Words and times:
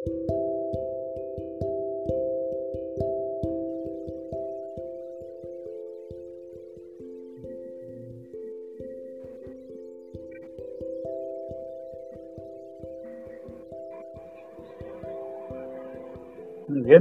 ಏನ್ 0.00 0.18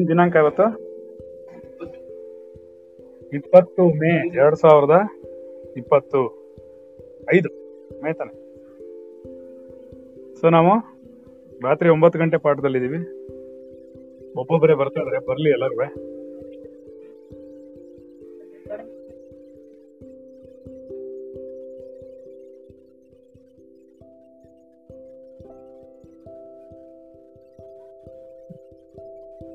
ದಿನಾಂಕ 0.08 0.36
ಇವತ್ತು? 0.36 0.64
ಇಪ್ಪತ್ತು 3.34 3.88
ಮೇ 3.88 4.28
ಎರಡ್ 4.28 4.56
ಸಾವಿರದ 4.56 5.00
ಇಪ್ಪತ್ತು 5.78 6.20
ಐದು 7.36 7.50
ಮೇ 8.04 8.14
ತಾನೆ. 8.14 8.34
ಸೊ 10.36 10.50
ನಾವು 10.50 10.99
ರಾತ್ರಿ 11.64 11.90
ಒಂಬತ್ತು 11.90 12.20
ಗಂಟೆ 12.20 12.38
ಪಾಠದಲ್ಲಿದ್ದೀವಿ. 12.38 12.98
ಒಬ್ಬೊಬ್ಬರೇ 14.40 14.74
ಬರ್ತಾ 14.74 15.02
ಇದಾರೆ, 15.02 15.28
ಬರ್ಲಿ 15.28 15.50
ಎಲ್ಲರೂ. 15.50 15.76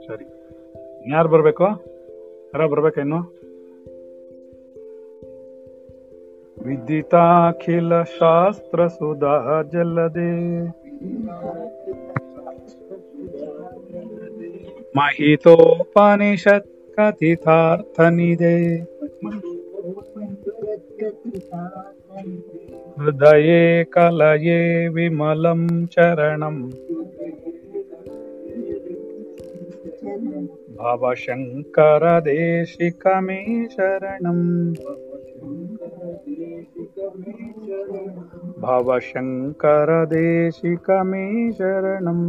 ಸರಿ. 0.07 0.25
ಯಾರು 1.11 1.29
ಬರ್ಬೇಕು? 1.29 1.65
ಯಾರ 2.55 2.67
ಬರ್ಬೇಕಾ 2.67 3.01
ಇನ್ನು? 3.01 3.45
ವಿದಿತಾಖಿಲ 6.65 8.03
ಶಾಸ್ತ್ರ 8.03 8.87
ಸುಧಾ 8.87 9.63
ಜಲ್ಲದೆ 9.73 10.55
महितोपनिषत् 14.97 16.67
कथितार्थनिधे 16.99 18.57
हृदये 22.99 23.63
कलये 23.95 24.61
विमलं 24.89 25.63
चरणम्। 25.87 26.61
भवशङ्करदेशिकमे 30.79 31.69
शरणम् 33.75 34.75
भवशङ्करदेशिकमे 38.63 39.63
शरणम् 41.53 42.27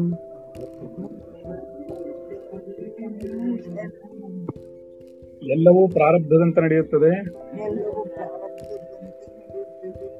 ಎಲ್ಲವೂ 5.50 5.88
ಪ್ರಾರಬ್ಧದಂತೆ 5.88 6.62
ನಡೆಯುತ್ತದೆ. 6.62 7.22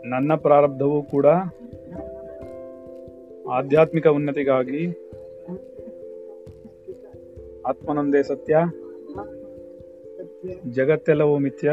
ನನ್ನ 0.10 0.36
ಪ್ರಾರಬ್ಧವೂ 0.36 1.04
ಕೂಡ 1.04 1.26
ಆಧ್ಯಾತ್ಮಿಕ 3.52 4.08
ಉನ್ನತಿಗಾಗಿ. 4.08 4.88
ಆತ್ಮನೊಂದೇ 7.66 8.24
ಸತ್ಯ. 8.24 8.58
ಜಗತ್ತೆಲ್ಲವೂ 10.72 11.38
ಮಿಥ್ಯ. 11.38 11.72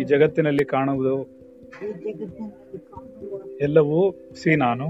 ಈ 0.00 0.04
ಜಗತ್ತಿನಲ್ಲಿ 0.04 0.64
ಕಾಣುವುದು 0.64 1.28
ಎಲ್ಲವೂ 3.60 4.12
ಸಿ 4.12 4.56
ನಾನು 4.56 4.88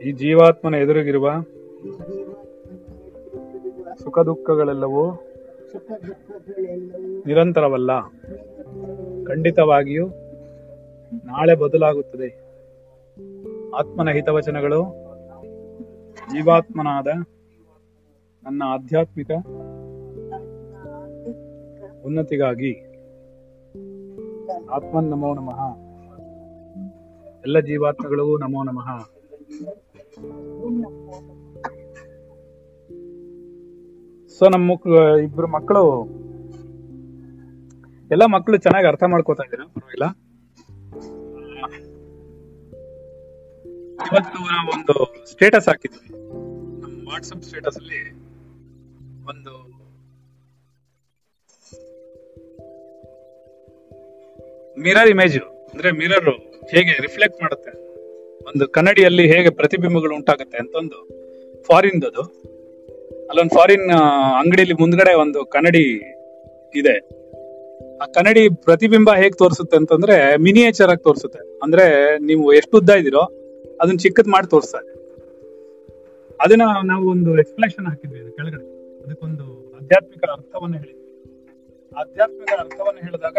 ಈ 0.00 0.12
ಜೀವಾತ್ಮನ 0.12 0.74
ಎದುರಿಗಿರುವ 0.74 1.30
ಸುಖ 4.02 4.18
ದುಃಖಗಳೆಲ್ಲವೂ 4.18 5.12
ನಿರಂತರವಲ್ಲ. 7.26 8.00
ಖಂಡಿತವಾಗಿಯೂ 9.26 10.08
ನಾಳೆ 11.24 11.54
ಬದಲಾಗುತ್ತದೆ. 11.54 12.28
ಆತ್ಮನ 13.76 14.10
ಹಿತವಚನಗಳು 14.10 14.84
ಜೀವಾತ್ಮನಾದ 16.32 17.06
ನನ್ನ 18.44 18.62
ಆಧ್ಯಾತ್ಮಿಕ 18.66 19.30
ಉನ್ನತಿಗಾಗಿ. 22.04 22.72
ಆತ್ಮನ್ 24.70 25.10
ನಮೋ 25.10 25.34
ನಮಃ. 25.34 25.86
ಎಲ್ಲ 27.42 27.60
ಜೀವಾತ್ಮಗಳಿಗೂ 27.60 28.38
ನಮೋ 28.38 28.62
ನಮಃ. 28.62 29.10
ಸೊ 34.38 34.44
ನಮ್ಮ 34.54 34.72
ಇಬ್ರು 35.24 35.48
ಮಕ್ಕಳು 35.56 35.82
ಎಲ್ಲ 38.10 38.24
ಮಕ್ಕಳು 38.34 38.56
ಚೆನ್ನಾಗಿ 38.64 38.86
ಅರ್ಥ 38.86 39.04
ಮಾಡ್ಕೋತಾ 39.12 39.44
ಇದ್ದೀರಾ? 39.44 39.64
ಪರವಾಗಿಲ್ಲ. 39.74 40.06
ಇವತ್ತು 44.08 44.38
ನಾವು 44.50 44.68
ಒಂದು 44.74 44.94
ಸ್ಟೇಟಸ್ 45.30 45.68
ಹಾಕಿದ್ವಿ. 45.68 46.08
ನಮ್ಮ 46.82 46.96
ವಾಟ್ಸಪ್ 47.10 47.44
ಸ್ಟೇಟಸ್ 47.48 47.78
ಅಲ್ಲಿ 47.80 48.00
ಒಂದು 49.32 49.54
ಮಿರರ್ 54.84 55.10
ಇಮೇಜ್ 55.14 55.36
ಅಂದ್ರೆ 55.72 55.90
ಮಿರರ್ 56.00 56.28
ಹೇಗೆ 56.72 56.94
ರಿಫ್ಲೆಕ್ಟ್ 57.06 57.38
ಮಾಡುತ್ತೆ, 57.42 57.72
ಒಂದು 58.50 58.64
ಕನ್ನಡಿಯಲ್ಲಿ 58.76 59.24
ಹೇಗೆ 59.34 59.50
ಪ್ರತಿಬಿಂಬಗಳು 59.60 60.14
ಉಂಟಾಗುತ್ತೆ 60.14 60.58
ಅಂತ 60.58 60.74
ಒಂದು 60.74 60.98
ಫಾರಿನ್ 61.64 62.04
ಅದು 62.10 62.24
ಅಲ್ಲೊಂದು 63.28 63.54
ಫಾರಿನ್ 63.54 63.90
ಅಂಗಡಿಲಿ 64.40 64.72
ಮುಂದ್ಗಡೆ 64.72 65.14
ಒಂದು 65.14 65.44
ಕನ್ನಡಿ 65.44 65.84
ಇದೆ. 66.74 66.96
ಆ 68.02 68.04
ಕನ್ನಡಿ 68.14 68.48
ಪ್ರತಿಬಿಂಬ 68.48 69.10
ಹೇಗ್ 69.10 69.36
ತೋರಿಸುತ್ತೆ 69.36 69.76
ಅಂತಂದ್ರೆ 69.76 70.36
ಮಿನಿಯೇಚರ್ 70.36 70.90
ಆಗಿ 70.90 71.02
ತೋರಿಸುತ್ತೆ. 71.04 71.38
ಅಂದ್ರೆ 71.62 72.18
ನೀವು 72.18 72.52
ಎಷ್ಟು 72.52 72.76
ಉದ್ದ 72.78 72.90
ಇದ್ದೀರೋ 72.90 73.22
ಅದನ್ನ 73.80 73.96
ಚಿಕ್ಕದ್ 73.96 74.28
ಮಾಡಿ 74.28 74.50
ತೋರಿಸ್ತಾರೆ 74.50 74.88
ಅದನ್ನ 76.40 76.62
ನಾವು 76.84 77.10
ಒಂದು 77.10 77.38
ಎಕ್ಸ್ಪ್ಲೇಷನ್ 77.38 77.86
ಹಾಕಿದ್ವಿ 77.86 78.18
ಕೆಳಗಡೆ. 78.32 78.66
ಅದಕ್ಕೊಂದು 79.04 79.44
ಆಧ್ಯಾತ್ಮಿಕ 79.76 80.24
ಅರ್ಥವನ್ನ 80.32 80.74
ಹೇಳಿದ್ವಿ. 80.76 81.06
ಆಧ್ಯಾತ್ಮಿಕ 82.00 82.52
ಅರ್ಥವನ್ನ 82.60 82.98
ಹೇಳಿದಾಗ 83.02 83.36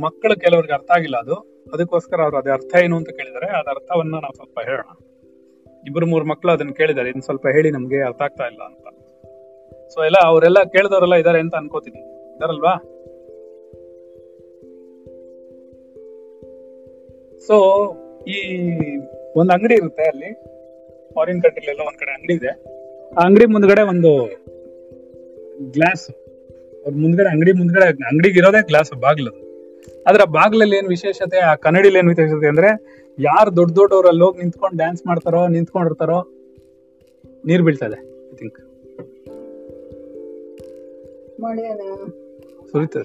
ಮಕ್ಕಳು 0.00 0.34
ಕೆಲವರಿಗೆ 0.40 0.72
ಅರ್ಥ 0.72 0.90
ಆಗಿಲ್ಲ 0.90 1.16
ಅದು. 1.16 1.34
ಅದಕ್ಕೋಸ್ಕರ 1.72 2.20
ಅವ್ರು 2.20 2.36
ಅದೇ 2.36 2.50
ಅರ್ಥ 2.50 2.76
ಏನು 2.84 2.96
ಅಂತ 2.96 3.10
ಕೇಳಿದಾರೆ 3.10 3.46
ಅದ 3.46 3.68
ಅರ್ಥವನ್ನ 3.68 4.14
ನಾವು 4.14 4.34
ಸ್ವಲ್ಪ 4.34 4.58
ಹೇಳೋಣ. 4.64 4.90
ಇಬ್ರು 5.86 6.06
ಮೂರು 6.06 6.24
ಮಕ್ಕಳು 6.24 6.52
ಅದನ್ನ 6.52 6.70
ಕೇಳಿದ್ದಾರೆ. 6.70 7.08
ಇನ್ನು 7.08 7.22
ಸ್ವಲ್ಪ 7.22 7.46
ಹೇಳಿ 7.46 7.70
ನಮ್ಗೆ 7.70 8.02
ಅರ್ಥ 8.02 8.22
ಆಗ್ತಾ 8.22 8.44
ಇಲ್ಲ 8.44 8.62
ಅಂತ. 8.62 8.86
ಸೊ 9.88 10.04
ಎಲ್ಲ 10.04 10.16
ಅವರೆಲ್ಲ 10.22 10.62
ಕೇಳಿದವರೆಲ್ಲ 10.62 11.14
ಇದಾರೆ 11.14 11.40
ಅಂತ 11.40 11.54
ಅನ್ಕೋತೀನಿ. 11.54 12.00
ಇದಾರಲ್ವಾ? 12.36 12.74
ಸೊ 17.46 17.56
ಈ 18.28 18.56
ಒಂದು 19.36 19.52
ಅಂಗಡಿ 19.52 19.74
ಇರುತ್ತೆ 19.74 20.02
ಅಲ್ಲಿ. 20.02 20.34
ಫಾರಿನ್ 21.14 21.42
ಕಂಟ್ರಿ 21.42 21.66
ಎಲ್ಲ 21.66 21.80
ಒಂದ್ 21.80 21.98
ಕಡೆ 21.98 22.10
ಅಂಗಡಿ 22.10 22.34
ಇದೆ. 22.34 22.48
ಆ 23.14 23.20
ಅಂಗಡಿ 23.24 23.46
ಮುಂದ್ಗಡೆ 23.46 23.82
ಒಂದು 23.82 24.26
ಗ್ಲಾಸ್ 25.70 26.10
ಅವ್ರ 26.86 26.94
ಮುಂದ್ಗಡೆ 26.96 27.28
ಅಂಗಡಿ 27.28 27.52
ಮುಂದ್ಗಡೆ 27.52 27.84
ಅಂಗಡಿಗೆ 27.84 28.38
ಇರೋದೇ 28.38 28.66
ಗ್ಲಾಸ್ 28.66 28.92
ಬಾಗ್ಲದು. 28.92 29.50
ಆದ್ರೆ 30.08 30.22
ಆ 30.22 30.26
ಬಾಗ್ಲಲ್ಲಿ 30.26 30.76
ಏನ್ 30.76 30.88
ವಿಶೇಷತೆ? 30.88 31.38
ಆ 31.38 31.54
ಕನ್ನಡಿಲಿ 31.54 31.98
ಏನ್ 31.98 32.08
ವಿಶೇಷತೆ 32.08 32.48
ಅಂದ್ರೆ 32.48 33.00
ಯಾರು 33.20 33.56
ದೊಡ್ಡ 33.56 33.72
ದೊಡ್ಡವ್ರು 33.74 34.08
ಅಲ್ಲಿ 34.08 34.24
ಹೋಗಿ 34.24 34.38
ನಿಂತ್ಕೊಂಡು 34.38 34.76
ಡ್ಯಾನ್ಸ್ 34.76 35.06
ಮಾಡ್ತಾರೋ 35.06 35.46
ನಿಂತ್ಕೊಂಡಿರ್ತಾರೋ 35.46 36.20
ನೀರ್ 37.46 37.62
ಬೀಳ್ತದೆ 37.62 37.98
ಐ 38.32 38.36
ಥಿಂಕ್ 38.36 38.58
ಸುರಿತದೆ. 42.72 43.04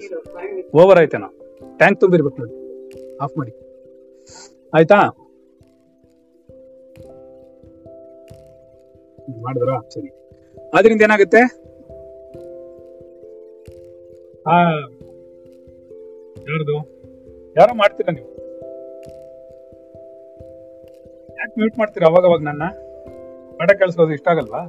ಓವರ್ 0.76 0.98
ಆಯ್ತೇನೋ? 0.98 1.28
ಟ್ಯಾಂಕ್ 1.76 2.00
ತುಂಬಿರ್ಬೇಕು 2.00 2.36
ನೋಡಿ. 2.38 2.54
ಆಫ್ 3.16 3.38
ಮಾಡಿ. 3.38 3.52
ಆಯ್ತಾ? 4.74 4.98
ಮಾಡಿದ್ರ 9.40 9.90
ಸರಿ. 9.94 10.10
ಅದರಿಂದ 10.74 11.02
ಏನಾಗುತ್ತೆ? 11.02 11.42
ಆ 14.46 14.56
ಯಾರ್ದು? 16.48 16.76
ಯಾರೋ 17.56 17.74
ಮಾಡ್ತೀರಾ 17.74 18.12
ನೀವು? 18.12 18.35
ಯಾಕೆ 21.46 21.58
ಮ್ಯೂಟ್ 21.60 21.76
ಮಾಡ್ತೀರಾ? 21.78 22.06
ಅವಾಗ 22.10 22.24
ಅವಾಗ 22.28 22.42
ನನ್ನ 22.46 22.64
ಪಾಠ 23.58 23.70
ಕೇಳಿಸೋದು 23.80 24.12
ಇಷ್ಟ 24.14 24.28
ಆಗಲ್ವಾ? 24.32 24.62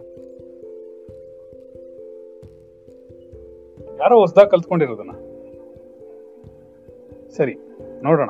ಯಾರೋ 4.01 4.15
ಹೊಸದಾಗಿ 4.19 4.49
ಕಲ್ತ್ಕೊಂಡಿರೋದನ್ನ? 4.49 5.13
ಸರಿ, 7.37 7.55
ನೋಡೋಣ. 8.03 8.29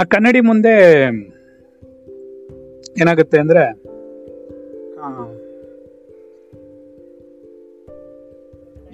ಆ 0.00 0.04
ಕನ್ನಡಿ 0.14 0.40
ಮುಂದೆ 0.48 0.74
ಏನಾಗುತ್ತೆ 3.02 3.38
ಅಂದ್ರೆ 3.38 3.62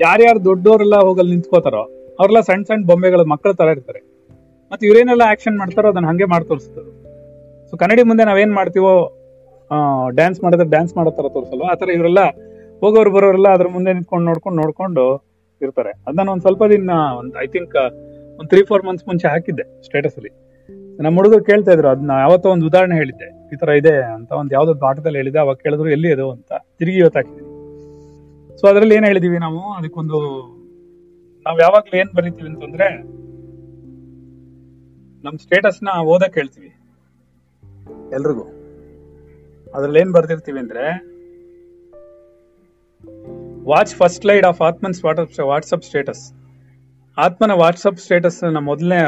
ಯಾರ್ಯಾರು 0.01 0.41
ದೊಡ್ಡವರೆಲ್ಲ 0.45 0.97
ಹೋಗಲ್ಲಿ 1.07 1.33
ನಿಂತ್ಕೋತಾರೋ, 1.35 1.83
ಅವ್ರೆಲ್ಲ 2.19 2.41
ಸಣ್ಣ 2.41 2.63
ಸಣ್ಣ 2.65 2.85
ಬೊಂಬೆಗಳ 2.87 3.23
ಮಕ್ಕಳ 3.33 3.53
ತರ 3.63 3.75
ಇರ್ತಾರೆ. 3.77 4.03
ಮತ್ತೆ 4.71 4.85
ಇವ್ರೇನೆಲ್ಲ 4.87 5.25
ಆಕ್ಷನ್ 5.33 5.59
ಮಾಡ್ತಾರೋ, 5.59 5.89
ಅದನ್ನ 5.89 6.07
ಹಂಗೆ 6.07 6.29
ಮಾಡಿ 6.35 6.47
ತೋರಿಸ್ತದೆ 6.53 6.96
ಸೊ 7.71 7.77
ಕನ್ನಡಿ 7.77 8.03
ಮುಂದೆ 8.03 8.25
ನಾವೇನ್ 8.25 8.53
ಮಾಡ್ತೀವೋ 8.55 8.93
ಡ್ಯಾನ್ಸ್ 10.15 10.43
ಮಾಡಿದ್ರೆ 10.45 10.69
ಡ್ಯಾನ್ಸ್ 10.69 10.97
ಮಾಡೋ 10.97 11.11
ತರ 11.11 11.29
ತೋರಿಸಲ್ವ? 11.29 11.63
ಆ 11.63 11.75
ತರ 11.75 11.91
ಇವರೆಲ್ಲ 11.91 12.19
ಹೋಗೋರು 12.81 13.13
ಬರೋರೆಲ್ಲ 13.13 13.49
ಅದ್ರ 13.49 13.69
ಮುಂದೆ 13.69 13.93
ನಿಂತ್ಕೊಂಡು 13.93 14.27
ನೋಡ್ಕೊಂಡು 14.27 14.63
ನೋಡ್ಕೊಂಡು 14.63 15.25
ಇರ್ತಾರೆ. 15.63 15.91
ಅದನ್ನ 16.07 16.29
ಒಂದ್ 16.29 16.41
ಸ್ವಲ್ಪ 16.41 16.65
ದಿನ, 16.65 16.91
ಒಂದು 17.19 17.43
ಐ 17.43 17.47
ಥಿಂಕ್ 17.47 17.77
ಒಂದ್ 18.39 18.49
ತ್ರೀ 18.49 18.65
ಫೋರ್ 18.65 18.85
ಮಂತ್ಸ್ 18.87 19.09
ಮುಂಚೆ 19.09 19.29
ಹಾಕಿದ್ದೆ 19.29 19.83
ಸ್ಟೇಟಸ್ 19.83 20.17
ಅಲ್ಲಿ. 20.17 20.47
ನಮ್ಮ 21.03 21.17
ಹುಡುಗರು 21.17 21.45
ಕೇಳ್ತಾ 21.45 21.73
ಇದ್ರು 21.73 21.89
ಅದನ್ನ 21.89 22.11
ಯಾವತ್ತೋ 22.11 22.51
ಒಂದು 22.51 22.67
ಉದಾಹರಣೆ 22.67 22.95
ಹೇಳಿದ್ದೆ. 22.95 23.55
ಈ 23.55 23.57
ತರ 23.57 23.69
ಇದೆ 23.69 24.05
ಅಂತ 24.15 24.33
ಒಂದ್ 24.33 24.53
ಯಾವ್ದೋ 24.53 24.75
ಪಾಠದಲ್ಲಿ 24.75 25.19
ಹೇಳಿದೆ 25.19 25.39
ಅವಾಗ 25.39 25.57
ಕೇಳಿದ್ರು 25.57 25.91
ಎಲ್ಲಿ 25.91 26.13
ಅದು 26.13 26.31
ಅಂತ. 26.31 26.53
ತಿರುಗಿ 26.79 26.97
ಇವತ್ತು 26.97 28.57
ಸೊ 28.57 28.67
ಅದ್ರಲ್ಲಿ 28.67 28.95
ಏನ್ 28.95 29.05
ಹೇಳಿದೀವಿ 29.05 29.39
ನಾವು? 29.39 29.73
ಅದಕ್ಕೊಂದು, 29.73 30.19
ನಾವು 31.47 31.59
ಯಾವಾಗ್ಲೂ 31.61 31.99
ಏನ್ 31.99 32.17
ಬರೀತೀವಿ 32.17 32.49
ಅಂತಂದ್ರೆ, 32.49 33.03
ನಮ್ 35.25 35.39
ಸ್ಟೇಟಸ್ನ 35.39 35.89
ಓದಕ್ 36.01 36.35
ಹೇಳ್ತೀವಿ. 36.35 36.76
ಎಲ್ರಿಗೂ. 37.91 38.43
ಅದ್ರಲ್ಲಿ 39.75 40.01
ಏನ್ 40.01 40.13
ಬರ್ದಿರ್ತೀವಿ 40.13 40.59
ಅಂದ್ರೆ 40.59 41.17
watch 43.65 43.95
first 43.95 44.27
slide 44.27 44.47
of 44.47 44.61
ಆತ್ಮನ್ಸ್ 44.61 45.05
WhatsApp 45.41 45.83
status 45.83 46.33
ಆತ್ಮನ 47.19 47.51
ವಾಟ್ಸಪ್ 47.51 47.97
ಸ್ಟೇಟಸ್ 47.97 48.61
ಮೊದಲನೇ 48.61 49.03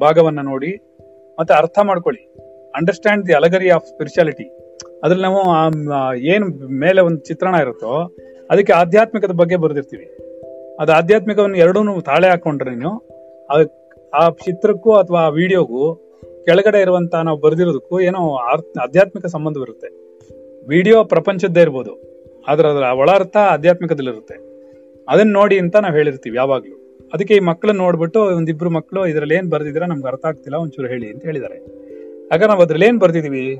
ಭಾಗವನ್ನ 0.00 0.40
ನೋಡಿ, 0.40 0.76
ಮತ್ತೆ 1.40 1.54
ಅರ್ಥ 1.54 1.78
ಮಾಡ್ಕೊಳ್ಳಿ. 1.82 2.34
Understand 2.76 3.26
the 3.26 3.32
allegory 3.32 3.70
of 3.70 3.86
spirituality 3.86 4.76
ಅದ್ರಲ್ಲಿ 5.04 5.26
ನಾವು 5.26 6.14
ಏನು 6.14 6.46
ಮೇಲೆ 6.68 7.00
ಒಂದು 7.00 7.20
ಚಿತ್ರಣ 7.20 7.54
ಇರುತ್ತೋ, 7.54 8.16
ಅದಕ್ಕೆ 8.50 8.72
ಆಧ್ಯಾತ್ಮಿಕದ 8.72 9.30
ಬಗ್ಗೆ 9.30 9.56
ಬರೆದಿರ್ತೀವಿ. 9.56 10.16
ಅದು 10.80 10.92
ಆಧ್ಯಾತ್ಮಿಕವನ್ನು 10.92 11.56
ಎರಡೂ 11.56 12.00
ತಾಳೆ 12.00 12.28
ಹಾಕೊಂಡ್ರೆ 12.28 12.70
ಆ- 13.44 13.90
ಆ 14.14 14.30
ಚಿತ್ರಕ್ಕೂ 14.30 14.92
ಅಥವಾ 14.92 15.20
ಆ 15.20 15.28
ವಿಡಿಯೋಗೂ 15.28 16.09
ಕೆಳಗಡೆ 16.44 16.80
ಇರುವಂತ 16.80 17.14
ನಾವು 17.14 17.40
ಬರೆದಿರೋದಕ್ಕೂ 17.40 18.00
ಏನೋ 18.00 18.36
ಆಧ್ಯಾತ್ಮಿಕ 18.82 19.26
ಸಂಬಂಧವಿರುತ್ತೆ 19.26 19.88
ವಿಡಿಯೋ 20.68 21.04
ಪ್ರಪಂಚದ್ದೇ 21.04 21.60
ಇರ್ಬೋದು. 21.60 22.10
ಆದ್ರೆ 22.48 22.68
ಅದರ 22.68 22.82
ಒಳ 22.82 23.10
ಅರ್ಥ 23.10 23.36
ಆಧ್ಯಾತ್ಮಿಕದಲ್ಲಿರುತ್ತೆ. 23.36 24.34
ಅದನ್ನ 25.08 25.32
ನೋಡಿ 25.32 25.58
ಅಂತ 25.58 25.76
ನಾವು 25.76 25.94
ಹೇಳಿರ್ತೀವಿ 25.94 26.36
ಯಾವಾಗ್ಲೂ. 26.36 26.76
ಅದಕ್ಕೆ 27.14 27.34
ಈ 27.34 27.38
ಮಕ್ಕಳನ್ನ 27.38 27.78
ನೋಡ್ಬಿಟ್ಟು 27.78 28.20
ಒಂದಿಬ್ರು 28.20 28.70
ಮಕ್ಕಳು 28.70 29.06
ಇದ್ರಲ್ಲಿ 29.06 29.34
ಏನ್ 29.34 29.50
ಬರ್ದಿದ್ದೀರಾ 29.50 29.86
ನಮ್ಗೆ 29.86 30.08
ಅರ್ಥ 30.08 30.26
ಆಗ್ತಿಲ್ಲ, 30.26 30.56
ಒಂಚೂರು 30.56 30.88
ಹೇಳಿ 30.88 31.10
ಅಂತ 31.10 31.24
ಹೇಳಿದ್ದಾರೆ. 31.24 31.58
ಆಗ 32.32 32.44
ನಾವು 32.44 32.62
ಅದ್ರಲ್ಲಿ 32.62 32.86
ಏನ್ 32.86 33.00
ಬರ್ದಿದೀವಿ 33.00 33.56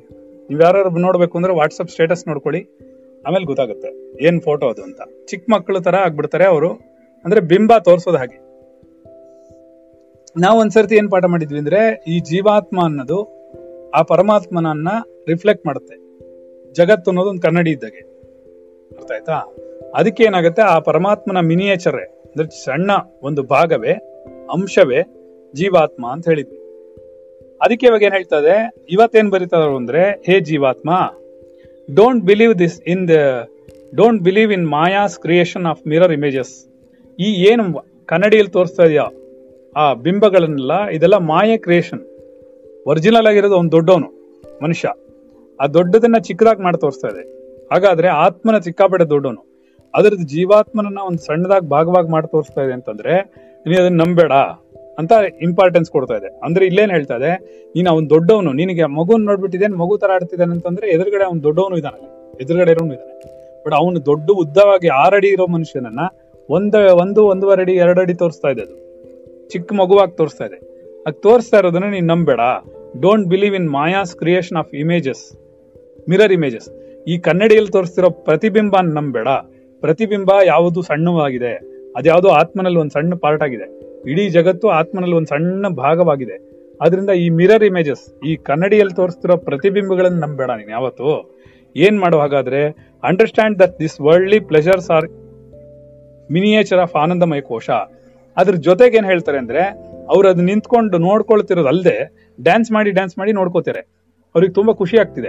ನೀವು 0.51 0.61
ಯಾರು 0.61 0.99
ನೋಡ್ಬೇಕು 0.99 1.39
ಅಂದ್ರೆ 1.39 1.55
ವಾಟ್ಸಪ್ 1.55 1.89
ಸ್ಟೇಟಸ್ 1.89 2.29
ನೋಡ್ಕೊಳ್ಳಿ. 2.29 2.67
ಆಮೇಲೆ 3.27 3.45
ಗೊತ್ತಾಗುತ್ತೆ. 3.45 4.23
ಏನ್ 4.27 4.41
ಫೋಟೋ 4.41 4.69
ಅದು 4.69 4.83
ಅಂತ. 4.83 5.01
ಚಿಕ್ಕ 5.27 5.47
ಮಕ್ಕಳು 5.51 5.81
ತರ 5.81 5.95
ಆಗ್ಬಿಡ್ತಾರೆ 5.95 6.45
ಅವರು. 6.45 6.71
ಅಂದ್ರೆ 7.25 7.41
ಬಿಂಬ 7.41 7.73
ತೋರಿಸೋದು 7.85 8.17
ಹಾಗೆ. 8.17 8.50
ನಾವು 10.37 10.61
ಒಂದ್ಸರ್ತಿ 10.61 10.95
ಏನ್ 10.95 11.11
ಪಾಠ 11.11 11.25
ಮಾಡಿದ್ವಿ 11.25 11.59
ಅಂದ್ರೆ 11.59 12.05
ಈ 12.09 12.21
ಜೀವಾತ್ಮ 12.21 12.85
ಅನ್ನೋದು 12.85 13.29
ಆ 13.95 14.03
ಪರಮಾತ್ಮನನ್ನ 14.03 14.89
ರಿಫ್ಲೆಕ್ಟ್ 15.29 15.67
ಮಾಡುತ್ತೆ. 15.67 15.97
ಜಗತ್ತು 16.73 17.11
ಅನ್ನೋದು 17.11 17.31
ಒಂದು 17.31 17.43
ಕನ್ನಡಿ 17.43 17.71
ಇದ್ದಾಗೆ. 17.71 18.01
ಅರ್ಥ 18.97 19.11
ಆಯ್ತಾ? 19.13 19.57
ಅದಕ್ಕೆ 19.95 20.25
ಏನಾಗುತ್ತೆ? 20.25 20.63
ಆ 20.63 20.79
ಪರಮಾತ್ಮನ 20.79 21.41
ಮಿನಿಯೇಚರ್ 21.41 21.97
ಅಂದ್ರೆ 21.97 22.65
ಸಣ್ಣ 22.65 22.91
ಒಂದು 23.23 23.43
ಭಾಗವೇ, 23.43 23.93
ಅಂಶವೇ 24.53 25.03
ಜೀವಾತ್ಮ 25.55 26.07
ಅಂತ 26.13 26.29
ಹೇಳಿದ್ವಿ. 26.29 26.57
ಅದಕ್ಕೆ 27.63 27.87
ಇವಾಗ 27.87 28.03
ಏನ್ 28.03 28.13
ಹೇಳ್ತದೆ 28.13 28.75
ಇವತ್ತೇನ್ 28.91 29.31
ಬರೀತಾರ 29.31 29.63
ಅಂದ್ರೆ, 29.63 30.23
ಹೇ 30.27 30.41
ಜೀವಾತ್ಮ 30.41 30.91
don't 31.95 32.25
believe 32.25 32.59
this 32.59 32.83
in 32.83 33.09
the 33.09 33.11
don't 33.95 34.23
believe 34.23 34.53
in 34.53 34.69
Maya's 34.69 35.19
creation 35.19 35.67
of 35.67 35.87
mirror 35.87 36.13
images 36.13 36.67
ಈ 37.21 37.33
ಏನು 37.33 37.85
ಕನ್ನಡಿಯಲ್ಲಿ 38.07 38.53
ತೋರಿಸ್ತಾ 38.53 38.83
ಇದೆಯಾ 38.83 39.09
ಆ 39.77 39.95
ಬಿಂಬಗಳನ್ನೆಲ್ಲ 39.95 40.87
ಇದೆಲ್ಲ 40.87 41.17
ಮಾಯ 41.17 41.57
ಕ್ರಿಯೇಷನ್. 41.57 42.01
ಒರಿಜಿನಲ್ 42.87 43.27
ಆಗಿರೋದು 43.27 43.57
ಒಂದು 43.57 43.73
ದೊಡ್ಡವನು, 43.73 44.07
ಮನುಷ್ಯ. 44.63 44.93
ಆ 45.61 45.67
ದೊಡ್ಡದನ್ನ 45.67 46.19
ಚಿಕ್ಕದಾಗಿ 46.19 46.63
ಮಾಡಿ 46.63 46.81
ತೋರಿಸ್ತಾ 46.81 47.09
ಇದೆ. 47.09 47.41
ಹಾಗಾದ್ರೆ 47.73 48.09
ಆತ್ಮನ 48.09 48.59
ಚಿಕ್ಕಾಪಡೆ 48.59 49.11
ದೊಡ್ಡವನು. 49.11 49.47
ಅದರದ್ದು 49.95 50.23
ಜೀವಾತ್ಮನನ್ನ 50.23 50.99
ಒಂದು 51.07 51.19
ಸಣ್ಣದಾಗಿ 51.19 51.69
ಭಾಗವಾಗಿ 51.69 52.09
ಮಾಡಿ 52.09 52.31
ತೋರಿಸ್ತಾ 52.31 52.63
ಇದೆ 52.63 52.73
ಅಂತಂದ್ರೆ, 52.73 53.21
ನೀನು 53.67 53.81
ಅದನ್ನ 53.81 54.03
ನಂಬೇಡ 54.03 54.33
ಅಂತ 54.99 55.13
ಇಂಪಾರ್ಟೆನ್ಸ್ 55.43 55.91
ಕೊಡ್ತಾ 55.91 56.15
ಇದೆ. 56.15 56.27
ಅಂದ್ರೆ 56.27 56.67
ಇಲ್ಲೇನ್ 56.67 56.91
ಹೇಳ್ತಾ 56.91 57.17
ಇದೆ, 57.17 57.37
ನೀನು 57.77 57.91
ಅವ್ನ್ 57.91 58.11
ದೊಡ್ಡವನು, 58.11 58.53
ನಿನಗೆ 58.53 58.85
ಮಗುನ್ 58.85 59.25
ನೋಡ್ಬಿಟ್ಟಿದ್ದೇನೆ 59.25 59.77
ಮಗು 59.77 59.99
ತರ 59.99 60.11
ಆಡ್ತಿದ್ದಾನೆ 60.13 60.53
ಅಂತಂದ್ರೆ 60.53 60.91
ಎದುರುಗಡೆ 60.91 61.25
ಅವ್ನು 61.25 61.43
ದೊಡ್ಡವನು 61.43 61.77
ಇದ್ದಾನೆ. 61.77 62.33
ಎದುರುಗಡೆ 62.43 62.71
ಇರೋನು 62.71 62.93
ಇದ್ದಾನೆ. 62.93 63.21
ಬಟ್ 63.65 63.75
ಅವನು 63.75 64.07
ದೊಡ್ಡ 64.07 64.31
ಉದ್ದವಾಗಿ 64.31 64.89
ಆರಡಿ 64.89 65.29
ಇರೋ 65.29 65.47
ಮನುಷ್ಯನನ್ನ 65.47 66.01
ಒಂದ, 66.51 66.75
ಒಂದು, 66.75 67.25
ಒಂದೂವರೆ 67.25 67.63
ಅಡಿ 67.63 67.73
ಎರಡು 67.73 68.01
ಅಡಿ 68.01 68.15
ತೋರಿಸ್ತಾ 68.15 68.49
ಇದೆ 68.49 68.63
ಅದು. 68.63 68.90
ಚಿಕ್ಕ 69.53 69.73
ಮಗುವಾಗಿ 69.73 70.17
ತೋರಿಸ್ತಾ 70.17 70.45
ಇದೆ. 70.45 70.59
ಅದು 71.07 71.21
ತೋರಿಸ್ತಾ 71.21 71.59
ಇರೋದನ್ನ 71.59 71.85
ನೀನ್ 71.85 72.09
ನಂಬೇಡ 72.09 72.41
don't 73.01 73.29
believe 73.29 73.55
in 73.55 73.69
Maya's 73.71 74.17
creation 74.17 74.59
of 74.59 74.75
images 74.75 75.25
mirror 76.09 76.33
images 76.33 76.69
ಈ 77.09 77.19
ಕನ್ನಡಿಯಲ್ಲಿ 77.19 77.71
ತೋರಿಸ್ತಿರೋ 77.71 78.11
ಪ್ರತಿಬಿಂಬ 78.11 78.77
ನಂಬೇಡ 78.81 79.29
ಪ್ರತಿಬಿಂಬ 79.81 80.31
ಯಾವುದು 80.47 80.83
ಸಣ್ಣವಾಗಿದೆ. 80.83 81.53
ಅದ್ಯಾವುದೋ 81.97 82.29
ಆತ್ಮನಲ್ಲಿ 82.29 82.79
ಒಂದು 82.79 82.93
ಸಣ್ಣ 82.93 83.15
ಪಾರ್ಟ್ 83.15 83.43
ಆಗಿದೆ. 83.43 83.67
ಇಡೀ 84.11 84.29
ಜಗತ್ತು 84.29 84.69
ಆತ್ಮನಲ್ಲಿ 84.69 85.17
ಒಂದು 85.17 85.29
ಸಣ್ಣ 85.29 85.69
ಭಾಗವಾಗಿದೆ. 85.69 86.37
ಆದ್ರಿಂದ 86.81 87.11
ಈ 87.11 87.29
ಮಿರರ್ 87.29 87.65
ಇಮೇಜಸ್ 87.65 88.05
ಈ 88.25 88.37
ಕನ್ನಡಿಯಲ್ಲಿ 88.37 88.95
ತೋರಿಸ್ತಿರೋ 88.95 89.37
ಪ್ರತಿಬಿಂಬಗಳನ್ನು 89.37 90.21
ನಂಬೇಡ 90.21 90.51
ನೀನು 90.51 90.71
ಯಾವತ್ತು. 90.71 91.09
ಏನ್ 91.77 92.01
ಮಾಡೋ 92.01 92.19
ಹಾಗಾದ್ರೆ 92.19 92.63
understand 93.03 93.59
that 93.59 93.79
this 93.79 94.01
worldly 94.01 94.41
pleasures 94.41 94.91
are 94.91 95.09
miniature 96.31 96.79
of 96.79 96.95
ಆನಂದಮಯ 96.95 97.41
ಕೋಶ. 97.41 97.71
ಅದ್ರ 98.41 98.55
ಜೊತೆಗೆ 98.55 98.97
ಏನ್ 98.97 99.07
ಹೇಳ್ತಾರೆ 99.07 99.39
ಅಂದ್ರೆ, 99.39 99.63
ಅವ್ರು 100.11 100.29
ಅದ್ 100.29 100.39
ನಿಂತ್ಕೊಂಡು 100.39 100.99
ನೋಡ್ಕೊಳ್ತಿರೋದಲ್ದೆ 100.99 102.29
ಡ್ಯಾನ್ಸ್ 102.43 102.73
ಮಾಡಿ 102.73 102.91
ಡ್ಯಾನ್ಸ್ 102.91 103.19
ಮಾಡಿ 103.19 103.33
ನೋಡ್ಕೋತಾರೆ. 103.33 103.81
ಅವ್ರಿಗೆ 104.35 104.53
ತುಂಬಾ 104.53 104.73
ಖುಷಿ 104.73 104.99
ಆಗ್ತಿದೆ. 104.99 105.29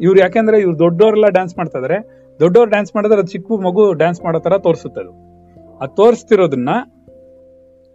ಇವ್ರು 0.00 0.20
ಯಾಕೆಂದ್ರೆ 0.20 0.60
ಇವ್ರು 0.60 0.78
ದೊಡ್ಡವರೆಲ್ಲ 0.78 1.28
ಡ್ಯಾನ್ಸ್ 1.28 1.58
ಮಾಡ್ತಾ 1.58 1.78
ಇದಾರೆ. 1.78 2.26
ದೊಡ್ಡವ್ರು 2.40 2.70
ಡ್ಯಾನ್ಸ್ 2.70 2.96
ಮಾಡಿದ್ರೆ 2.96 3.18
ಅದು 3.18 3.26
ಚಿಕ್ಕ 3.26 3.52
ಮಗು 3.52 3.92
ಡ್ಯಾನ್ಸ್ 3.92 4.24
ಮಾಡೋ 4.24 4.38
ತರ 4.38 4.58
ತೋರಿಸುತ್ತೆ 4.58 5.00
ಅದು. 5.00 5.26
ತೋರಿಸ್ತಿರೋದನ್ನ 5.96 6.70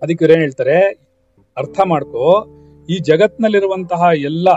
ಅದಕ್ಕೆ 0.02 0.26
ಇವ್ರು 0.26 0.34
ಏನ್ 0.34 0.42
ಹೇಳ್ತಾರೆ, 0.42 0.80
ಅರ್ಥ 1.58 1.80
ಮಾಡ್ಕೋ, 1.86 2.48
ಈ 2.90 2.98
ಜಗತ್ನಲ್ಲಿರುವಂತಹ 2.98 4.04
ಎಲ್ಲ 4.16 4.50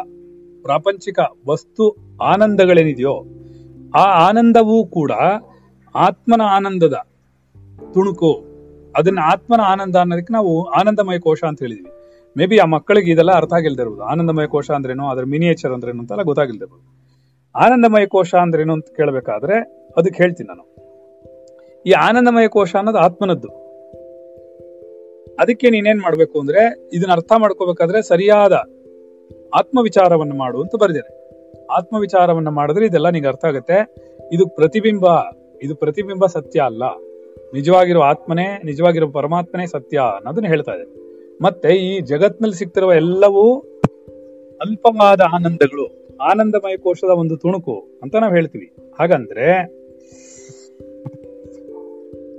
ಪ್ರಾಪಂಚಿಕ 0.62 1.18
ವಸ್ತು 1.48 1.96
ಆನಂದಗಳೇನಿದೆಯೋ, 2.22 3.24
ಆ 3.94 4.28
ಆನಂದವೂ 4.28 4.86
ಕೂಡ 4.86 5.12
ಆತ್ಮನ 5.94 6.40
ಆನಂದದ 6.42 6.94
ತುಣುಕು. 7.94 8.53
ಅದನ್ನ 8.96 9.18
ಆತ್ಮನ 9.22 9.60
ಆನಂದ 9.60 9.96
ಅನ್ನೋದಕ್ಕೆ 9.96 10.32
ನಾವು 10.32 10.64
ಆನಂದಮಯ 10.64 11.18
ಕೋಶ 11.18 11.44
ಅಂತ 11.44 11.62
ಹೇಳಿದ್ವಿ. 11.62 11.90
ಮೇ 12.36 12.46
ಬಿ 12.46 12.58
ಆ 12.58 12.64
ಮಕ್ಕಳಿಗೆ 12.64 13.10
ಇದೆಲ್ಲ 13.10 13.32
ಅರ್ಥ 13.32 13.52
ಆಗಿಲ್ದಿರ್ಬೋದು 13.52 14.02
ಆನಂದಮಯ 14.02 14.46
ಕೋಶ 14.46 14.70
ಅಂದ್ರೇನು, 14.70 15.08
ಅದ್ರ 15.08 15.24
ಮಿನಿಯೇಚರ್ 15.24 15.72
ಅಂದ್ರೇನು 15.72 16.00
ಅಂತೆಲ್ಲ 16.00 16.22
ಗೊತ್ತಾಗಿಲ್ದಿರ್ಬೋದು 16.22 17.04
ಆನಂದಮಯ 17.58 18.06
ಕೋಶ 18.06 18.34
ಅಂದ್ರೇನು 18.34 18.72
ಅಂತ 18.72 18.86
ಕೇಳಬೇಕಾದ್ರೆ 18.96 19.56
ಅದಕ್ಕೆ 19.96 20.22
ಹೇಳ್ತೀನಿ 20.22 20.48
ನಾನು. 20.48 20.74
ಈ 21.86 21.92
ಆನಂದಮಯ 21.92 22.48
ಕೋಶ 22.48 22.76
ಅನ್ನೋದು 22.76 22.98
ಆತ್ಮನದ್ದು. 22.98 23.48
ಅದಕ್ಕೆ 25.40 25.70
ನೀನೇನ್ 25.70 26.00
ಮಾಡ್ಬೇಕು 26.00 26.40
ಅಂದ್ರೆ 26.40 26.90
ಇದನ್ನ 26.92 27.12
ಅರ್ಥ 27.12 27.32
ಮಾಡ್ಕೋಬೇಕಾದ್ರೆ 27.38 28.02
ಸರಿಯಾದ 28.02 28.52
ಆತ್ಮ 29.54 29.80
ವಿಚಾರವನ್ನು 29.82 30.36
ಮಾಡು 30.36 30.62
ಅಂತ 30.62 30.76
ಬರೆದಿದೆ. 30.76 31.24
ಆತ್ಮ 31.66 31.96
ವಿಚಾರವನ್ನ 31.98 32.48
ಮಾಡಿದ್ರೆ 32.48 32.86
ಇದೆಲ್ಲ 32.86 33.08
ನಿಂಗೆ 33.08 33.28
ಅರ್ಥ 33.28 33.44
ಆಗುತ್ತೆ. 33.44 33.94
ಇದು 34.32 34.48
ಪ್ರತಿಬಿಂಬ 34.48 35.06
ಇದು 35.62 35.76
ಪ್ರತಿಬಿಂಬ 35.76 36.26
ಸತ್ಯ 36.26 36.60
ಅಲ್ಲ. 36.60 36.82
ನಿಜವಾಗಿರೋ 37.54 38.00
ಆತ್ಮನೇ, 38.00 38.60
ನಿಜವಾಗಿರುವ 38.64 39.10
ಪರಮಾತ್ಮನೇ 39.10 39.66
ಸತ್ಯ 39.66 39.98
ಅನ್ನೋದನ್ನ 39.98 40.46
ಹೇಳ್ತಾ 40.46 40.72
ಇದೆ. 40.72 41.04
ಮತ್ತೆ 41.42 41.68
ಈ 41.68 42.00
ಜಗತ್ನಲ್ಲಿ 42.00 42.56
ಸಿಗ್ತಿರುವ 42.56 42.92
ಎಲ್ಲವೂ 42.92 43.58
ಅಲ್ಪವಾದ 44.60 45.20
ಆನಂದಗಳು, 45.20 46.16
ಆನಂದಮಯ 46.16 46.76
ಕೋಶದ 46.76 47.08
ಒಂದು 47.08 47.36
ತುಣುಕು 47.36 47.88
ಅಂತ 48.02 48.16
ನಾವು 48.16 48.34
ಹೇಳ್ತೀವಿ. 48.34 48.72
ಹಾಗಂದ್ರೆ, 49.00 49.50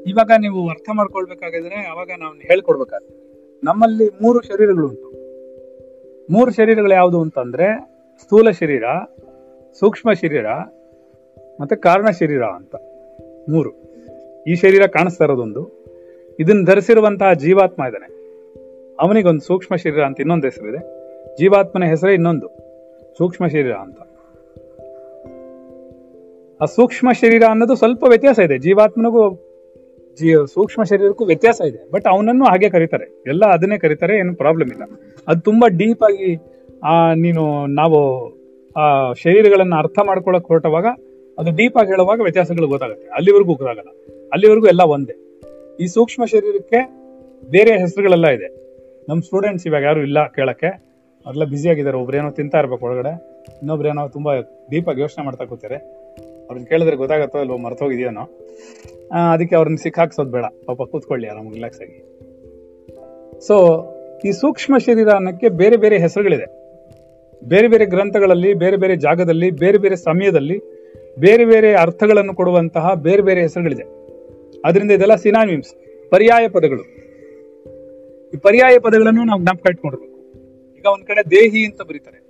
ಇವಾಗ 0.10 0.32
ನೀವು 0.40 0.70
ಅರ್ಥ 0.70 0.90
ಮಾಡ್ಕೊಳ್ಬೇಕಾಗಿದ್ರೆ 0.94 1.76
ಅವಾಗ 1.76 2.12
ನಾವು 2.20 2.34
ಹೇಳ್ಕೊಡ್ಬೇಕಾಗ್ತದೆ 2.34 3.26
ನಮ್ಮಲ್ಲಿ 3.64 4.10
ಮೂರು 4.22 4.42
ಶರೀರಗಳು 4.42 4.88
ಉಂಟು. 4.88 5.10
ಮೂರು 6.34 6.52
ಶರೀರಗಳು 6.52 6.94
ಯಾವುದು 6.94 7.22
ಅಂತಂದ್ರೆ, 7.22 7.80
ಸ್ಥೂಲ 8.22 8.50
ಶರೀರ, 8.50 8.84
ಸೂಕ್ಷ್ಮ 9.80 10.14
ಶರೀರ, 10.14 10.48
ಮತ್ತೆ 11.62 11.76
ಕಾರಣ 11.76 12.10
ಶರೀರ 12.10 12.44
ಅಂತ. 12.44 12.76
ಮೂರು. 13.50 13.85
ಈ 14.48 14.56
ಶರೀರ 14.56 14.88
ಕಾಣಿಸ್ತಾ 14.88 15.24
ಇರೋದೊಂದು. 15.24 15.86
ಇದನ್ನ 16.40 16.66
ಧರಿಸಿರುವಂತಹ 16.66 17.34
ಜೀವಾತ್ಮ 17.34 17.84
ಇದ್ದಾನೆ. 17.84 18.16
ಅವನಿಗೊಂದು 19.00 19.42
ಸೂಕ್ಷ್ಮ 19.42 19.76
ಶರೀರ 19.76 20.02
ಅಂತ 20.02 20.20
ಇನ್ನೊಂದು 20.20 20.48
ಹೆಸರಿದೆ 20.48 20.78
ಜೀವಾತ್ಮನ 21.36 21.84
ಹೆಸರೇ 21.84 22.14
ಇನ್ನೊಂದು. 22.14 22.48
ಸೂಕ್ಷ್ಮ 23.18 23.48
ಶರೀರ 23.48 23.72
ಅಂತ. 23.72 23.98
ಆ 26.62 26.66
ಸೂಕ್ಷ್ಮ 26.66 27.12
ಶರೀರ 27.12 27.44
ಅನ್ನೋದು 27.50 27.76
ಸ್ವಲ್ಪ 27.76 28.04
ವ್ಯತ್ಯಾಸ 28.10 28.40
ಇದೆ. 28.40 28.58
ಜೀವಾತ್ಮನಿಗೂ 28.58 29.42
ಜೀ, 30.20 30.34
ಸೂಕ್ಷ್ಮ 30.54 30.84
ಶರೀರಕ್ಕೂ 30.84 31.26
ವ್ಯತ್ಯಾಸ 31.26 31.62
ಇದೆ. 31.62 31.92
ಬಟ್ 31.92 32.08
ಅವನನ್ನು 32.08 32.46
ಹಾಗೆ 32.46 32.70
ಕರೀತಾರೆ. 32.70 33.24
ಎಲ್ಲ 33.28 33.46
ಅದನ್ನೇ 33.46 33.78
ಕರೀತಾರೆ, 33.78 34.18
ಏನು 34.18 34.36
ಪ್ರಾಬ್ಲಮ್ 34.36 34.70
ಇಲ್ಲ. 34.70 34.84
ಅದು 35.28 35.42
ತುಂಬಾ 35.42 35.68
ಡೀಪ್ 35.68 36.04
ಆಗಿ, 36.04 36.38
ಆ, 36.84 37.14
ನೀನು, 37.14 37.68
ನಾವು, 37.68 38.32
ಆ, 38.78 39.14
ಶರೀರಗಳನ್ನ 39.14 39.74
ಅರ್ಥ 39.78 40.00
ಮಾಡ್ಕೊಳಕ್ 40.06 40.46
ಹೊರಟವಾಗ 40.46 40.86
ಅದು 41.38 41.56
ಡೀಪ್ 41.56 41.78
ಆಗಿ 41.78 41.88
ಹೇಳುವಾಗ 41.88 42.22
ವ್ಯತ್ಯಾಸಗಳು 42.22 42.68
ಗೊತ್ತಾಗುತ್ತೆ. 42.68 43.08
ಅಲ್ಲಿವರೆಗೂ 43.08 43.54
ಗೊತ್ತಾಗಲ್ಲ. 43.54 44.15
ಅಲ್ಲಿವರೆಗೂ 44.36 44.68
ಎಲ್ಲ 44.68 44.82
ಒಂದೇ. 44.82 45.16
ಈ 45.80 45.88
ಸೂಕ್ಷ್ಮ 45.88 46.26
ಶರೀರಕ್ಕೆ 46.26 46.80
ಬೇರೆ 47.50 47.80
ಹೆಸರುಗಳೆಲ್ಲ 47.80 48.28
ಇದೆ. 48.28 48.48
ನಮ್ಮ 49.10 49.22
ಸ್ಟೂಡೆಂಟ್ಸ್ 49.22 49.68
ಇವಾಗ 49.68 49.84
ಯಾರು 49.84 50.02
ಇಲ್ಲ 50.02 50.28
ಕೇಳಕ್ಕೆ. 50.28 50.68
ಅವರೆಲ್ಲ 51.26 51.44
ಬ್ಯುಸಿ 51.44 51.70
ಆಗಿದ್ದಾರೆ. 51.70 51.98
ಒಬ್ರೇನೋ 51.98 52.32
ತಿಂತಾ 52.32 52.60
ಇರ್ಬೇಕು 52.60 52.86
ಒಳಗಡೆ. 52.86 53.10
ಇನ್ನೊಬ್ರೇನೋ 53.52 54.08
ತುಂಬಾ 54.08 54.36
ದೀಪಾಗಿ 54.72 55.02
ಯೋಚನೆ 55.02 55.26
ಮಾಡ್ತಾ 55.26 55.46
ಕೂತಾರೆ 55.46 55.76
ಅವ್ರನ್ನ 55.76 56.66
ಕೇಳಿದ್ರೆ 56.66 56.96
ಗೊತ್ತಾಗತ್ತೋ 56.96 57.42
ಇಲ್ವೋ 57.42 57.58
ಮರ್ತೋಗಿದೆಯೋನೋ 57.58 58.22
ಅದಕ್ಕೆ 59.34 59.56
ಅವ್ರನ್ನ 59.56 59.76
ಸಿಕ್ಕಾಕ್ಸೋದು 59.76 60.32
ಬೇಡ. 60.32 60.44
ಪಾಪ 60.66 60.82
ಕೂತ್ಕೊಳ್ಳಿ 60.82 61.28
ಆರಾಮ್ 61.28 61.52
ರಿಲ್ಯಾಕ್ಸ್ 61.52 61.82
ಆಗಿ. 61.82 62.20
ಸೊ 63.48 63.56
ಈ 64.26 64.32
ಸೂಕ್ಷ್ಮ 64.32 64.78
ಶರೀರ 64.78 65.10
ಅನ್ನಕ್ಕೆ 65.10 65.50
ಬೇರೆ 65.50 65.78
ಬೇರೆ 65.78 65.98
ಹೆಸರುಗಳಿದೆ. 65.98 66.46
ಬೇರೆ 67.44 67.68
ಬೇರೆ 67.68 67.86
ಗ್ರಂಥಗಳಲ್ಲಿ, 67.86 68.54
ಬೇರೆ 68.54 68.78
ಬೇರೆ 68.78 68.96
ಜಾಗದಲ್ಲಿ, 68.96 69.52
ಬೇರೆ 69.52 69.78
ಬೇರೆ 69.78 69.96
ಸಮಯದಲ್ಲಿ, 69.96 70.60
ಬೇರೆ 71.20 71.46
ಬೇರೆ 71.46 71.74
ಅರ್ಥಗಳನ್ನು 71.74 72.34
ಕೊಡುವಂತಹ 72.36 72.94
ಬೇರೆ 72.94 73.22
ಬೇರೆ 73.22 73.42
ಹೆಸರುಗಳಿದೆ. 73.42 74.05
ಅದರಿಂದ 74.66 74.92
ಇದೆಲ್ಲ 74.92 75.16
ಸಿನಾನಿಮ್ಸ್ 75.16 75.74
ಪರ್ಯಾಯ 76.10 76.48
ಪದಗಳು. 76.48 76.82
ಈ 78.34 78.38
ಪರ್ಯಾಯ 78.38 78.80
ಪದಗಳನ್ನು 78.80 79.24
ನಾವು 79.24 79.42
ಜ್ಞಾಪಕ 79.42 79.70
ಇಟ್ಕೊಂಡಿರ್ಬೇಕು 79.70 80.16
ಈಗ 80.78 80.86
ಒಂದ್ 80.86 81.06
ಕಡೆ 81.06 81.32
ದೇಹಿ 81.32 81.66
ಅಂತ 81.66 81.82
ಬರೀತಾರೆ. 81.82 82.26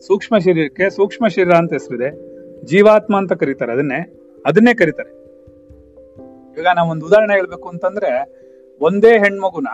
ಸೂಕ್ಷ್ಮ 0.00 0.38
ಶರೀರಕ್ಕೆ 0.38 0.90
ಸೂಕ್ಷ್ಮ 0.90 1.28
ಶರೀರ 1.28 1.52
ಅಂತ 1.52 1.72
ಹೆಸರಿದೆ. 1.72 2.36
ಜೀವಾತ್ಮ 2.64 3.16
ಅಂತ 3.16 3.32
ಕರೀತಾರೆ. 3.32 3.72
ಅದನ್ನೇ 3.72 4.12
ಅದನ್ನೇ 4.46 4.74
ಕರೀತಾರೆ. 4.74 5.10
ಈಗ 6.60 6.66
ನಾವು 6.76 6.90
ಒಂದು 6.90 7.06
ಉದಾಹರಣೆ 7.06 7.34
ಹೇಳ್ಬೇಕು 7.34 7.68
ಅಂತಂದ್ರೆ, 7.68 8.10
ಒಂದೇ 8.80 9.18
ಹೆಣ್ಮಗುನ 9.18 9.66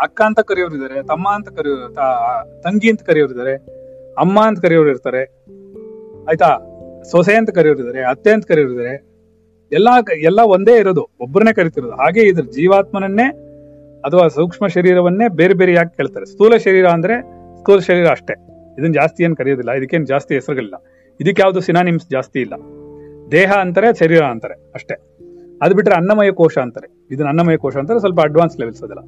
ಅಕ್ಕ 0.00 0.22
ಅಂತ 0.22 0.40
ಕರೆಯೋರು 0.40 0.74
ಇದ್ದಾರೆ 0.74 1.02
ತಮ್ಮ 1.02 1.28
ಅಂತ 1.28 1.48
ಕರೆಯೋ 1.48 1.76
ತಂಗಿ 2.60 2.90
ಅಂತ 2.90 3.02
ಕರೆಯೋರು 3.02 3.32
ಇದಾರೆ, 3.32 3.54
ಅಮ್ಮ 4.18 4.46
ಅಂತ 4.46 4.60
ಕರೆಯೋರು 4.60 4.90
ಇರ್ತಾರೆ. 4.90 5.22
ಆಯ್ತಾ? 6.28 6.58
ಸೊಸೆ 7.10 7.34
ಅಂತ 7.34 7.50
ಕರೆಯೋರು 7.50 7.80
ಇದ್ದಾರೆ 7.80 8.04
ಅತ್ತೆ 8.04 8.30
ಅಂತ 8.30 8.46
ಕರೆಯೋರು 8.46 9.13
ಎಲ್ಲಾ 9.72 9.98
ಎಲ್ಲ 10.22 10.40
ಒಂದೇ 10.44 10.76
ಇರೋದು 10.76 11.10
ಒಬ್ಬರನ್ನೇ 11.20 11.52
ಕರಿತಿರೋದು. 11.52 11.92
ಹಾಗೆ 11.92 12.20
ಇದ್ರ 12.20 12.42
ಜೀವಾತ್ಮನನ್ನೇ 12.42 13.24
ಅಥವಾ 14.04 14.28
ಸೂಕ್ಷ್ಮ 14.28 14.66
ಶರೀರವನ್ನೇ 14.66 15.28
ಬೇರೆ 15.28 15.54
ಬೇರೆ 15.54 15.72
ಯಾಕೆ 15.72 15.96
ಕೇಳ್ತಾರೆ? 15.96 16.26
ಸ್ಥೂಲ 16.26 16.56
ಶರೀರ 16.56 16.86
ಅಂದ್ರೆ 16.86 17.20
ಸ್ಥೂಲ 17.58 17.78
ಶರೀರ 17.78 18.06
ಅಷ್ಟೇ. 18.06 18.34
ಇದನ್ನ 18.78 18.92
ಜಾಸ್ತಿ 18.92 19.24
ಏನ್ 19.24 19.36
ಕರೆಯೋದಿಲ್ಲ. 19.36 19.70
ಇದಕ್ಕೇನು 19.70 20.06
ಜಾಸ್ತಿ 20.06 20.34
ಹೆಸರುಗಳಿಲ್ಲ. 20.34 20.74
ಇದಕ್ಕೆ 21.20 21.42
ಯಾವ್ದು 21.42 21.60
ಸಿನಾನಿಮ್ಸ್ 21.60 22.08
ಜಾಸ್ತಿ 22.10 22.40
ಇಲ್ಲ. 22.40 22.54
ದೇಹ 23.32 23.52
ಅಂತಾರೆ, 23.52 23.98
ಶರೀರ 23.98 24.22
ಅಂತಾರೆ 24.22 24.54
ಅಷ್ಟೇ. 24.74 24.94
ಅದು 25.62 25.74
ಬಿಟ್ರೆ 25.74 25.94
ಅನ್ನಮಯ 25.94 26.30
ಕೋಶ 26.30 26.58
ಅಂತಾರೆ. 26.58 27.06
ಇದನ್ನ 27.10 27.28
ಅನ್ನಮಯ 27.28 27.56
ಕೋಶ 27.56 27.76
ಅಂತಾರೆ, 27.76 28.00
ಸ್ವಲ್ಪ 28.00 28.20
ಅಡ್ವಾನ್ಸ್ 28.20 28.58
ಲೆವೆಲ್ಸ್ 28.58 28.82
ಅದಲ್ಲ. 28.82 29.00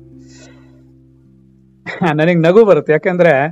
ನನಗೆ 2.15 2.39
ನಗು 2.39 2.65
ಬರುತ್ತೆ. 2.65 2.93
ಯಾಕೆಂದ್ರೆ 2.93 3.49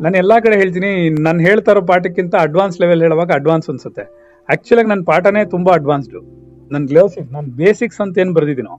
ನಾನು 0.00 0.16
ಎಲ್ಲಾ 0.16 0.40
ಕಡೆ 0.40 0.56
ಹೇಳ್ತೀನಿ, 0.56 1.08
ನಾನು 1.22 1.40
ಹೇಳ್ತಾರೋ 1.40 1.82
ಪಾಠಕ್ಕಿಂತ 1.82 2.34
ಅಡ್ವಾನ್ಸ್ 2.40 2.80
ಲೆವೆಲ್ 2.80 3.00
ಹೇಳುವಾಗ 3.00 3.32
ಅಡ್ವಾನ್ಸ್ 3.32 3.70
ಅನ್ಸುತ್ತೆ. 3.70 4.23
ಆಕ್ಚುಲಾಗಿ 4.48 4.88
ನನ್ನ 4.88 5.02
ಪಾಠನೇ 5.06 5.44
ತುಂಬಾ 5.44 5.72
ಅಡ್ವಾನ್ಸ್ಡ್ 5.72 6.16
ನನ್ನ 6.72 6.86
ಗ್ಲೋಸ್ 6.86 7.32
ನಾನು 7.32 7.48
ಬೇಸಿಕ್ಸ್ 7.56 8.00
ಅಂತ 8.00 8.18
ಏನು 8.18 8.34
ಬರೆದಿದ್ದೀನೋ, 8.34 8.74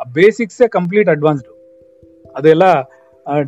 ಆ 0.00 0.04
ಬೇಸಿಕ್ಸೇ 0.12 0.68
ಕಂಪ್ಲೀಟ್ 0.68 1.08
ಅಡ್ವಾನ್ಸ್ಡ್ 1.08 1.48
ಅದೆಲ್ಲ 2.36 2.62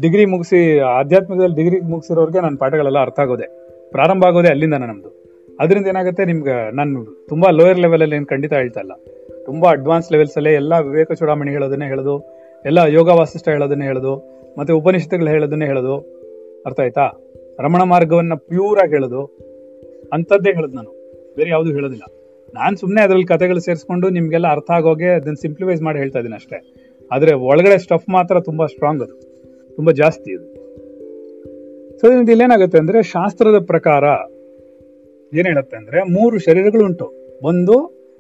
ಡಿಗ್ರಿ 0.01 0.25
ಮುಗಿಸಿ, 0.25 0.79
ಆಧ್ಯಾತ್ಮಿಕದಲ್ಲಿ 0.79 1.57
ಡಿಗ್ರಿ 1.57 1.81
ಮುಗಿಸಿರೋರಿಗೆ 1.81 2.41
ನನ್ನ 2.41 2.57
ಪಾಠಗಳೆಲ್ಲ 2.57 2.99
ಅರ್ಥ 2.99 3.21
ಆಗೋದೆ. 3.21 3.47
ಪ್ರಾರಂಭ 3.91 4.25
ಆಗೋದೆ 4.25 4.49
ಅಲ್ಲಿಂದ 4.49 4.75
ನಮ್ದು. 4.75 5.11
ಅದರಿಂದ 5.61 5.87
ಏನಾಗುತ್ತೆ, 5.87 6.25
ನಿಮ್ಗೆ, 6.25 6.75
ನಾನು 6.75 7.27
ತುಂಬಾ 7.29 7.51
ಲೋಯರ್ 7.51 7.79
ಲೆವೆಲ್ 7.79 8.03
ಅಲ್ಲಿ 8.03 8.17
ಏನು 8.17 8.27
ಖಂಡಿತ 8.27 8.53
ಹೇಳ್ತಾ 8.53 8.81
ಇಲ್ಲ. 8.81 8.93
ತುಂಬಾ 9.47 9.71
ಅಡ್ವಾನ್ಸ್ 9.71 10.13
ಲೆವೆಲ್ಸ್ 10.13 10.37
ಅಲ್ಲೇ 10.37 10.55
ಎಲ್ಲ 10.55 10.79
ವಿವೇಕ 10.79 11.13
ಚೂಡಾಮಣಿ 11.13 11.51
ಹೇಳೋದನ್ನೇ 11.51 11.87
ಹೇಳೋದು, 11.87 12.17
ಎಲ್ಲ 12.65 12.79
ಯೋಗ 12.79 13.09
ವಾಸಿಷ್ಠ 13.09 13.49
ಹೇಳೋದನ್ನೇ 13.49 13.85
ಹೇಳೋದು, 13.85 14.15
ಮತ್ತೆ 14.59 14.73
ಉಪನಿಷತ್ತುಗಳು 14.73 15.29
ಹೇಳೋದನ್ನೇ 15.29 15.67
ಹೇಳೋದು. 15.67 15.97
ಅರ್ಥ 16.67 16.81
ಆಯ್ತಾ? 16.81 17.07
ರಮಣ 17.61 17.83
ಮಾರ್ಗವನ್ನ 17.83 18.35
ಪ್ಯೂರ್ 18.35 18.81
ಆಗಿ 18.81 18.93
ಹೇಳೋದು. 18.93 19.23
ಅಂಥದ್ದೇ 20.13 20.53
ಹೇಳೋದು 20.53 20.77
ನಾನು. 20.77 21.02
ಬೇರೆ 21.37 21.51
ಯಾವುದು 21.51 21.71
ಹೇಳೋದಿಲ್ಲ. 21.71 22.05
ನಾನು 22.55 22.77
ಸುಮ್ಮನೆ 22.77 23.01
ಅದ್ರಲ್ಲಿ 23.03 23.27
ಕಥೆಗಳು 23.27 23.61
ಸೇರಿಸ್ಕೊಂಡು 23.61 24.09
ನಿಮಗೆಲ್ಲ 24.09 24.47
ಅರ್ಥ 24.47 24.71
ಆಗೋಗೆ 24.71 25.09
ಅದನ್ನ 25.09 25.35
ಸಿಂಪ್ಲಿಫೈಸ್ 25.41 25.83
ಮಾಡಿ 25.83 25.99
ಹೇಳ್ತಾ 25.99 26.19
ಇದ್ದೀನಿ 26.19 26.35
ಅಷ್ಟೇ. 26.35 26.59
ಆದ್ರೆ 27.13 27.33
ಒಳಗಡೆ 27.33 27.79
ಸ್ಟಫ್ 27.79 28.09
ಮಾತ್ರ 28.09 28.41
ತುಂಬಾ 28.41 28.67
ಸ್ಟ್ರಾಂಗ್ 28.67 29.03
ಅದು. 29.03 29.15
ತುಂಬಾ 29.77 29.93
ಜಾಸ್ತಿ 29.93 30.31
ಅದು. 30.37 30.47
ಸೊ 32.01 32.07
ಇಲ್ಲಿ 32.13 32.45
ಏನಾಗುತ್ತೆ 32.45 32.79
ಅಂದ್ರೆ 32.79 33.03
ಶಾಸ್ತ್ರದ 33.03 33.59
ಪ್ರಕಾರ 33.65 34.05
ಏನ್ 35.37 35.47
ಹೇಳುತ್ತೆ 35.47 35.77
ಅಂದ್ರೆ 35.77 36.03
ಮೂರು 36.03 36.39
ಶರೀರಗಳು 36.39 36.85
ಉಂಟು 36.85 37.07
ಒಂದು 37.43 37.77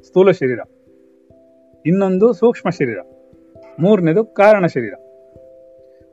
ಸ್ಥೂಲ 0.06 0.30
ಶರೀರ, 0.30 0.60
ಇನ್ನೊಂದು 1.86 2.32
ಸೂಕ್ಷ್ಮ 2.32 2.70
ಶರೀರ, 2.70 2.98
ಮೂರನೇದು 3.80 4.24
ಕಾರಣ 4.24 4.66
ಶರೀರ. 4.66 4.94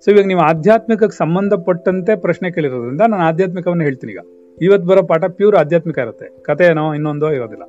ಸೊ 0.05 0.11
ಇವಾಗ 0.11 0.25
ನೀವು 0.25 0.39
ಆಧ್ಯಾತ್ಮಿಕಕ್ಕೆ 0.39 1.17
ಸಂಬಂಧಪಟ್ಟಂತೆ 1.17 2.15
ಪ್ರಶ್ನೆ 2.15 2.51
ಕೇಳಿರೋದ್ರಿಂದ 2.51 3.01
ನಾನು 3.01 3.23
ಆಧ್ಯಾತ್ಮಿಕವನ್ನು 3.23 3.83
ಹೇಳ್ತೀನಿ 3.83 4.11
ಈಗ. 4.11 4.19
ಇವತ್ತು 4.61 4.87
ಬರೋ 4.87 5.03
ಪಾಠ 5.03 5.23
ಪ್ಯೂರ್ 5.23 5.55
ಆಧ್ಯಾತ್ಮಿಕ 5.55 5.97
ಇರುತ್ತೆ. 5.97 6.41
ಕಥೆ 6.43 6.63
ಏನೋ 6.63 6.93
ಇನ್ನೊಂದೋ 6.93 7.29
ಇರೋದಿಲ್ಲ. 7.29 7.63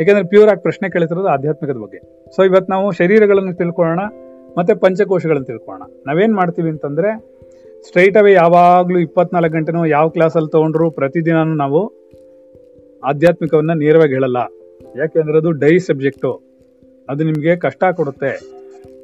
ಯಾಕೆಂದ್ರೆ 0.00 0.24
ಪ್ಯೂರ್ 0.24 0.50
ಆಗಿ 0.50 0.62
ಪ್ರಶ್ನೆ 0.62 0.90
ಕೇಳ್ತಿರೋದು 0.90 1.28
ಆಧ್ಯಾತ್ಮಿಕದ 1.28 1.76
ಬಗ್ಗೆ. 1.76 2.26
ಸೊ 2.36 2.44
ಇವತ್ತು 2.44 2.72
ನಾವು 2.72 2.92
ಶರೀರಗಳನ್ನು 2.92 3.54
ತಿಳ್ಕೊಳ್ಳೋಣ, 3.54 4.00
ಮತ್ತೆ 4.58 4.74
ಪಂಚಕೋಶಗಳನ್ನು 4.74 5.44
ತಿಳ್ಕೊಳ್ಳೋಣ. 5.44 5.90
ನಾವೇನ್ 6.06 6.34
ಮಾಡ್ತೀವಿ 6.34 6.70
ಅಂತಂದ್ರೆ 6.70 7.40
ಸ್ಟ್ರೈಟ್ 7.82 8.16
ಅವೇ 8.16 8.32
ಯಾವಾಗ್ಲೂ 8.32 8.98
ಇಪ್ಪತ್ನಾಲ್ಕು 8.98 9.52
ಗಂಟೆನೂ 9.52 9.86
ಯಾವ 9.86 10.08
ಕ್ಲಾಸಲ್ಲಿ 10.08 10.50
ತಗೊಂಡ್ರು 10.50 10.90
ಪ್ರತಿದಿನನೂ 10.90 11.54
ನಾವು 11.54 11.80
ಆಧ್ಯಾತ್ಮಿಕವನ್ನ 13.04 13.72
ನೇರವಾಗಿ 13.72 14.12
ಹೇಳಲ್ಲ. 14.12 14.36
ಯಾಕೆಂದ್ರೆ 14.98 15.38
ಅದು 15.38 15.50
ಡೈ 15.52 15.78
ಸಬ್ಜೆಕ್ಟು 15.78 16.42
ಅದು 17.08 17.24
ನಿಮ್ಗೆ 17.24 17.56
ಕಷ್ಟ 17.56 17.84
ಕೊಡುತ್ತೆ. 17.96 18.40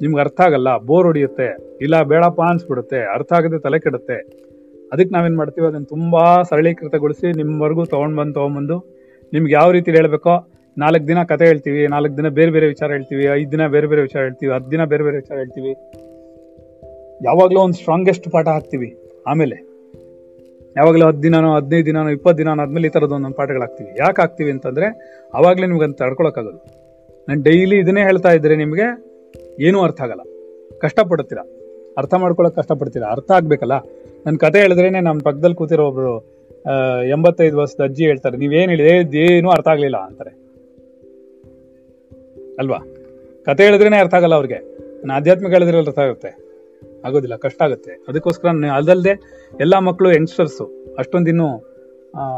ನಿಮ್ಗೆ 0.01 0.19
ಅರ್ಥ 0.19 0.41
ಆಗಲ್ಲ 0.41 0.77
ಬೋರ್ 0.77 1.05
ಹೊಡಿಯುತ್ತೆ. 1.05 1.77
ಇಲ್ಲ, 1.81 2.03
ಬೇಡಪ್ಪ 2.03 2.41
ಅನ್ಸ್ಬಿಡುತ್ತೆ. 2.41 2.99
ಅರ್ಥ 3.13 3.33
ಆಗದೆ 3.33 3.59
ತಲೆ 3.59 3.79
ಕೆಡುತ್ತೆ. 3.79 4.46
ಅದಕ್ಕೆ 4.93 5.13
ನಾವೇನ್ 5.15 5.37
ಮಾಡ್ತೀವಿ? 5.37 5.67
ಅದನ್ನ 5.67 5.87
ತುಂಬಾ 5.89 6.23
ಸರಳೀಕೃತಗೊಳಿಸಿ 6.49 7.27
ನಿಮ್ಮವರೆಗೂ 7.37 7.85
ತಗೊಂಡ್ 7.85 8.15
ಬಂದು 8.17 8.77
ನಿಮ್ಗೆ 9.33 9.53
ಯಾವ 9.53 9.71
ರೀತಿ 9.71 9.91
ಹೇಳ್ಬೇಕೋ, 9.91 10.33
ನಾಲ್ಕು 10.77 11.07
ದಿನ 11.07 11.19
ಕತೆ 11.23 11.45
ಹೇಳ್ತೀವಿ, 11.45 11.87
ನಾಲ್ಕು 11.87 12.17
ದಿನ 12.17 12.27
ಬೇರೆ 12.27 12.51
ಬೇರೆ 12.51 12.67
ವಿಚಾರ 12.67 12.89
ಹೇಳ್ತೀವಿ, 12.91 13.23
ಐದು 13.37 13.51
ದಿನ 13.51 13.67
ಬೇರೆ 13.67 13.87
ಬೇರೆ 13.87 14.01
ವಿಚಾರ 14.01 14.21
ಹೇಳ್ತೀವಿ 14.21 14.51
ಹತ್ತು 14.53 14.71
ದಿನ 14.71 14.83
ಬೇರೆ 14.83 15.03
ಬೇರೆ 15.03 15.17
ವಿಚಾರ 15.17 15.37
ಹೇಳ್ತೀವಿ. 15.37 15.71
ಯಾವಾಗಲೂ 17.25 17.59
ಒಂದು 17.59 17.73
ಸ್ಟ್ರಾಂಗೆಸ್ಟ್ 17.73 18.27
ಪಾಠ 18.31 18.47
ಹಾಕ್ತೀವಿ, 18.47 18.89
ಆಮೇಲೆ. 19.27 19.57
ಯಾವಾಗಲೂ 20.75 21.05
ಹತ್ತು 21.07 21.23
ದಿನನೋ, 21.23 21.49
ಹದಿನೈದು 21.55 21.85
ದಿನನೋ 21.85 22.09
ಇಪ್ಪತ್ತು 22.09 22.37
ದಿನ 22.37 22.49
ಆದ್ಮೇಲೆ 22.61 22.87
ಈ 22.87 22.89
ಥರದ 22.89 23.11
ಒಂದೊಂದು 23.11 23.35
ಪಾಠಗಳು 23.35 23.61
ಹಾಕ್ತೀವಿ. 23.61 23.91
ಯಾಕೆ 23.99 24.21
ಹಾಕ್ತೀವಿ 24.21 24.51
ಅಂತಂದ್ರೆ 24.51 24.87
ಆವಾಗಲೇ 25.33 25.67
ನಿಮ್ಗೆ 25.67 25.85
ಅಂತ 25.85 25.97
ತಡ್ಕೊಳಕ್ಕಾಗಲ್ಲ 25.97 26.59
ನಾನು 27.27 27.41
ಡೈಲಿ 27.43 27.77
ಇದನ್ನೇ 27.79 28.01
ಹೇಳ್ತಾ 28.01 28.31
ಇದ್ರೆ 28.31 28.55
ನಿಮಗೆ 28.55 28.87
ಏನೂ 29.59 29.79
ಅರ್ಥ 29.81 30.01
ಆಗಲ್ಲ. 30.01 30.23
ಕಷ್ಟಪಡ್ತೀರಾ? 30.79 31.43
ಅರ್ಥ 31.97 32.13
ಮಾಡ್ಕೊಳಕ್ಕೆ 32.13 32.61
ಕಷ್ಟಪಡ್ತೀರಾ? 32.61 33.07
ಅರ್ಥ 33.07 33.31
ಆಗ್ಬೇಕಲ್ಲ? 33.31 33.75
ನನ್ನ 34.27 34.37
ಕತೆ 34.37 34.59
ಹೇಳಿದ್ರೇನೆ 34.59 34.99
ನಮ್ಮ 35.01 35.19
ಪಕ್ಕದಲ್ಲಿ 35.23 35.55
ಕೂತಿರೋ 35.55 35.83
ಒಬ್ರು 35.87 36.13
ಎಂಬತ್ತೈದು 37.09 37.57
ವರ್ಷದ 37.57 37.83
ಅಜ್ಜಿ 37.83 38.03
ಹೇಳ್ತಾರೆ, 38.05 38.37
ನೀವೇನು 38.37 38.71
ಹೇಳಿದೆ 38.71 39.19
ಏನು 39.19 39.49
ಅರ್ಥ 39.49 39.67
ಆಗ್ಲಿಲ್ಲ 39.67 39.97
ಅಂತಾರೆ. 39.97 40.31
ಅಲ್ವಾ? 42.59 42.79
ಕತೆ 43.45 43.63
ಹೇಳಿದ್ರೇನೆ 43.63 43.97
ಅರ್ಥ 43.97 44.13
ಆಗಲ್ಲ 44.13 44.35
ಅವ್ರಿಗೆ. 44.35 44.59
ನಾನು 45.05 45.13
ಆಧ್ಯಾತ್ಮಿಕ 45.13 45.53
ಹೇಳಿದ್ರೆ 45.53 45.77
ಅರ್ಥ 45.77 45.99
ಆಗುತ್ತೆ. 45.99 46.31
ಆಗೋದಿಲ್ಲ, 47.05 47.35
ಕಷ್ಟ 47.35 47.61
ಆಗುತ್ತೆ. 47.61 47.91
ಅದಕ್ಕೋಸ್ಕರ 48.07 48.47
ನಾನು 48.49 48.73
ಅದಲ್ಲದೆ 48.73 49.13
ಎಲ್ಲಾ 49.59 49.79
ಮಕ್ಕಳು 49.79 50.11
ಯಂಗ್ಸ್ಟರ್ಸು 50.11 50.65
ಅಷ್ಟೊಂದು 50.97 51.29
ಇನ್ನೂ 51.29 51.49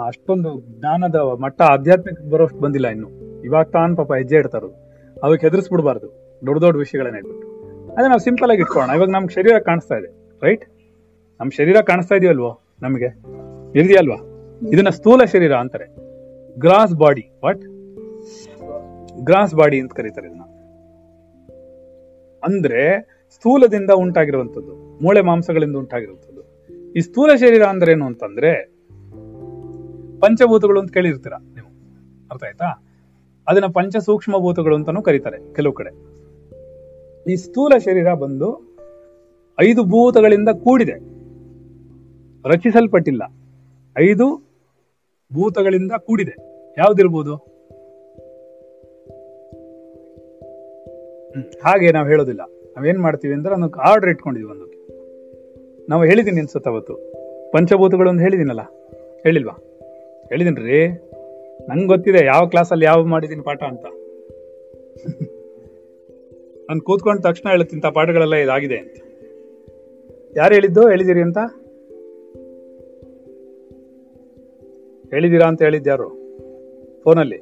ಅಷ್ಟೊಂದು 0.05 0.51
ಜ್ಞಾನದ 0.79 1.15
ಮಟ್ಟ 1.15 1.61
ಆಧ್ಯಾತ್ಮಿಕ 1.61 2.19
ಬರೋಷ್ಟು 2.31 2.59
ಬಂದಿಲ್ಲ 2.59 2.87
ಇನ್ನು. 2.87 3.09
ಇವಾಗ 3.43 3.65
ತಾನು 3.65 3.95
ಪಾಪ 3.95 4.11
ಹೆಜ್ಜೆ 4.13 4.35
ಇಡ್ತಾರು. 4.35 4.69
ಅವಾಗ 5.23 5.37
ಹೆದರ್ಸ್ಬಿಡ್ಬಾರ್ದು. 5.41 6.07
ದೊಡ್ಡ 6.45 6.59
ದೊಡ್ಡ 6.61 6.77
ವಿಷಯಗಳನ್ನ 6.77 7.15
ಹೇಳ್ಬಿಟ್ಟು. 7.15 7.47
ಅದೇ 7.93 8.07
ನಾವು 8.07 8.19
ಸಿಂಪಲ್ 8.19 8.51
ಆಗಿ 8.51 8.61
ಇಟ್ಕೊಳ್ಳೋಣ. 8.61 8.95
ಇವಾಗ 8.97 9.09
ನಮ್ 9.09 9.29
ಶರೀರ 9.29 9.59
ಕಾಣಿಸ್ತಾ 9.59 9.95
ಇದೆ 9.95 10.09
ರೈಟ್ 10.45 10.65
ನಮ್ 11.41 11.51
ಶರೀರ 11.51 11.81
ಕಾಣಿಸ್ತಾ 11.81 12.15
ಇದೆಯಲ್ವೋ 12.15 12.61
ನಮಗೆ? 12.81 13.05
ಇದೆಯಲ್ವಾ 13.79 14.15
ಇದನ್ನ 14.73 14.89
ಸ್ಥೂಲ 14.89 15.23
ಶರೀರ 15.23 15.53
ಅಂತಾರೆ. 15.53 15.85
Gross 16.59 16.95
body 16.95 17.29
what 17.43 17.61
gross 19.23 19.55
body 19.55 19.81
ಅಂತ 19.81 19.93
ಕರೀತಾರೆ 19.93 20.27
ಇದನ್ನ. 20.27 20.41
ಅಂದ್ರೆ 22.43 23.01
ಸ್ಥೂಲದಿಂದ 23.29 23.91
ಉಂಟಾಗಿರುವಂಥದ್ದು, 23.91 24.99
ಮೂಳೆ 25.03 25.21
ಮಾಂಸಗಳಿಂದ 25.21 25.75
ಉಂಟಾಗಿರುವಂಥದ್ದು. 25.75 26.43
ಈ 26.93 26.99
ಸ್ಥೂಲ 26.99 27.35
ಶರೀರ 27.35 27.63
ಅಂದ್ರೆ 27.63 27.91
ಏನು 27.91 28.05
ಅಂತಂದ್ರೆ 28.05 28.65
ಪಂಚಭೂತಗಳು 30.19 30.79
ಅಂತ 30.79 30.91
ಕೇಳಿರ್ತೀರ 30.91 31.33
ನೀವು? 31.33 31.67
ಅರ್ಥ 32.31 32.43
ಆಯ್ತಾ? 32.43 32.85
ಅದನ್ನ 33.47 33.65
ಪಂಚ 33.65 33.97
ಸೂಕ್ಷ್ಮ 33.97 34.37
ಭೂತಗಳು 34.37 34.75
ಅಂತಾನೂ 34.75 35.01
ಕರೀತಾರೆ 35.01 35.53
ಕೆಲವು 35.53 35.73
ಕಡೆ. 35.73 35.91
ಈ 37.31 37.35
ಸ್ಥೂಲ 37.35 37.77
ಶರೀರ 37.77 38.13
ಬಂದು 38.13 38.77
ಐದು 39.59 39.83
ಭೂತಗಳಿಂದ 39.83 40.49
ಕೂಡಿದೆ. 40.49 41.18
ರಚಿಸಲ್ಪಟ್ಟಿಲ್ಲ. 42.45 43.21
ಐದು 43.99 44.49
ಭೂತಗಳಿಂದ 45.33 45.91
ಕೂಡಿದೆ. 45.91 46.35
ಯಾವ್ದಿರ್ಬೋದು. 46.77 47.35
ಹಾಗೆ 51.63 51.91
ನಾವು 51.91 52.07
ಹೇಳೋದಿಲ್ಲ. 52.07 52.41
ನಾವೇನ್ 52.77 52.97
ಮಾಡ್ತೀವಿ 52.97 53.33
ಅಂದ್ರೆ 53.33 53.55
ಅದಕ್ಕೆ 53.55 53.79
ಆರ್ಡರ್ 53.79 54.09
ಇಟ್ಕೊಂಡಿದ್ವಿ 54.09 54.51
ಒಂದು 54.51 54.69
ನಾವು 55.89 56.03
ಹೇಳಿದ್ದೀನಿ 56.03 56.39
ಅನ್ಸುತ್ತೆ 56.39 56.69
ಅವತ್ತು. 56.69 56.95
ಪಂಚಭೂತಗಳು 57.51 58.09
ಅಂತ 58.09 58.21
ಹೇಳಿದ್ದೀನಲ್ಲ 58.21 58.61
ಹೇಳಿಲ್ವಾ? 59.23 59.53
ಹೇಳಿದೀನ್ರಿ. 60.29 60.87
ನಂಗೆ 61.69 61.87
ಗೊತ್ತಿದೆ 61.87 62.25
ಯಾವ 62.25 62.47
ಕ್ಲಾಸಲ್ಲಿ 62.47 62.85
ಯಾವ 62.85 63.03
ಮಾಡಿದ್ದೀನಿ 63.03 63.41
ಪಾಠ 63.41 63.63
ಅಂತ. 63.63 63.85
ನಾನು 66.69 66.81
ಕೂತ್ಕೊಂಡ 66.81 67.19
ತಕ್ಷಣ 67.19 67.49
ಹೇಳುತ್ತಿಂತ 67.49 67.85
ಪಾಠಗಳೆಲ್ಲ 67.85 68.35
ಇದಾಗಿದೆ 68.35 68.77
ಅಂತ. 68.77 68.95
ಯಾರು 70.37 70.53
ಹೇಳಿದ್ದು 70.53 70.89
ಹೇಳಿದಿರಿ 70.89 71.21
ಅಂತ? 71.21 71.37
ಹೇಳಿದೀರಾ 75.09 75.47
ಅಂತ 75.47 75.61
ಹೇಳಿದ್ಯಾರು 75.61 76.09
ಫೋನಲ್ಲಿ? 77.03 77.37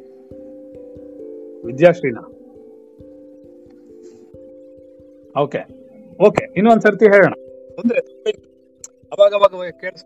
ವಿದ್ಯಾಶ್ರೀನಾ 1.65 2.33
ಓಕೆ. 5.41 5.59
ಓಕೆ, 6.27 6.53
ಇನ್ನೊಂದ್ 6.57 6.81
ಸರ್ತಿ 6.81 7.05
ಹೇಳೋಣ. 7.05 7.33
ತೊಂದ್ರೆ. 7.75 7.99
ಅವಾಗ 9.11 9.33
ಅವಾಗ 9.33 9.69
ಕೇಳಿಸ್ 9.81 10.05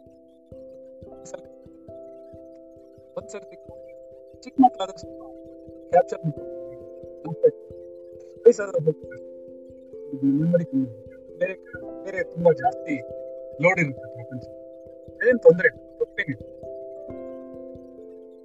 ಒಂದ್ 3.18 3.30
ಸರ್ತಿ 3.30 3.56
ಚಿಕ್ಕ 4.42 4.58
ಮಕ್ಕಳಾದ್ರೆ 4.60 5.20
ಕ್ಯಾಪ್ಚರ್ 5.90 6.20
ಬೇರೆ 11.40 11.54
ಬೇರೆ 12.04 12.24
ತುಂಬಾ 12.24 12.52
ಜಾಸ್ತಿ 12.52 13.02
ಲೋಡ್ 13.64 13.80
ಇರುತ್ತೆ 13.80 15.30
ಏನ್ 15.30 15.40
ತೊಂದ್ರೆ 15.40 15.70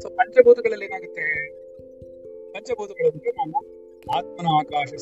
ಸೊ 0.02 0.08
ಪಂಚಭೂತಗಳಲ್ಲಿ 0.08 0.84
ಏನಾಗುತ್ತೆ? 0.84 1.50
ಪಂಚಭೂತಗಳಂದ್ರೆ 2.52 3.30
ನಾನು 3.30 3.76
ಆತ್ಮನ 4.16 4.46
ಆಕಾಶ 4.60 4.92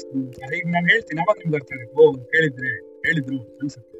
ಈಗ 0.57 0.65
ನಾನು 0.67 0.87
ಹೇಳ್ತೀನಿ, 0.87 1.21
ಅವಾಗ 1.21 1.37
ನಿಮ್ಗೆ 1.39 1.57
ಆಗುತ್ತೆ. 1.57 2.03
ಓ, 2.03 2.13
ಹೇಳಿದ್ರೆ, 2.13 2.77
ಹೇಳಿದ್ರು 2.77 3.37
ಅನ್ಸುತ್ತೆ. 3.37 3.99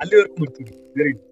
ಅಲ್ಲಿವರೆಗೂ 0.00 0.34
ಬರ್ತೀವಿ 0.34 0.92
ವೆರಿ 0.98 1.30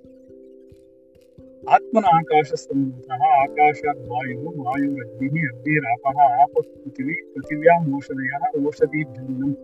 ಆತ್ಮನ 1.69 2.05
ಆಕಾಶ 2.05 2.53
ಸಂಬಂಧ 2.53 3.13
ಆಕಾಶ, 3.23 3.81
ವಾಯು 4.09 4.65
ವಾಯು, 4.65 4.91
ಅಗ್ನಿ 4.93 5.57
ಅಗ್ನಿರಾಪಃ 5.57 6.43
ಆಪ 6.43 6.51
ಪೃಥಿವಿ, 6.59 7.35
ಪೃಥಿವ್ಯಾಂ 7.35 7.97
ಔಷಧಯ 7.97 8.67
ಔಷಧಿ 8.67 9.05
ಭಿನ್ನಂ 9.05 9.57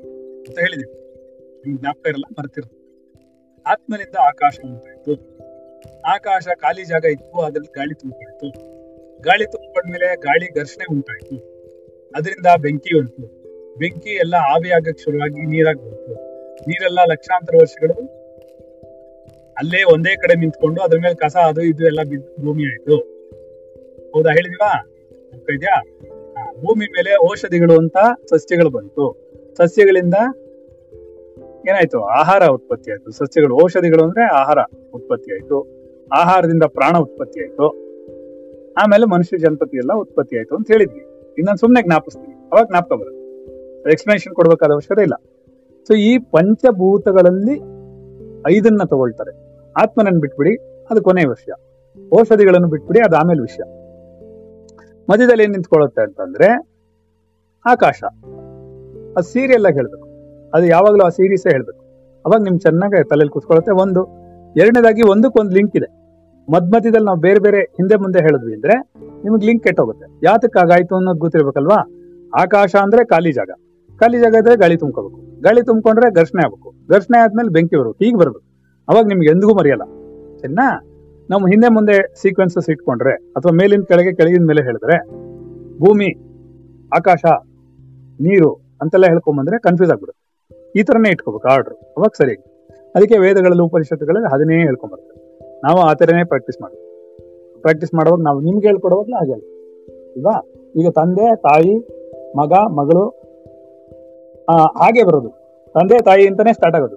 ಅಂತ 0.46 0.58
ಹೇಳಿದೆ. 0.58 0.86
ನಿಮ್ಗೆ 1.58 1.80
ಜ್ಞಾಪಕ 1.80 2.06
ಇರಲ್ಲ 2.06 2.24
ಮರ್ತಿರುತ್ತೆ 2.38 2.76
ಆತ್ಮನಿಂದ 3.66 4.16
ಆಕಾಶ 4.16 4.58
ಉಂಟಾಯ್ತು. 4.64 5.34
ಆಕಾಶ 6.00 6.48
ಖಾಲಿ 6.56 6.84
ಜಾಗ 6.84 7.04
ಇತ್ತು, 7.04 7.40
ಅದ್ರಲ್ಲಿ 7.40 7.72
ಗಾಳಿ 7.76 7.94
ತುಂಬಿಕೊಳ್ತು 7.94 8.73
ಗಾಳಿ 9.24 9.46
ತುಂಬಿಕೊಂಡ್ಮೇಲೆ 9.46 10.16
ಗಾಳಿ 10.16 10.58
ಘರ್ಷಣೆ 10.58 10.92
ಉಂಟಾಯ್ತು. 10.92 11.36
ಅದರಿಂದ 12.16 12.46
ಬೆಂಕಿ 12.60 12.98
ಉಂಟು. 12.98 13.44
ಬೆಂಕಿ 13.78 14.10
ಎಲ್ಲ 14.10 14.34
ಆವಿಯಾಗಕ್ಕೆ 14.34 15.02
ಶುರುವಾಗಿ 15.02 15.46
ನೀರಾಗಿ 15.46 15.84
ಬಂತು 15.84 16.14
ನೀರೆಲ್ಲ 16.60 16.98
ಲಕ್ಷಾಂತರ 17.04 17.54
ವರ್ಷಗಳು 17.60 17.92
ಅಲ್ಲೇ 19.52 19.82
ಒಂದೇ 19.82 20.16
ಕಡೆ 20.16 20.34
ನಿಂತ್ಕೊಂಡು 20.34 20.82
ಅದ್ರ 20.82 20.98
ಮೇಲೆ 20.98 21.14
ಕಸ 21.14 21.36
ಅದು 21.36 21.62
ಇದು 21.62 21.86
ಎಲ್ಲ 21.86 22.02
ಬಿದ್ದು 22.02 22.44
ಭೂಮಿ 22.44 22.64
ಆಯ್ತು. 22.64 22.96
ಹೌದಾ 24.12 24.30
ಹೇಳಿದೀವಾ? 24.30 24.92
ಇದೆಯಾ? 25.54 25.82
ಭೂಮಿ 26.60 26.86
ಮೇಲೆ 26.86 27.30
ಔಷಧಿಗಳು 27.30 27.78
ಅಂತ 27.78 27.96
ಸಸ್ಯಗಳು 28.30 28.70
ಬಂತು. 28.70 29.30
ಸಸ್ಯಗಳಿಂದ 29.56 30.14
ಏನಾಯ್ತು? 31.68 32.04
ಆಹಾರ 32.04 32.46
ಉತ್ಪತ್ತಿ 32.46 32.90
ಆಯ್ತು. 32.90 33.10
ಸಸ್ಯಗಳು 33.10 33.62
ಔಷಧಿಗಳು 33.62 34.04
ಅಂದ್ರೆ 34.04 34.24
ಆಹಾರ 34.24 34.58
ಉತ್ಪತ್ತಿ 34.94 35.32
ಆಯ್ತು. 35.32 35.66
ಆಹಾರದಿಂದ 36.12 36.62
ಪ್ರಾಣ 36.62 36.96
ಉತ್ಪತ್ತಿ 36.96 37.40
ಆಯ್ತು. 37.40 37.83
ಆಮೇಲೆ 38.82 39.06
ಮನುಷ್ಯ 39.06 39.38
ಜನಪತಿ 39.38 39.76
ಎಲ್ಲ 39.76 39.92
ಉತ್ಪತ್ತಿ 39.92 40.38
ಆಯ್ತು 40.38 40.56
ಅಂತ 40.56 40.70
ಹೇಳಿದ್ವಿ. 40.70 41.00
ಇನ್ನೊಂದು 41.38 41.58
ಸುಮ್ಮನೆ 41.58 41.82
ಜ್ಞಾಪಿಸ್ತೀವಿ 41.82 42.32
ಅವಾಗ 42.32 42.66
ಜ್ಞಾಪಕ 42.66 42.92
ಬರುತ್ತೆ. 42.92 43.24
ಎಕ್ಸ್ಪ್ಲನೇಷನ್ 43.90 44.34
ಕೊಡ್ಬೇಕಾದ 44.34 44.72
ಅವಶ್ಯಕತೆ 44.72 45.02
ಇಲ್ಲ. 45.02 45.14
ಸೊ 45.86 45.94
ಈ 45.94 46.18
ಪಂಚಭೂತಗಳಲ್ಲಿ 46.18 47.58
ಐದನ್ನ 48.50 48.80
ತಗೊಳ್ತಾರೆ. 48.84 49.54
ಆತ್ಮನನ್ನು 49.82 50.20
ಬಿಟ್ಬಿಡಿ, 50.20 50.82
ಅದು 50.90 51.02
ಕೊನೆಯ 51.02 51.24
ವಿಷಯ. 51.26 51.52
ಔಷಧಿಗಳನ್ನು 52.20 52.68
ಬಿಟ್ಬಿಡಿ, 52.68 53.00
ಅದು 53.00 53.16
ಆಮೇಲೆ 53.16 53.40
ವಿಷಯ. 53.40 53.62
ಮಧ್ಯದಲ್ಲಿ 55.10 55.42
ಏನ್ 55.42 55.52
ನಿಂತ್ಕೊಳ್ಳುತ್ತೆ 55.52 56.02
ಅಂತಂದ್ರೆ, 56.02 56.68
ಆಕಾಶ. 57.66 58.04
ಆ 59.18 59.20
ಸೀರಿಯಲ್ 59.20 59.66
ಆಗಿ 59.66 59.74
ಹೇಳ್ಬೇಕು. 59.74 60.08
ಅದು 60.54 60.66
ಯಾವಾಗಲೂ 60.66 61.04
ಆ 61.04 61.08
ಸೀರೀಸೇ 61.08 61.50
ಹೇಳ್ಬೇಕು. 61.50 61.84
ಅವಾಗ 62.26 62.42
ನಿಮ್ 62.42 62.60
ಚೆನ್ನಾಗಿ 62.60 63.08
ತಲೆಯಲ್ಲಿ 63.08 63.32
ಕೂತ್ಕೊಳ್ಳುತ್ತೆ. 63.32 63.72
ಒಂದು, 63.72 64.08
ಎರಡನೇದಾಗಿ 64.56 65.02
ಒಂದಕ್ಕೊಂದು 65.02 65.50
ಲಿಂಕ್ 65.50 65.76
ಇದೆ. 65.76 66.03
ಮಧ್ಯ 66.52 66.78
ಮಧ್ಯದಲ್ಲಿ 66.78 67.06
ನಾವು 67.06 67.18
ಬೇರೆ 67.18 67.38
ಬೇರೆ 67.38 67.60
ಹಿಂದೆ 67.60 67.96
ಮುಂದೆ 67.96 68.18
ಹೇಳಿದ್ವಿ 68.18 68.54
ಅಂದ್ರೆ 68.54 68.92
ನಿಮ್ಗೆ 69.24 69.46
ಲಿಂಕ್ 69.46 69.64
ಕೆಟ್ಟೋಗುತ್ತೆ. 69.64 70.26
ಯಾತಕ್ಕೆ 70.26 70.58
ಆಗಾಯ್ತು 70.58 70.96
ಅನ್ನೋದು 70.96 71.18
ಗೊತ್ತಿರ್ಬೇಕಲ್ವಾ? 71.18 71.76
ಆಕಾಶ 72.40 72.76
ಅಂದ್ರೆ 72.82 73.04
ಖಾಲಿ 73.04 73.32
ಜಾಗ. 73.32 73.50
ಖಾಲಿ 73.96 74.18
ಜಾಗ 74.18 74.34
ಇದ್ರೆ 74.34 74.56
ಗಾಳಿ 74.56 74.76
ತುಂಬ್ಕೋಬೇಕು. 74.76 75.42
ಗಾಳಿ 75.42 75.62
ತುಂಬ್ಕೊಂಡ್ರೆ 75.62 76.14
ಘರ್ಷಣೆ 76.14 76.42
ಆಗ್ಬೇಕು. 76.42 76.74
ಘರ್ಷಣೆ 76.90 77.18
ಆದ್ಮೇಲೆ 77.18 77.48
ಬೆಂಕಿ 77.48 77.76
ಬರಬೇಕು 77.76 78.04
ಹೀಗೆ 78.04 78.16
ಬರ್ಬೇಕು. 78.16 78.42
ಅವಾಗ 78.88 79.06
ನಿಮ್ಗೆ 79.06 79.30
ಎಂದಿಗೂ 79.30 79.54
ಮರೆಯಲ್ಲ. 79.54 79.82
ಸರಿನಾ? 80.38 80.90
ನಾವು 81.30 81.46
ಹಿಂದೆ 81.46 81.68
ಮುಂದೆ 81.68 82.14
ಸೀಕ್ವೆನ್ಸಸ್ 82.22 82.70
ಇಟ್ಕೊಂಡ್ರೆ 82.70 83.12
ಅಥವಾ 83.12 83.52
ಮೇಲಿನ 83.52 83.82
ಕೆಳಗೆ 83.88 84.14
ಕೆಳಗಿನ 84.14 84.44
ಮೇಲೆ 84.46 84.62
ಹೇಳಿದ್ರೆ 84.62 85.06
ಭೂಮಿ, 85.78 86.10
ಆಕಾಶ, 86.96 87.24
ನೀರು 88.20 88.54
ಅಂತೆಲ್ಲ 88.82 89.06
ಹೇಳ್ಕೊಂಬಂದ್ರೆ 89.06 89.58
ಕನ್ಫ್ಯೂಸ್ 89.58 89.92
ಆಗ್ಬಿಡುತ್ತೆ. 89.92 90.24
ಈ 90.80 90.82
ತರನೇ 90.82 91.10
ಇಟ್ಕೋಬೇಕು 91.10 91.48
ಆರ್ಡರ್ 91.48 91.74
ಅವಾಗ 91.96 92.10
ಸರಿ 92.18 92.34
ಅದಕ್ಕೆ 92.94 93.18
ವೇದಗಳಲ್ಲಿ, 93.18 93.62
ಉಪನಿಷತ್ತುಗಳಲ್ಲಿ 93.62 94.34
ಅದನ್ನೇ 94.34 94.54
ಹೇಳ್ಕೊಂಬರ್ತಾರೆ. 94.54 95.23
ನಾವು 95.64 95.78
ಆ 95.88 95.92
ಥರನೇ 96.00 96.24
ಪ್ರಾಕ್ಟೀಸ್ 96.30 96.58
ಮಾಡ್ತೀವಿ 96.62 96.82
ಪ್ರಾಕ್ಟೀಸ್ 97.64 97.92
ಮಾಡುವಾಗ 97.94 98.20
ನಾವು 98.22 98.38
ನಿಮ್ಗೆ 98.46 98.66
ಹೇಳ್ಕೊಡುವಾಗಲೂ 98.68 99.16
ಹಾಗೆ 99.20 99.32
ಅಲ್ವಾ 99.32 100.34
ಈಗ 100.80 100.88
ತಂದೆ, 100.98 101.26
ತಾಯಿ, 101.46 101.74
ಮಗ, 102.38 102.52
ಮಗಳು 102.78 103.04
ಹಾಗೆ 104.80 105.02
ಬರೋದು. 105.08 105.30
ತಂದೆ, 105.74 105.96
ತಾಯಿ 106.08 106.24
ಅಂತಾನೆ 106.28 106.52
ಸ್ಟಾರ್ಟ್ 106.52 106.76
ಆಗೋದು. 106.78 106.96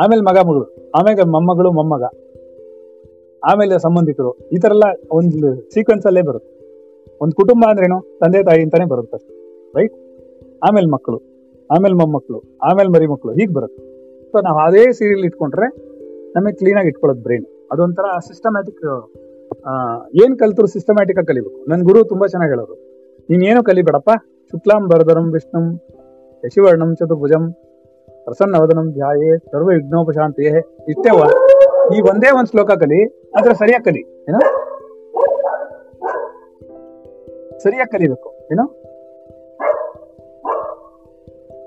ಆಮೇಲೆ 0.00 0.22
ಮಗ, 0.22 0.38
ಮಗಳು, 0.48 0.66
ಆಮೇಲೆ 0.98 1.24
ಮೊಮ್ಮಗಳು, 1.34 1.70
ಮೊಮ್ಮಗ, 1.78 2.04
ಆಮೇಲೆ 3.50 3.74
ಸಂಬಂಧಿಕರು, 3.78 4.32
ಈ 4.54 4.58
ತರ 4.62 4.72
ಎಲ್ಲ 4.76 4.86
ಒಂದು 5.18 5.48
ಸೀಕ್ವೆನ್ಸ್ 5.74 6.06
ಅಲ್ಲೇ 6.06 6.22
ಬರುತ್ತೆ. 6.28 6.52
ಒಂದು 7.22 7.34
ಕುಟುಂಬ 7.40 7.64
ಅಂದ್ರೇನು? 7.70 7.98
ತಂದೆ, 8.20 8.40
ತಾಯಿ 8.48 8.62
ಅಂತಾನೆ 8.62 8.86
ಬರುತ್ತೆ 8.92 9.16
ಅಷ್ಟೇ. 9.18 9.34
ರೈಟ್ 9.76 9.96
ಆಮೇಲೆ 10.68 10.88
ಮಕ್ಕಳು, 10.94 11.18
ಆಮೇಲೆ 11.70 11.94
ಮೊಮ್ಮಕ್ಕಳು, 12.00 12.40
ಆಮೇಲೆ 12.62 12.90
ಮರಿ 12.94 13.06
ಮಕ್ಕಳು 13.12 13.32
ಹೀಗೆ 13.38 13.52
ಬರುತ್ತೆ. 13.58 13.82
ಸೊ 14.32 14.36
ನಾವು 14.46 14.58
ಅದೇ 14.58 14.84
ಸೀರಿಯಲ್ 14.98 15.24
ಇಟ್ಕೊಂಡ್ರೆ 15.24 15.68
ನಮಗೆ 16.36 16.56
ಕ್ಲೀನಾಗಿ 16.60 16.88
ಇಟ್ಕೊಳ್ಳೋದು 16.88 17.22
ಬ್ರೈನ್ 17.22 17.46
ಅದೊಂಥರ 17.72 18.06
ಸಿಸ್ಟಮ್ಯಾಟಿಕ್ 18.26 18.84
ಏನ್ 20.22 20.34
ಕಲ್ತರು 20.40 20.68
ಸಿಸ್ಟಮ್ಯಾಟಿಕ್ 20.74 21.18
ಆಗಿ 21.20 21.28
ಕಲಿಬೇಕು. 21.30 21.58
ನನ್ನ 21.70 21.82
ಗುರು 21.88 22.00
ತುಂಬಾ 22.12 22.26
ಚೆನ್ನಾಗಿ 22.32 22.52
ಹೇಳೋರು. 22.54 22.74
ನೀನ್ 23.28 23.42
ಏನು 23.50 23.60
ಕಲಿಬೇಡಪ್ಪ. 23.68 24.10
ಶುಕ್ಲಾಂ 24.52 24.82
ಬರದರಂ 24.90 25.26
ವಿಷ್ಣುಂ, 25.34 25.66
ಯಶಿವರ್ಣಂ, 26.44 26.90
ಚತುರ್ಭುಜಂ, 26.96 27.44
ಪ್ರಸನ್ನವದನಂ, 28.24 28.86
ಧ್ಯಾಯೇ, 28.92 29.30
ಸರ್ವ 29.50 29.68
ವಿಘ್ನೋಪಶಾಂತಿಯೇ 29.68 30.60
ಇಷ್ಟೇ 30.92 31.10
ಈ 31.94 32.00
ಒಂದೇ 32.10 32.28
ಒಂದ್ 32.38 32.50
ಶ್ಲೋಕ 32.50 32.72
ಕಲಿ 32.82 33.00
ಆದ್ರೆ 33.38 33.54
ಸರಿಯಾಗಿ 33.54 33.84
ಕಲಿ, 33.88 34.02
ಏನೋ? 34.28 34.40
ಸರಿಯಾಗಿ 37.64 37.90
ಕಲಿಬೇಕು, 37.94 38.30
ಏನೋ? 38.52 38.64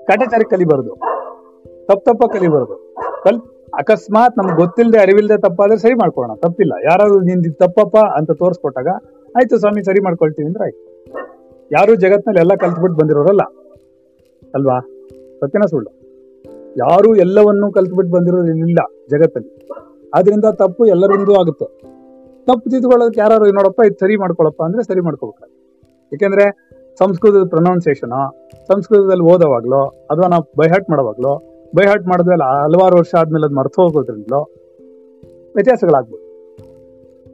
ಕಾಟಾಚಾರಿ 0.08 0.46
ಕಲಿಬಾರದು. 0.52 0.92
ತಪ್ಪ 1.88 2.02
ತಪ್ಪ 2.08 2.24
ಕಲಿಬಾರದು. 2.34 2.76
ಕಲ್ 3.24 3.40
ಅಕಸ್ಮಾತ್ 3.74 4.38
ನಮ್ಗೆ 4.38 4.56
ಗೊತ್ತಿಲ್ಲದೆ 4.56 4.98
ಅರಿವಿಲ್ಲದೆ 4.98 5.40
ತಪ್ಪಾದ್ರೆ 5.40 5.78
ಸರಿ 5.78 5.94
ಮಾಡ್ಕೊಳ್ಳೋಣ. 5.94 6.36
ತಪ್ಪಿಲ್ಲ. 6.36 6.72
ಯಾರಾದ್ರೂ 6.84 7.20
ನಿಂದ 7.20 7.46
ತಪ್ಪಪ್ಪ 7.58 7.96
ಅಂತ 7.96 8.30
ತೋರಿಸ್ಕೊಟ್ಟಾಗ, 8.30 8.88
ಆಯ್ತು 9.36 9.58
ಸ್ವಾಮಿ, 9.58 9.84
ಸರಿ 9.84 10.00
ಮಾಡ್ಕೊಳ್ತೀವಿ 10.00 10.46
ಅಂದ್ರೆ 10.46 10.64
ಆಯ್ತು. 10.64 10.88
ಯಾರು 11.72 11.94
ಜಗತ್ನಲ್ಲಿ 11.94 12.40
ಎಲ್ಲ 12.40 12.54
ಕಲ್ತ್ಬಿಟ್ಟು 12.54 12.98
ಬಂದಿರೋರಲ್ಲ. 12.98 13.40
ಅಲ್ವಾ? 14.54 14.80
ಸತ್ಯನ 15.40 15.62
ಸುಳ್ಳು. 15.70 15.98
ಯಾರು 16.76 17.16
ಎಲ್ಲವನ್ನೂ 17.16 17.72
ಕಲ್ತ್ಬಿಟ್ಟು 17.72 18.14
ಬಂದಿರೋದಿಲ್ಲ 18.14 18.78
ಜಗತ್ತಲ್ಲಿ. 19.10 19.68
ಆದ್ರಿಂದ 20.14 20.44
ತಪ್ಪು 20.52 20.84
ಎಲ್ಲರಿಂದೂ 20.84 21.34
ಆಗುತ್ತೆ. 21.34 21.64
ತಪ್ಪು 22.46 22.70
ತಿದ್ಕೊಳ್ಳೋದಕ್ಕೆ 22.70 23.20
ಯಾರು 23.20 23.46
ನೋಡಪ್ಪ, 23.46 23.80
ಇದು 23.86 23.94
ಸರಿ 23.94 24.16
ಮಾಡ್ಕೊಳಪ್ಪ 24.16 24.62
ಅಂದ್ರೆ 24.62 24.82
ಸರಿ 24.82 25.00
ಮಾಡ್ಕೋಬೇಕು 25.00 25.44
ಯಾಕೆಂದ್ರೆ 26.12 26.68
ಸಂಸ್ಕೃತದ 26.98 27.48
ಪ್ರೊನೌನ್ಸಿಯೇಷನ್ 27.48 28.32
ಸಂಸ್ಕೃತದಲ್ಲಿ 28.68 29.22
ಓದೋವಾಗ್ಲೋ, 29.22 29.86
ಅಥವಾ 29.86 30.28
ನಾವು 30.28 30.42
ಬೈಹಾಟ್ 30.58 30.90
ಮಾಡೋವಾಗ್ಲೋ 30.90 31.42
ಬೈಹಾಟ್ 31.74 32.06
ಮಾಡಿದ್ಮೇಲೆ 32.06 32.64
ಹಲವಾರು 32.64 32.96
ವರ್ಷ 32.96 33.14
ಆದ್ಮೇಲೆ 33.18 33.46
ಅದು 33.46 33.54
ಮರ್ತು 33.54 33.82
ಹೋಗೋದ್ರಿಂದಲೋ 33.82 34.50
ವ್ಯತ್ಯಾಸಗಳಾಗ್ಬೋದು. 35.54 36.28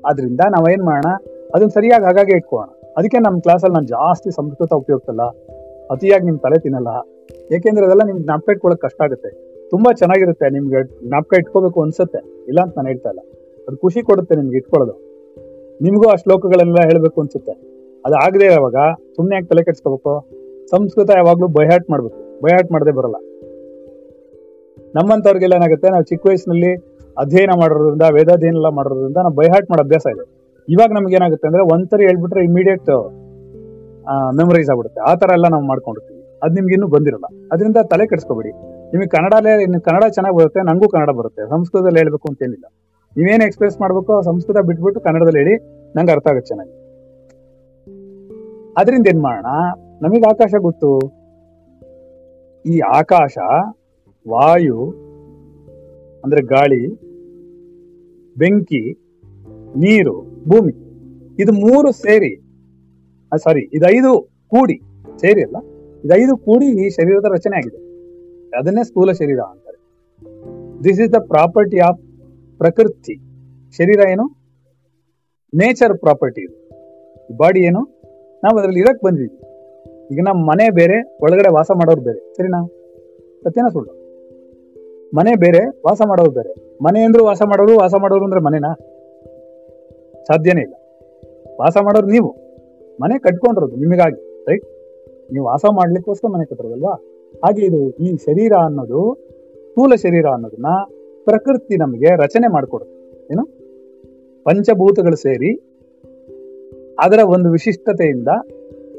ಆದ್ರಿಂದ 0.06 0.40
ನಾವೇನ್ 0.50 0.82
ಮಾಡೋಣ, 0.82 1.14
ಅದನ್ನ 1.54 1.68
ಸರಿಯಾಗಿ 1.68 2.04
ಹಾಗಾಗಿ 2.04 2.32
ಇಟ್ಕೋಣ 2.32 2.64
ಅದಕ್ಕೆ 2.96 3.18
ನಮ್ಮ 3.18 3.40
ಕ್ಲಾಸಲ್ಲಿ 3.40 3.74
ನಾನು 3.74 3.86
ಜಾಸ್ತಿ 3.86 4.30
ಸಂಸ್ಕೃತ 4.30 4.72
ಉಪಯೋಗಿಸಲ್ಲ 4.72 5.22
ಅತಿಯಾಗಿ 5.90 6.24
ನಿಮ್ 6.24 6.38
ತಲೆ 6.38 6.58
ತಿನ್ನಲ್ಲ. 6.58 6.88
ಏಕೆಂದ್ರೆ 7.54 7.86
ಅದೆಲ್ಲ 7.86 8.02
ನಿಮ್ಗೆ 8.04 8.24
ಜ್ಞಾಪಕ 8.24 8.50
ಇಟ್ಕೊಳ್ಳೋಕೆ 8.50 8.80
ಕಷ್ಟ 8.80 9.02
ಆಗುತ್ತೆ. 9.02 9.54
ತುಂಬಾ 9.70 9.92
ಚೆನ್ನಾಗಿರುತ್ತೆ, 9.92 10.50
ನಿಮ್ಗೆ 10.50 11.08
ಜ್ಞಾಪಕ 11.08 11.38
ಇಟ್ಕೋಬೇಕು 11.38 11.82
ಅನ್ಸುತ್ತೆ. 11.82 12.44
ಇಲ್ಲ 12.48 12.60
ಅಂತ 12.60 12.76
ನಾನು 12.76 12.88
ಹೇಳ್ತಾ 12.88 13.08
ಇಲ್ಲ. 13.08 13.20
ಅದು 13.68 13.76
ಖುಷಿ 13.76 14.02
ಕೊಡುತ್ತೆ 14.02 14.34
ನಿಮ್ಗೆ 14.36 14.56
ಇಟ್ಕೊಳ್ಳೋದು. 14.56 14.92
ನಿಮಗೂ 15.82 16.08
ಆ 16.08 16.14
ಶ್ಲೋಕಗಳನ್ನೆಲ್ಲ 16.14 16.88
ಹೇಳ್ಬೇಕು 16.88 17.20
ಅನ್ಸುತ್ತೆ. 17.20 17.52
ಅದು 18.06 18.14
ಆಗದೆ 18.14 18.46
ಇರೋವಾಗ 18.46 18.74
ಸುಮ್ಮನೆ 19.16 19.36
ಯಾಕೆ 19.36 19.46
ತಲೆ 19.46 19.64
ಕೆಡ್ಸ್ಕೋಬೇಕು? 19.64 20.28
ಸಂಸ್ಕೃತ 20.70 21.10
ಯಾವಾಗ್ಲೂ 21.10 21.46
ಬೈಹಾಟ್ 21.46 21.90
ಮಾಡ್ಬೇಕು. 21.90 22.40
ಬೈಹಾಟ್ 22.42 22.72
ಮಾಡದೆ 22.72 22.90
ಬರಲ್ಲ. 22.90 23.14
ನಮ್ಮಂತವ್ರಿಗೆಲ್ಲ 24.94 25.54
ಏನಾಗುತ್ತೆ? 25.54 25.88
ನಾವು 25.90 26.04
ಚಿಕ್ಕ 26.04 26.26
ವಯಸ್ಸಿನಲ್ಲಿ 26.26 26.72
ಅಧ್ಯಯನ 27.18 27.52
ಮಾಡೋದ್ರಿಂದ 27.60 28.02
ವೇದಾಧ್ಯಯನ 28.12 28.54
ಎಲ್ಲ 28.54 28.68
ಮಾಡೋದ್ರಿಂದ 28.68 29.16
ನಾವು 29.16 29.34
ಬೈಹಾಟ್ 29.34 29.70
ಮಾಡೋ 29.70 29.82
ಅಭ್ಯಾಸ 29.82 30.06
ಇದೆ. 30.14 30.24
ಇವಾಗ 30.68 30.90
ನಮ್ಗೆ 30.92 31.14
ಏನಾಗುತ್ತೆ 31.14 31.48
ಅಂದ್ರೆ 31.48 31.62
ಒಂದ್ಸರಿ 31.72 32.04
ಹೇಳ್ಬಿಟ್ರೆ 32.06 32.44
ಇಮಿಡಿಯೇಟ್ 32.44 32.90
ಮೆಮೊರೈಸ್ 34.36 34.70
ಆಗ್ಬಿಡುತ್ತೆ. 34.70 35.00
ಆ 35.00 35.14
ತರ 35.14 35.30
ಎಲ್ಲ 35.32 35.46
ನಾವು 35.48 35.64
ಮಾಡ್ಕೊಂಡಿರ್ತೀವಿ. 35.66 36.20
ಅದ್ 36.42 36.54
ನಿಮ್ಗೆ 36.54 36.74
ಇನ್ನೂ 36.74 36.86
ಬಂದಿರಲ್ಲ. 36.86 37.26
ಅದರಿಂದ 37.52 37.76
ತಲೆ 37.90 38.06
ಕೆಡಿಸ್ಕೋಬೇಡಿ. 38.06 38.50
ನಿಮಗೆ 38.92 39.08
ಕನ್ನಡಲೇ 39.08 39.62
ಇನ್ನು 39.62 39.80
ಕನ್ನಡ 39.80 40.04
ಚೆನ್ನಾಗಿ 40.10 40.36
ಬರುತ್ತೆ, 40.36 40.60
ನಂಗೂ 40.60 40.88
ಕನ್ನಡ 40.88 41.10
ಬರುತ್ತೆ. 41.10 41.50
ಸಂಸ್ಕೃತದಲ್ಲಿ 41.50 41.98
ಹೇಳ್ಬೇಕು 41.98 42.28
ಅಂತ 42.30 42.42
ಏನಿಲ್ಲ. 42.42 42.66
ನೀವೇನ್ 43.16 43.42
ಎಕ್ಸ್ಪ್ರೆಸ್ 43.42 43.80
ಮಾಡ್ಬೇಕು, 43.80 44.22
ಸಂಸ್ಕೃತ 44.22 44.56
ಬಿಟ್ಬಿಟ್ಟು 44.56 45.00
ಕನ್ನಡದಲ್ಲಿ 45.00 45.38
ಹೇಳಿ, 45.38 45.54
ನಂಗೆ 45.96 46.12
ಅರ್ಥ 46.12 46.28
ಆಗುತ್ತೆ 46.28 46.46
ಚೆನ್ನಾಗಿ. 46.46 46.74
ಅದರಿಂದ 48.78 49.06
ಏನ್ 49.06 49.22
ಮಾಡೋಣ? 49.22 49.46
ನಮಗೆ 50.02 50.26
ಆಕಾಶ 50.30 50.54
ಗೊತ್ತು. 50.60 50.90
ಈ 52.66 52.78
ಆಕಾಶ 52.78 53.38
ವಾಯು, 54.28 54.90
ಅಂದ್ರೆ 56.24 56.42
ಗಾಳಿ, 56.42 56.88
ಬೆಂಕಿ, 58.38 58.92
ನೀರು, 59.76 60.20
ಭೂಮಿ. 60.48 60.72
ಇದು 61.42 61.52
ಮೂರು 61.52 61.92
ಸೇರಿ 61.92 62.40
ಸಾರಿ 63.36 63.76
ಇದೈದು 63.76 64.28
ಕೂಡಿ, 64.48 64.80
ಸೇರಿ 65.20 65.42
ಅಲ್ಲ? 65.42 65.56
ಇದೈದು 66.04 66.36
ಕೂಡಿ 66.36 66.86
ಈ 66.86 66.90
ಶರೀರದ 66.90 67.24
ರಚನೆ 67.32 67.56
ಆಗಿದೆ. 67.56 67.76
ಅದನ್ನೇ 68.58 68.84
ಸ್ಥೂಲ 68.84 69.12
ಶರೀರ 69.12 69.40
ಅಂತಾರೆ. 69.40 69.78
This 70.84 71.00
is 71.00 71.12
the 71.12 71.14
property 71.28 71.78
of 71.78 72.00
ಪ್ರಕೃತಿ. 72.58 73.14
ಶರೀರ 73.76 74.00
ಏನು? 74.10 74.26
ನೇಚರ್ 75.54 75.98
ಪ್ರಾಪರ್ಟಿ 75.98 76.40
ಇದು. 76.40 76.68
ಬಾಡಿ 77.36 77.60
ಏನು? 77.60 77.80
ನಾವು 78.44 78.58
ಅದರಲ್ಲಿ 78.58 78.80
ಇರಕ್ 78.80 79.04
ಬಂದಿದ್ವಿ 79.04 79.38
ಈಗ 80.12 80.18
ನಮ್ಮ 80.24 80.50
ಮನೆ 80.50 80.70
ಬೇರೆ, 80.70 81.18
ಒಳಗಡೆ 81.22 81.52
ವಾಸ 81.54 81.70
ಮಾಡೋರು 81.74 82.00
ಬೇರೆ. 82.00 82.34
ಸರಿನಾ? 82.36 82.66
ಸತ್ಯನ 83.42 83.68
ಸುಳ್ಳು? 83.72 84.03
ಮನೆ 85.16 85.36
ಬೇರೆ, 85.36 85.66
ವಾಸ 85.66 86.02
ಮಾಡೋರು 86.06 86.30
ಬೇರೆ. 86.30 86.78
ಮನೆ 86.82 87.00
ಅಂದ್ರೂ 87.00 87.24
ವಾಸ 87.24 87.42
ಮಾಡೋರು 87.42 87.78
ವಾಸ 87.78 87.94
ಮಾಡೋರು 88.00 88.24
ಅಂದ್ರೆ 88.24 88.40
ಮನೆನಾ? 88.40 88.74
ಸಾಧ್ಯನೇ 90.24 90.60
ಇಲ್ಲ. 90.60 90.74
ವಾಸ 91.60 91.76
ಮಾಡೋರು 91.82 92.06
ನೀವು. 92.06 92.34
ಮನೆ 93.00 93.18
ಕಟ್ಕೊಂಡಿರೋದು 93.18 93.76
ನಿಮಗಾಗಿ 93.76 94.44
ರೈಟ್ 94.44 94.64
ನೀವು 95.32 95.46
ವಾಸ 95.46 95.64
ಮಾಡ್ಲಿಕ್ಕೋಸ್ಕರ 95.74 96.28
ಮನೆ 96.28 96.44
ಕಟ್ಟಿರೋದಲ್ವಾ? 96.44 96.92
ಹಾಗೆ 97.44 97.64
ಇದು 97.64 97.90
ಈ 97.90 98.16
ಶರೀರ 98.16 98.52
ಅನ್ನೋದು, 98.64 99.14
ಸ್ಥೂಲ 99.70 99.94
ಶರೀರ 99.94 100.26
ಅನ್ನೋದನ್ನ 100.26 100.66
ಪ್ರಕೃತಿ 101.24 101.76
ನಮಗೆ 101.76 102.16
ರಚನೆ 102.16 102.52
ಮಾಡಿಕೊಡುತ್ತೆ. 102.52 103.26
ಏನು? 103.32 103.46
ಪಂಚಭೂತಗಳು 104.44 105.16
ಸೇರಿ 105.16 105.56
ಅದರ 107.00 107.18
ಒಂದು 107.26 107.50
ವಿಶಿಷ್ಟತೆಯಿಂದ 107.50 108.28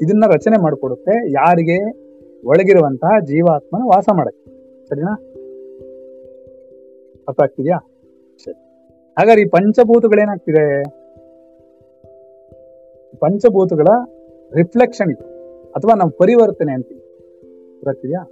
ಇದನ್ನ 0.02 0.24
ರಚನೆ 0.26 0.62
ಮಾಡಿಕೊಡುತ್ತೆ 0.62 1.32
ಯಾರಿಗೆ? 1.32 2.06
ಒಳಗಿರುವಂತಹ 2.46 3.20
ಜೀವಾತ್ಮನ 3.24 3.80
ವಾಸ 3.84 4.04
ಮಾಡಕ್ಕೆ. 4.12 4.46
ಸರಿನಾ? 4.86 5.25
ಅರ್ಥ 7.28 7.42
ಆಗ್ತಿದ್ಯಾ 7.42 7.76
ಹಾಗಾದ್ರೆ 9.18 9.42
ಈ 9.42 9.44
ಪಂಚಭೂತಗಳೇನಾಗ್ತಿದೆ 9.44 10.82
ಪಂಚಭೂತಗಳ 13.16 13.86
ರಿಫ್ಲೆಕ್ಷನ್ 14.54 15.10
ಇದು. 15.10 15.36
ಅಥವಾ 15.70 15.94
ನಾವು 15.94 16.10
ಪರಿವರ್ತನೆ 16.10 16.72
ಅಂತೀವಿ. 16.72 17.00
ಗೊತ್ತಿದ್ಯಾ 17.84 18.30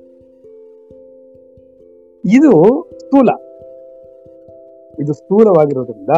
ಇದು 2.24 2.84
ಸ್ಥೂಲ. 3.00 3.28
ಇದು 4.98 5.12
ಸ್ಥೂಲವಾಗಿರೋದ್ರಿಂದ 5.12 6.10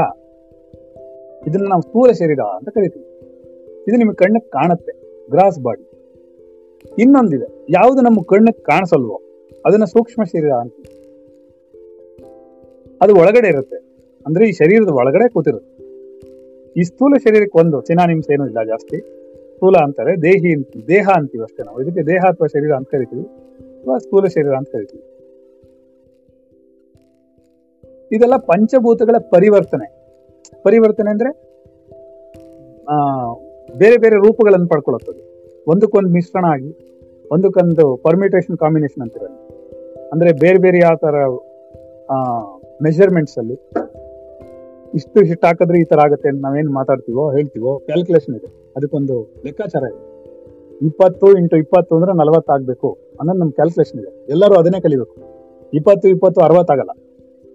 ಇದನ್ನ 1.47 1.69
ನಾವು 1.69 1.83
ಸ್ಥೂಲ 1.83 2.11
ಶರೀರ 2.11 2.41
ಅಂತ 2.41 2.69
ಕರಿತೀವಿ. 2.69 3.07
ಇದು 3.89 3.97
ನಿಮಗೆ 3.97 4.15
ಕಣ್ಣಕ್ಕೆ 4.15 4.51
ಕಾಣುತ್ತೆ. 4.51 4.93
Gross 5.31 5.61
body. 5.61 5.91
ಇನ್ನೊಂದಿದೆ. 6.99 7.67
ಯಾವುದು 7.71 8.01
ನಮ್ಮ 8.01 8.19
ಕಣ್ಣಕ್ಕೆ 8.29 8.63
ಕಾಣಿಸಲ್ವೋ 8.63 9.21
ಅದನ್ನ 9.67 9.85
ಸೂಕ್ಷ್ಮ 9.85 10.25
ಶರೀರ 10.25 10.53
ಅಂತೀವಿ. 10.53 11.06
ಅದು 13.03 13.15
ಒಳಗಡೆ 13.15 13.49
ಇರುತ್ತೆ. 13.49 13.77
ಅಂದ್ರೆ 14.27 14.49
ಈ 14.49 14.53
ಶರೀರದ 14.53 14.89
ಒಳಗಡೆ 14.89 15.29
ಕೂತಿರುತ್ತೆ. 15.29 15.77
ಈ 16.81 16.83
ಸ್ಥೂಲ 16.83 17.15
ಶರೀರಕ್ಕೆ 17.17 17.59
ಒಂದು 17.59 17.81
ಸಿನಾನಿಮ್ಸ್ 17.81 18.31
ಏನೂ 18.31 18.47
ಇಲ್ಲ 18.47 18.65
ಜಾಸ್ತಿ. 18.65 18.99
ಸ್ಥೂಲ 19.55 19.75
ಅಂತಾರೆ, 19.85 20.23
ದೇಹಿ 20.23 20.87
ದೇಹ 20.89 21.09
ಅಂತೀವಿ 21.15 21.45
ಅಷ್ಟೇ 21.45 21.63
ನಾವು. 21.63 21.83
ಇದಕ್ಕೆ 21.83 22.03
ದೇಹ 22.03 22.21
ಅಥವಾ 22.29 22.47
ಶರೀರ 22.47 22.73
ಅಂತ 22.73 22.89
ಕರಿತೀವಿ. 22.91 23.23
ಅಥವಾ 23.81 23.99
ಸ್ಥೂಲ 23.99 24.27
ಶರೀರ 24.27 24.55
ಅಂತ 24.55 24.69
ಕರಿತೀವಿ. 24.73 25.03
ಇದೆಲ್ಲ 28.13 28.37
ಪಂಚಭೂತಗಳ 28.37 29.17
ಪರಿವರ್ತನೆ. 29.19 29.97
ಪರಿವರ್ತನೆ 30.63 31.11
ಅಂದ್ರೆ, 31.11 31.29
ಆ, 32.89 32.97
ಬೇರೆ 33.79 33.97
ಬೇರೆ 33.97 34.17
ರೂಪಗಳನ್ನು 34.17 34.69
ಪಡ್ಕೊಳ್ಳುತ್ತದೆ 34.69 35.27
ಒಂದಕ್ಕೊಂದು 35.67 36.09
ಮಿಶ್ರಣ 36.09 36.45
ಆಗಿ, 36.45 36.75
ಒಂದಕ್ಕೊಂದು 37.33 37.97
ಪರ್ಮಿಟೇಷನ್ 37.97 38.59
ಕಾಂಬಿನೇಷನ್ 38.59 39.03
ಅಂತಿರೋದು 39.03 39.47
ಅಂದ್ರೆ 40.13 40.33
ಬೇರೆ 40.33 40.59
ಬೇರೆ 40.59 40.79
ಯಾವ 40.79 40.97
ತರ 40.97 41.15
ಮೆಜರ್ಮೆಂಟ್ಸ್ 42.83 43.39
ಅಲ್ಲಿ 43.39 43.55
ಇಷ್ಟು 44.95 45.25
ಹಿಟ್ 45.25 45.45
ಹಾಕಿದ್ರೆ 45.45 45.81
ಈ 45.81 45.85
ತರ 45.85 45.99
ಆಗುತ್ತೆ 46.01 46.29
ಅಂತ 46.29 46.43
ನಾವೇನ್ 46.43 46.71
ಮಾತಾಡ್ತೀವೋ, 46.71 47.31
ಹೇಳ್ತೀವೋ 47.31 47.79
ಕ್ಯಾಲ್ಕುಲೇಷನ್ 47.79 48.35
ಇದೆ. 48.35 48.73
ಅದಕ್ಕೊಂದು 48.77 49.35
ಲೆಕ್ಕಾಚಾರ 49.45 49.83
ಇದೆ. 49.83 50.27
ಇಪ್ಪತ್ತು 50.87 51.39
ಇಂಟು 51.39 51.57
ಇಪ್ಪತ್ತು 51.57 51.97
ಅಂದ್ರೆ 51.97 52.13
ನಲವತ್ತು 52.13 52.53
ಆಗ್ಬೇಕು 52.53 52.99
ಅನ್ನೋದು 53.21 53.39
ನಮ್ಮ 53.39 53.51
ಕ್ಯಾಲ್ಕುಲೇಷನ್ 53.51 54.01
ಇದೆ. 54.01 54.27
ಎಲ್ಲರೂ 54.29 54.55
ಅದನ್ನೇ 54.55 54.81
ಕಲಿಬೇಕು. 54.81 55.17
ಇಪ್ಪತ್ತು 55.75 56.09
ಇಪ್ಪತ್ತು 56.09 56.41
ಅರವತ್ತಾಗಲ್ಲ 56.41 56.91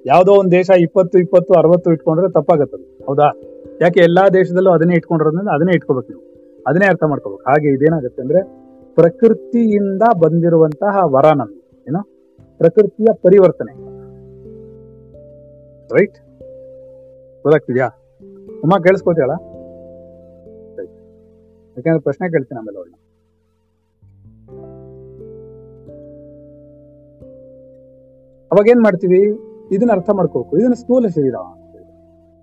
ಯಾವುದೋ 0.05 0.31
ಒಂದು 0.31 0.51
ದೇಶ 0.51 0.69
ಇಪ್ಪತ್ತು 0.79 1.19
ಇಪ್ಪತ್ತು, 1.19 1.53
ಅರವತ್ತು 1.53 1.91
ಇಟ್ಕೊಂಡ್ರೆ 1.91 2.31
ತಪ್ಪಾಗತ್ತದು 2.31 3.05
ಹೌದಾ? 3.05 3.33
ಯಾಕೆ 3.81 3.99
ಎಲ್ಲಾ 3.99 4.29
ದೇಶದಲ್ಲೂ 4.29 4.71
ಅದನ್ನೇ 4.71 4.95
ಇಟ್ಕೊಂಡಿರೋದ್ರಿಂದ 4.95 5.49
ಅದನ್ನೇ 5.49 5.71
ಇಟ್ಕೋಬೇಕು 5.75 6.13
ನೀವು. 6.13 6.21
ಅದನ್ನೇ 6.67 6.87
ಅರ್ಥ 6.87 7.03
ಮಾಡ್ಕೋಬೇಕು. 7.03 7.43
ಹಾಗೆ 7.47 7.69
ಇದೇನಾಗುತ್ತೆ 7.69 8.21
ಅಂದ್ರೆ 8.21 8.43
ಪ್ರಕೃತಿಯಿಂದ 8.95 10.01
ಬಂದಿರುವಂತಹ 10.21 10.97
ವರ 11.03 11.25
ನಮ್ಗೆ 11.35 11.81
ಏನೋ? 11.87 12.03
ಪ್ರಕೃತಿಯ 12.57 13.07
ಪರಿವರ್ತನೆ. 13.21 13.90
ರೈಟ್ 15.97 16.17
ಗೊತ್ತಾಗ್ತಿದ್ಯಾ? 17.43 17.87
ಉಮ್ಮ 18.63 18.77
ಕೇಳಿಸ್ಕೊತೀಯಲ್ಲ? 18.77 19.31
ಯಾಕೆಂದ್ರೆ 21.77 21.99
ಪ್ರಶ್ನೆ 21.99 22.29
ಕೇಳ್ತೀನಿ 22.31 22.59
ಆಮೇಲೆ 22.59 22.77
ಅವಳನ್ನ. 22.77 22.95
ಅವಾಗ 28.51 28.67
ಏನ್ 28.67 28.83
ಮಾಡ್ತೀವಿ? 28.83 29.39
ಇದನ್ನ 29.75 29.91
ಅರ್ಥ 29.91 30.09
ಮಾಡ್ಕೋಬೇಕು. 30.09 30.57
ಇದನ್ನ 30.57 30.73
ಸ್ಥೂಲ 30.73 31.07
ಶರೀರ. 31.07 31.35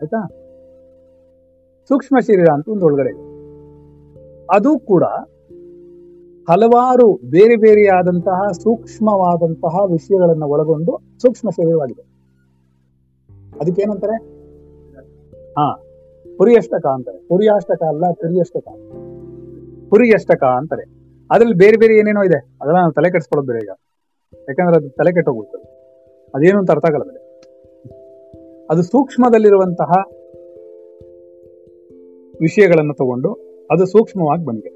ಆಯ್ತಾ? 0.01 0.27
ಸೂಕ್ಷ್ಮ 1.89 2.17
ಶರೀರ 2.19 2.47
ಅಂತ 2.53 2.69
ಒಂದು 2.69 2.87
ಒಳಗಡೆ 2.87 3.11
ಅದು 4.57 4.79
ಕೂಡ 4.79 5.05
ಹಲವಾರು 6.51 7.15
ಬೇರೆ 7.15 7.57
ಬೇರೆಯಾದಂತಹ 7.57 8.53
ಸೂಕ್ಷ್ಮವಾದಂತಹ 8.53 9.91
ವಿಷಯಗಳನ್ನ 9.93 10.43
ಒಳಗೊಂಡು 10.43 11.01
ಸೂಕ್ಷ್ಮ 11.23 11.51
ಶರೀರವಾಗಿದೆ. 11.51 12.18
ಅದಕ್ಕೇನಂತಾರೆ? 13.61 14.17
ಹಾ 15.53 15.85
ಪುರಿಯಷ್ಟಕ 16.39 16.87
ಅಂತಾರೆ. 16.87 17.19
ಪುರಿಯಾಷ್ಟಕ 17.19 17.83
ಅಲ್ಲ 17.83 18.05
ಪುರಿಯಷ್ಟಕ 18.13 18.69
ಪುರಿಯಷ್ಟಕ 19.91 20.45
ಅಂತಾರೆ. 20.45 20.83
ಅದ್ರಲ್ಲಿ 21.31 21.57
ಬೇರೆ 21.57 21.77
ಬೇರೆ 21.77 21.99
ಏನೇನೋ 21.99 22.23
ಇದೆ. 22.23 22.37
ಅದೆಲ್ಲ 22.37 22.79
ನಾವು 22.79 22.93
ತಲೆ 22.93 23.11
ಕೆಡಿಸ್ಕೊಳ್ಳೋದು 23.11 23.53
ಬೇರೆ 23.53 23.65
ಈಗ. 23.65 23.71
ಯಾಕಂದ್ರೆ 24.49 24.77
ಅದು 24.77 24.89
ತಲೆ 24.89 25.13
ಕೆಟ್ಟೋಗುತ್ತೆ 25.13 25.79
ಅದೇನು 26.35 26.59
ಅಂತ 26.59 26.71
ಅರ್ಥ 26.71 26.85
ಆಗಲ್ಲ 26.85 27.05
ಬೇರೆ 27.05 27.29
ಅದು 28.71 28.83
ಸೂಕ್ಷ್ಮದಲ್ಲಿರುವಂತಹ 28.83 29.93
ವಿಷಯಗಳನ್ನು 32.41 32.95
ತಗೊಂಡು 32.95 33.33
ಅದು 33.71 33.87
ಸೂಕ್ಷ್ಮವಾಗಿ 33.87 34.45
ಬಂದಿದೆ. 34.45 34.69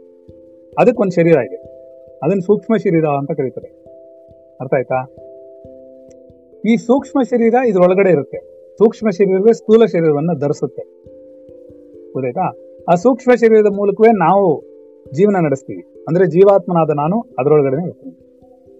ಅದಕ್ಕೊಂದು 0.78 1.12
ಶರೀರ 1.12 1.38
ಇದೆ. 1.38 1.56
ಅದನ್ನ 2.18 2.40
ಸೂಕ್ಷ್ಮ 2.40 2.76
ಶರೀರ 2.76 3.04
ಅಂತ 3.04 3.30
ಕರೀತಾರೆ. 3.30 3.68
ಅರ್ಥ 4.60 4.74
ಆಯ್ತಾ? 4.74 5.06
ಈ 6.66 6.76
ಸೂಕ್ಷ್ಮ 6.76 7.22
ಶರೀರ 7.22 7.54
ಇದ್ರೊಳಗಡೆ 7.66 8.10
ಇರುತ್ತೆ. 8.10 8.51
ಸೂಕ್ಷ್ಮ 8.78 9.10
ಶರೀರವೇ 9.10 9.52
ಸ್ಥೂಲ 9.52 9.84
ಶರೀರವನ್ನು 9.84 10.38
ಧರಿಸುತ್ತೆ. 10.38 10.82
ಗೊತ್ತಾಯ್ತಾ? 12.12 12.56
ಆ 12.88 12.94
ಸೂಕ್ಷ್ಮ 12.94 13.34
ಶರೀರದ 13.34 13.66
ಮೂಲಕವೇ 13.66 14.12
ನಾವು 14.12 14.62
ಜೀವನ 15.12 15.36
ನಡೆಸ್ತೀವಿ. 15.44 16.04
ಅಂದ್ರೆ 16.08 16.26
ಜೀವಾತ್ಮನಾದ 16.26 16.90
ನಾನು 16.96 17.20
ಅದರೊಳಗಡೆ 17.20 17.86
ಇರ್ತೀನಿ. 17.86 18.12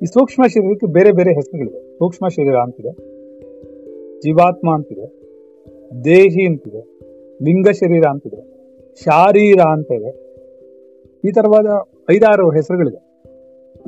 ಈ 0.03 0.05
ಸೂಕ್ಷ್ಮ 0.05 0.43
ಶರೀರಕ್ಕೆ 0.47 0.87
ಬೇರೆ 0.87 1.13
ಬೇರೆ 1.13 1.35
ಹೆಸರುಗಳಿವೆ. 1.35 1.99
ಸೂಕ್ಷ್ಮ 1.99 2.29
ಶರೀರ 2.29 2.57
ಅಂತಿದೆ, 2.57 2.93
ಜೀವಾತ್ಮ 4.21 4.75
ಅಂತಿದೆ, 4.75 5.07
ದೇಹಿ 6.05 6.47
ಅಂತಿದೆ, 6.47 6.99
ಲಿಂಗ 7.45 7.69
ಶರೀರ 7.69 8.05
ಅಂತಿದೆ, 8.11 8.41
ಶಾರೀರ 9.05 9.61
ಅಂತ 9.61 9.93
ಇದೆ. 9.93 10.11
ಈ 11.25 11.33
ತರವಾದ 11.33 11.67
ಐದಾರು 12.11 12.51
ಹೆಸರುಗಳಿದೆ 12.51 13.01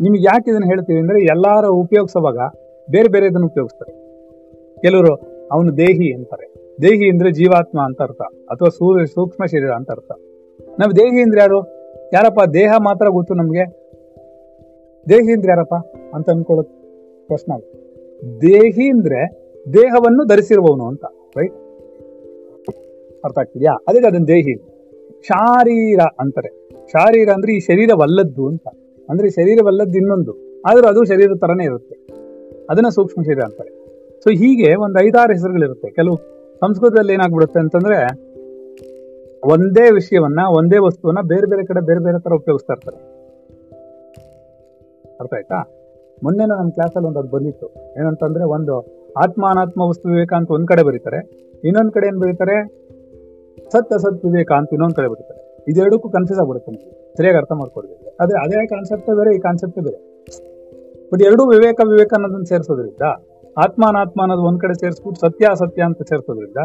ನಿಮ್ಗೆ 0.02 0.22
ಯಾಕೆ 0.22 0.50
ಇದನ್ನ 0.50 0.64
ಹೇಳ್ತೀವಿ 0.64 0.98
ಅಂದ್ರೆ 0.98 1.24
ಎಲ್ಲಾರು 1.24 1.74
ಉಪಯೋಗಿಸುವಾಗ 1.74 2.38
ಬೇರೆ 2.90 3.08
ಬೇರೆ 3.08 3.26
ಇದನ್ನು 3.26 3.46
ಉಪಯೋಗಿಸ್ತಾರೆ. 3.46 3.92
ಕೆಲವರು 4.80 5.33
ಅವನು 5.52 5.76
ದೇಹಿ 5.76 6.14
ಅಂತಾರೆ. 6.14 6.54
ದೇಹಿ 6.82 7.10
ಅಂದ್ರೆ 7.10 7.32
ಜೀವಾತ್ಮ 7.32 7.80
ಅಂತ 7.84 8.02
ಅರ್ಥ. 8.02 8.22
ಅಥವಾ 8.22 8.68
ಸೂರ್ಯ 8.68 9.06
ಸೂಕ್ಷ್ಮ 9.06 9.44
ಶರೀರ 9.44 9.70
ಅಂತ 9.70 9.90
ಅರ್ಥ. 9.90 10.12
ನಾವು 10.80 10.96
ದೇಹಿ 10.96 11.22
ಅಂದ್ರೆ 11.22 11.40
ಯಾರು? 11.40 11.58
ಯಾರಪ್ಪ? 12.14 12.40
ದೇಹ 12.54 12.72
ಮಾತ್ರ 12.82 13.08
ಗೊತ್ತು 13.08 13.34
ನಮ್ಗೆ? 13.34 13.66
ದೇಹಿ 15.08 15.32
ಅಂದ್ರೆ 15.32 15.52
ಯಾರಪ್ಪ? 15.52 15.74
ಅಂತ 16.14 16.30
ಅನ್ಕೊಳ್ಳೋ 16.30 16.62
ಪ್ರಶ್ನೆ. 17.26 17.72
ದೇಹಿ 18.40 18.90
ಅಂದ್ರೆ 18.90 19.44
ದೇಹವನ್ನು 19.72 20.24
ಧರಿಸಿರುವವನು 20.24 20.86
ಅಂತ 20.86 21.04
ರೈಟ್ 21.36 21.52
ಅರ್ಥ 23.24 23.38
ಆಗ್ತಿದ್ಯಾ? 23.38 23.72
ಅದಕ್ಕೆ 23.88 24.06
ಅದನ್ನ 24.06 24.24
ದೇಹಿ. 24.24 24.56
ಶಾರೀರ 25.22 26.00
ಅಂತಾರೆ. 26.20 26.68
ಶಾರೀರ 26.86 27.28
ಅಂದ್ರೆ 27.28 27.52
ಈ 27.52 27.60
ಶರೀರವಲ್ಲದ್ದು 27.60 28.48
ಅಂತ. 28.48 28.68
ಅಂದ್ರೆ 29.08 29.30
ಶರೀರವಲ್ಲದ್ದು 29.30 29.98
ಇನ್ನೊಂದು. 29.98 30.62
ಆದ್ರೂ 30.66 30.88
ಅದು 30.88 31.04
ಶರೀರ 31.04 31.30
ತರನೇ 31.40 31.64
ಇರುತ್ತೆ. 31.64 31.96
ಅದನ್ನ 32.70 32.88
ಸೂಕ್ಷ್ಮ 32.88 33.22
ಶರೀರ 33.22 33.40
ಅಂತಾರೆ. 33.40 33.73
ಸೊ 34.24 34.30
ಹೀಗೆ 34.30 34.74
ಒಂದು 34.74 35.06
ಐದಾರು 35.06 35.32
ಹೆಸರುಗಳಿರುತ್ತೆ. 35.32 35.90
ಕೆಲವು 35.90 36.16
ಸಂಸ್ಕೃತದಲ್ಲಿ 36.60 37.12
ಏನಾಗ್ಬಿಡುತ್ತೆ 37.12 37.60
ಅಂತಂದ್ರೆ 37.60 37.98
ಒಂದೇ 39.44 39.90
ವಿಷಯವನ್ನ, 39.90 40.40
ಒಂದೇ 40.50 40.78
ವಸ್ತುವನ್ನ 40.78 41.18
ಬೇರೆ 41.28 41.46
ಬೇರೆ 41.46 41.66
ಕಡೆ, 41.66 41.86
ಬೇರೆ 41.86 42.00
ಬೇರೆ 42.00 42.22
ತರ 42.22 42.32
ಉಪಯೋಗಿಸ್ತಾ 42.32 42.72
ಇರ್ತಾರೆ. 42.72 42.98
ಅರ್ಥ 45.20 45.34
ಆಯ್ತಾ? 45.34 45.58
ಮೊನ್ನೆ 46.22 46.46
ನಮ್ಮ 46.46 46.70
ಕ್ಲಾಸಲ್ಲಿ 46.70 47.08
ಒಂದು 47.08 47.18
ಅದು 47.18 47.28
ಬಂದಿತ್ತು. 47.28 47.66
ಏನಂತಂದ್ರೆ 48.00 48.44
ಒಂದು 48.44 48.74
ಆತ್ಮ 49.16 49.46
ಅನಾತ್ಮ 49.50 49.80
ವಸ್ತು 49.80 50.08
ವಿವೇಕ 50.08 50.32
ಅಂತ 50.32 50.50
ಒಂದ್ 50.50 50.68
ಕಡೆ 50.68 50.82
ಬರೀತಾರೆ. 50.82 51.18
ಇನ್ನೊಂದ್ 51.64 51.92
ಕಡೆ 51.92 52.06
ಏನ್ 52.06 52.20
ಬರೀತಾರೆ? 52.20 52.56
ಸತ್ 53.72 53.92
ಅಸತ್ 53.92 54.24
ವಿವೇಕ 54.24 54.52
ಅಂತ 54.52 54.72
ಇನ್ನೊಂದ್ 54.72 54.94
ಕಡೆ 54.94 55.08
ಬರೀತಾರೆ. 55.08 55.64
ಇದೆರಡಕ್ಕೂ 55.68 56.08
ಕನ್ಫ್ಯೂಸ್ 56.08 56.40
ಆಗ್ಬಿಡುತ್ತೆ 56.40 56.72
ಸರಿಯಾಗಿ 57.16 57.38
ಅರ್ಥ 57.38 57.52
ಮಾಡ್ಕೊಡ್ಬೇಕು 57.52 58.16
ಅದೇ 58.20 58.44
ಅದೇ 58.44 58.66
ಕಾನ್ಸೆಪ್ಟ್ 58.66 59.16
ಬೇರೆ, 59.16 59.36
ಈ 59.36 59.38
ಕಾನ್ಸೆಪ್ಟ್ 59.38 59.80
ಬೇರೆ. 59.80 59.98
ಬಟ್ 61.12 61.22
ಎರಡೂ 61.22 61.48
ವಿವೇಕ 61.50 61.80
ವಿವೇಕ 61.84 62.14
ಅನ್ನೋದನ್ನ 62.14 62.42
ಸೇರಿಸೋದ್ರಿಂದ 62.42 63.02
ಆತ್ಮ 63.58 63.84
ಅನಾತ್ಮ 63.88 64.20
ಅನ್ನೋದು 64.22 64.42
ಒಂದ್ 64.42 64.60
ಕಡೆ 64.60 64.74
ಸೇರಿಸ್ಬಿಟ್ಟು 64.74 65.20
ಸತ್ಯ 65.20 65.46
ಅಸತ್ಯ 65.50 65.82
ಅಂತ 65.82 66.02
ಸೇರಿಸೋದ್ರಿಂದ 66.02 66.56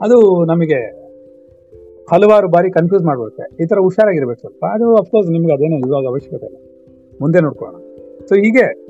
ಅದು 0.00 0.44
ನಮಗೆ 0.44 1.02
ಹಲವಾರು 2.10 2.48
ಬಾರಿ 2.48 2.70
ಕನ್ಫ್ಯೂಸ್ 2.70 3.04
ಮಾಡ್ಬಿಡುತ್ತೆ. 3.04 3.64
ಈ 3.64 3.66
ತರ 3.66 3.78
ಹುಷಾರಾಗಿರ್ಬೇಕು 3.78 4.40
ಸ್ವಲ್ಪ. 4.40 4.64
ಅದು 4.64 4.96
ಅಫ್ಕೋರ್ಸ್ 4.96 5.30
ನಿಮ್ಗೆ 5.30 5.52
ಅದೇನೋ 5.52 5.76
ಇವಾಗ 5.76 6.06
ಅವಶ್ಯಕತೆ 6.06 6.46
ಇಲ್ಲ. 6.46 6.56
ಮುಂದೆ 7.20 7.40
ನೋಡ್ಕೊಳ್ಳೋಣ. 7.40 7.80
ಸೊ 8.26 8.34
ಹೀಗೆ 8.34 8.86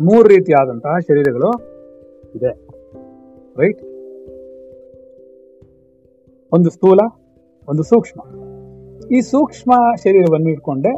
ಮೂರು 0.00 0.28
ರೀತಿಯಾದಂತಹ 0.28 0.98
ಶರೀರಗಳು 0.98 1.50
ಇದೆ. 2.34 2.66
ರೈಟ್ 3.56 3.82
ಒಂದು 6.52 6.70
ಸ್ಥೂಲ, 6.70 6.98
ಒಂದು 7.68 7.82
ಸೂಕ್ಷ್ಮ. 7.82 8.20
ಈ 9.16 9.20
ಸೂಕ್ಷ್ಮ 9.20 9.72
ಶರೀರವನ್ನು 10.04 10.50
ಇಟ್ಕೊಂಡೆ 10.50 10.92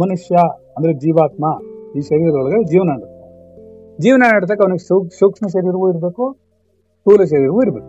ಮನುಷ್ಯ 0.00 0.36
ಅಂದ್ರೆ 0.76 0.92
ಜೀವಾತ್ಮ 0.92 1.44
ಈ 1.96 2.00
ಶರೀರದೊಳಗೆ 2.00 2.64
ಜೀವನ 2.64 3.17
ಜೀವನ 3.98 4.22
ನಡೆದಕ್ಕೆ 4.34 4.62
ಅವನಿಗೆ 4.64 4.84
ಸೂಕ್ಷ್ಮ 5.18 5.46
ಶರೀರವೂ 5.46 5.90
ಇರಬೇಕು, 5.90 6.24
ಸ್ಥೂಲ 6.98 7.24
ಶರೀರವೂ 7.24 7.62
ಇರಬೇಕು. 7.62 7.88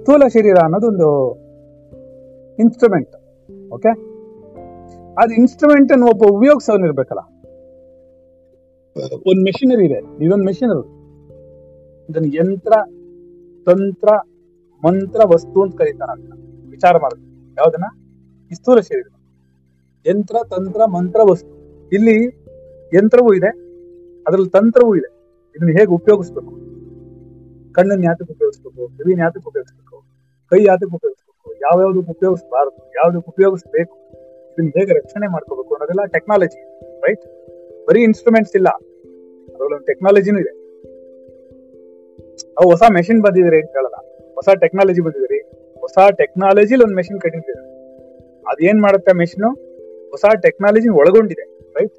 ಸ್ಥೂಲ 0.00 0.22
ಶರೀರ 0.26 0.56
ಅನ್ನೋದೊಂದು 0.62 1.08
ಇನ್ಸ್ಟ್ರೂಮೆಂಟ್ 2.58 3.14
ಓಕೆ 3.72 3.90
ಅದು 5.22 5.32
ಇನ್ಸ್ಟ್ರೂಮೆಂಟ್ 5.34 5.92
ಅನ್ನು 5.92 6.06
ಒಬ್ಬ 6.06 6.22
ಉಪಯೋಗಿಸೋನ್ 6.36 6.84
ಇರ್ಬೇಕಲ್ಲ 6.84 7.22
ಒಂದು 9.30 9.40
ಮೆಷಿನರಿ 9.44 9.84
ಇದೆ, 9.86 9.98
ಇದೊಂದು 10.24 10.44
ಮೆಷಿನರಿ 10.44 10.84
ಇದನ್ನು 12.08 12.30
ಯಂತ್ರ, 12.36 12.72
ತಂತ್ರ, 13.66 14.08
ಮಂತ್ರ, 14.82 15.20
ವಸ್ತು 15.34 15.62
ಅಂತ 15.62 15.76
ಕರೀತಾನ 15.76 16.10
ವಿಚಾರ 16.70 16.94
ಮಾಡೋದು 17.02 17.24
ಯಾವ್ದನ್ನ? 17.56 17.88
ಈ 18.50 18.54
ಸ್ಥೂಲ 18.54 18.80
ಶರೀರ. 18.80 19.06
ಯಂತ್ರ, 20.06 20.36
ತಂತ್ರ, 20.50 20.80
ಮಂತ್ರ, 20.86 21.20
ವಸ್ತು. 21.30 21.52
ಇಲ್ಲಿ 21.92 22.16
ಯಂತ್ರವೂ 22.94 23.30
ಇದೆ, 23.34 23.50
ಅದ್ರಲ್ಲಿ 24.26 24.50
ತಂತ್ರವೂ 24.50 24.92
ಇದೆ. 24.94 25.17
ಇದನ್ನ 25.58 25.70
ಹೇಗೆ 25.70 25.92
ಉಪಯೋಗಿಸ್ಬೇಕು? 25.92 26.52
ಕಣ್ಣನ್ನ 27.72 28.04
ಯಾತಕ್ಕೆ 28.04 28.32
ಉಪಯೋಗಿಸ್ಬೇಕು? 28.32 28.88
ಕಿವಿನ 28.88 29.18
ಯಾತಕ್ಕೆ 29.18 29.48
ಉಪಯೋಗಿಸ್ಬೇಕು? 29.48 30.04
ಕೈ 30.50 30.64
ಯಾತಕ್ಕೆ 30.64 30.94
ಉಪಯೋಗಿಸ್ಬೇಕು? 30.94 31.52
ಯಾವ್ಯಾವ್ದಕ್ಕೆ 31.52 32.10
ಉಪಯೋಗಿಸ್ಬಾರ್ದು? 32.10 32.88
ಯಾವ್ದಕ್ಕೆ 32.88 33.28
ಉಪಯೋಗಿಸ್ಬೇಕು? 33.28 33.94
ಇದನ್ನ 34.52 34.68
ಹೇಗೆ 34.68 34.92
ರಕ್ಷಣೆ 34.92 35.26
ಮಾಡ್ಕೋಬೇಕು 35.26 35.74
ಅನ್ನೋದೆಲ್ಲ 35.74 36.04
ಟೆಕ್ನಾಲಜಿ 36.04 36.80
ರೈಟ್ 37.00 37.24
ಬರೀ 37.88 38.02
ಇನ್ಸ್ಟ್ರೂಮೆಂಟ್ಸ್ 38.02 38.56
ಇಲ್ಲ. 38.56 38.68
ಅದರಲ್ಲೊಂದು 39.54 39.84
ಟೆಕ್ನಾಲಜಿನೂ 39.84 40.38
ಇದೆ. 40.38 40.52
ಹೊಸ 42.64 42.82
ಮೆಷಿನ್ 42.92 43.22
ಬಂದಿದ್ರೆ 43.22 43.60
ಅಂತ 43.60 43.70
ಹೇಳಲ್ಲ. 43.70 43.96
ಹೊಸ 44.34 44.48
ಟೆಕ್ನಾಲಜಿ 44.60 45.00
ಬಂದಿದ್ರಿ. 45.00 45.38
ಹೊಸ 45.80 45.98
ಟೆಕ್ನಾಲಜಿಲಿ 46.16 46.84
ಒಂದು 46.84 46.94
ಮೆಷಿನ್ 46.94 47.20
ಕಟ್ಟಿದ್ದಾರೆ 47.20 47.68
ಅದೇನ್ 48.42 48.82
ಮಾಡುತ್ತೆ 48.82 49.12
ಮೆಷಿನ್ 49.12 49.44
ಹೊಸ 50.10 50.24
ಟೆಕ್ನಾಲಜಿ 50.42 50.88
ಒಳಗೊಂಡಿದೆ 50.88 51.72
ರೈಟ್ 51.78 51.94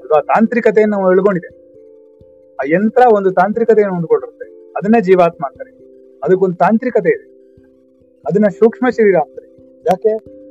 ಅಲ್ವಾ 0.00 0.22
ತಾಂತ್ರಿಕತೆಯನ್ನು 0.22 0.98
ಒಳಗೊಂಡಿದೆ. 0.98 1.55
ಆ 2.56 2.64
ಯಂತ್ರ 2.66 3.02
ಒಂದು 3.14 3.30
ತಾಂತ್ರಿಕತೆಯನ್ನು 3.30 3.94
ಹೊಂದ್ಕೊಂಡಿರುತ್ತೆ 3.94 4.70
ಅದನ್ನೇ 4.70 5.00
ಜೀವಾತ್ಮ 5.00 5.46
ಅಂತಾರೆ. 5.46 5.70
ಅದಕ್ಕೊಂದು 6.24 6.56
ತಾಂತ್ರಿಕತೆ 6.56 7.08
ಇದೆ. 7.08 7.36
ಅದನ್ನ 8.26 8.44
ಸೂಕ್ಷ್ಮ 8.48 8.88
ಶರೀರ 8.90 9.16
ಅಂತಾರೆ. 9.16 9.56
ಯಾಕೆ? 9.80 10.08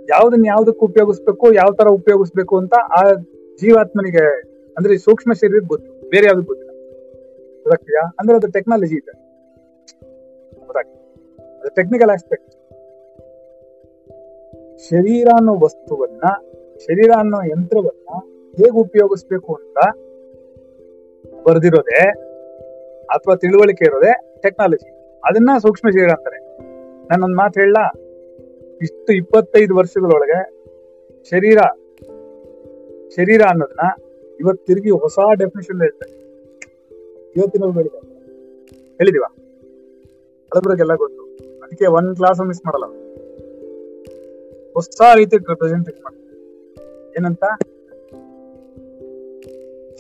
ಯಾವ್ದನ್ನ 0.10 0.46
ಯಾವ್ದಕ್ಕೆ 0.46 0.80
ಉಪಯೋಗಿಸ್ಬೇಕು, 0.80 1.54
ಯಾವ 1.54 1.74
ತರ 1.74 1.88
ಉಪಯೋಗಿಸ್ಬೇಕು 1.88 2.58
ಅಂತ 2.58 2.74
ಆ 2.74 3.13
ಜೀವಾತ್ಮನಿಗೆ 3.62 4.41
ಅಂದ್ರೆ 4.78 4.98
ಸೂಕ್ಷ್ಮ 4.98 5.34
ಶರೀರ 5.34 5.62
ಗೊತ್ತು. 5.68 6.10
ಬೇರೆ 6.10 6.28
ಯಾವ್ದು 6.28 6.44
ಗೊತ್ತಿಲ್ಲ. 6.44 6.72
ಗೊತ್ತಾಗ್ತೀಯಾ 7.63 8.15
ಅಂದ್ರೆ 8.20 8.38
ಅದು 8.38 8.52
ಟೆಕ್ನಾಲಜಿ 8.52 8.96
ಇದೆ. 8.96 9.12
ಅದು 11.60 11.76
ಟೆಕ್ನಿಕಲ್ 11.76 12.10
ಆಸ್ಪೆಕ್ಟ್ 12.10 12.52
ಶರೀರ 14.89 15.28
ಅನ್ನೋ 15.38 15.56
ವಸ್ತುವನ್ನ, 15.60 16.22
ಶರೀರ 16.78 17.12
ಅನ್ನೋ 17.18 17.41
ಯಂತ್ರವನ್ನ 17.44 18.20
ಹೇಗೆ 18.58 18.80
ಉಪಯೋಗಿಸ್ಬೇಕು 18.80 19.54
ಅಂತ 19.54 19.78
ಬರ್ದಿರೋದೆ 21.46 22.10
ಅಥವಾ 23.06 23.36
ತಿಳುವಳಿಕೆ 23.36 23.86
ಇರೋದೆ 23.86 24.42
ಟೆಕ್ನಾಲಜಿ 24.42 24.96
ಅದನ್ನ 25.26 25.50
ಸೂಕ್ಷ್ಮ 25.62 25.90
ಶರೀರ 25.90 26.10
ಅಂತಾರೆ. 26.10 26.58
ನಾನೊಂದು 27.08 27.38
ಮಾತು 27.38 27.60
ಹೇಳ 27.60 27.76
ಇಷ್ಟು 28.82 29.14
ಇಪ್ಪತ್ತೈದು 29.14 29.76
ವರ್ಷಗಳೊಳಗೆ 29.76 30.56
ಶರೀರ 31.30 31.58
ಶರೀರ 33.16 33.42
ಅನ್ನೋದನ್ನ 33.42 34.04
ಇವತ್ತು 34.40 34.66
ತಿರುಗಿ 34.66 34.90
ಹೊಸ 34.90 35.20
ಡೆಫಿನೇಷನ್ 35.40 35.82
ಹೇಳ್ತಾರೆ. 35.82 36.12
ಇವತ್ತಿನ 37.36 37.64
ಹೇಳಿದೆ 37.74 38.16
ಹೇಳಿದೀವ? 38.98 39.24
ಹಳಬ್ರಿಗೆಲ್ಲ 40.54 40.96
ಗೊತ್ತು. 40.96 41.24
ಅದಕ್ಕೆ 41.64 41.86
ಒಂದ್ 41.86 42.16
ಕ್ಲಾಸ್ 42.16 42.42
ಮಿಸ್ 42.42 42.62
ಮಾಡಲ್ಲ. 42.66 42.86
ಹೊಸ 44.74 44.88
ರೀತಿ 45.16 45.38
ರೆಪ್ರೆಸೆಂಟೇಟ್ 45.38 46.02
ಮಾಡ್ತಾರೆ. 46.02 46.40
ಏನಂತ? 47.12 47.44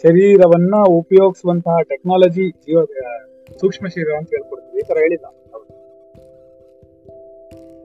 ಶರೀರವನ್ನ 0.05 0.75
ಉಪಯೋಗಿಸುವಂತಹ 0.87 1.81
ಟೆಕ್ನಾಲಜಿ 1.81 2.51
ಜೀವ, 2.51 2.85
ಸೂಕ್ಷ್ಮ 3.59 3.87
ಶರೀರ 3.87 4.09
ಅಂತ 4.17 4.29
ಹೇಳ್ಕೊಡ್ತೀವಿ. 4.29 4.79
ಈ 4.79 4.83
ತರ 4.87 4.97
ಹೇಳಿದ. 4.97 5.23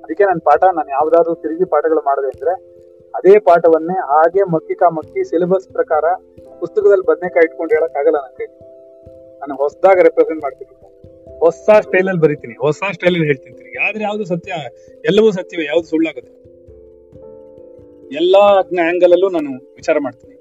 ಅದಕ್ಕೆ 0.04 0.24
ನನ್ನ 0.24 0.40
ಪಾಠ, 0.44 0.64
ನಾನು 0.64 0.88
ಯಾವ್ದಾದ್ರು 0.88 1.35
ತಿರುಗಿ 1.35 1.64
ಪಾಠಗಳು 1.64 2.00
ಮಾಡಿದೆ 2.00 2.28
ಅಂದ್ರೆ 2.28 2.70
ಅದೇ 3.14 3.38
ಪಾಠವನ್ನೇ 3.38 3.98
ಹಾಗೆ 3.98 4.42
ಮಕ್ಕಿಕ 4.42 4.83
ಮಕ್ಕಿ 4.83 5.24
ಸಿಲೆಬಸ್ 5.24 5.68
ಪ್ರಕಾರ 5.68 6.04
ಪುಸ್ತಕದಲ್ಲಿ 6.61 7.06
ಬದನೆಕಾಯಿ 7.06 7.44
ಇಟ್ಕೊಂಡು 7.44 7.74
ಹೇಳಕ್ 7.74 7.96
ಆಗಲ್ಲ 7.96 8.16
ನನಗೆ 8.16 8.46
ನಾನು 9.38 9.54
ಹೊಸದಾಗ 9.54 10.00
ರೆಪ್ರೆಸೆಂಟ್ 10.02 10.42
ಮಾಡ್ತೀನಿ. 10.42 10.74
ಹೊಸ 11.38 11.70
ಸ್ಟೈಲ್ 11.80 12.09
ಅಲ್ಲಿ 12.09 12.22
ಬರಿತೀನಿ. 12.22 12.54
ಹೊಸ 12.54 12.83
ಸ್ಟೈಲ್ 12.92 13.14
ಅಲ್ಲಿ 13.14 13.26
ಹೇಳ್ತೀನಿ. 13.26 13.88
ಆದ್ರೆ 13.88 14.04
ಯಾವ್ದು 14.04 14.24
ಸತ್ಯ, 14.24 14.52
ಎಲ್ಲವೂ 15.04 15.30
ಸತ್ಯವೇ, 15.30 15.64
ಯಾವ್ದು 15.64 15.85
ಸುಳ್ಳಾಗುತ್ತೆ. 15.85 16.40
ಎಲ್ಲಾ 18.16 18.44
ಆಂಗಲ್ 18.88 19.12
ಅಲ್ಲೂ 19.12 19.28
ನಾನು 19.28 19.50
ವಿಚಾರ 19.52 19.96
ಮಾಡ್ತೀನಿ. 19.98 20.39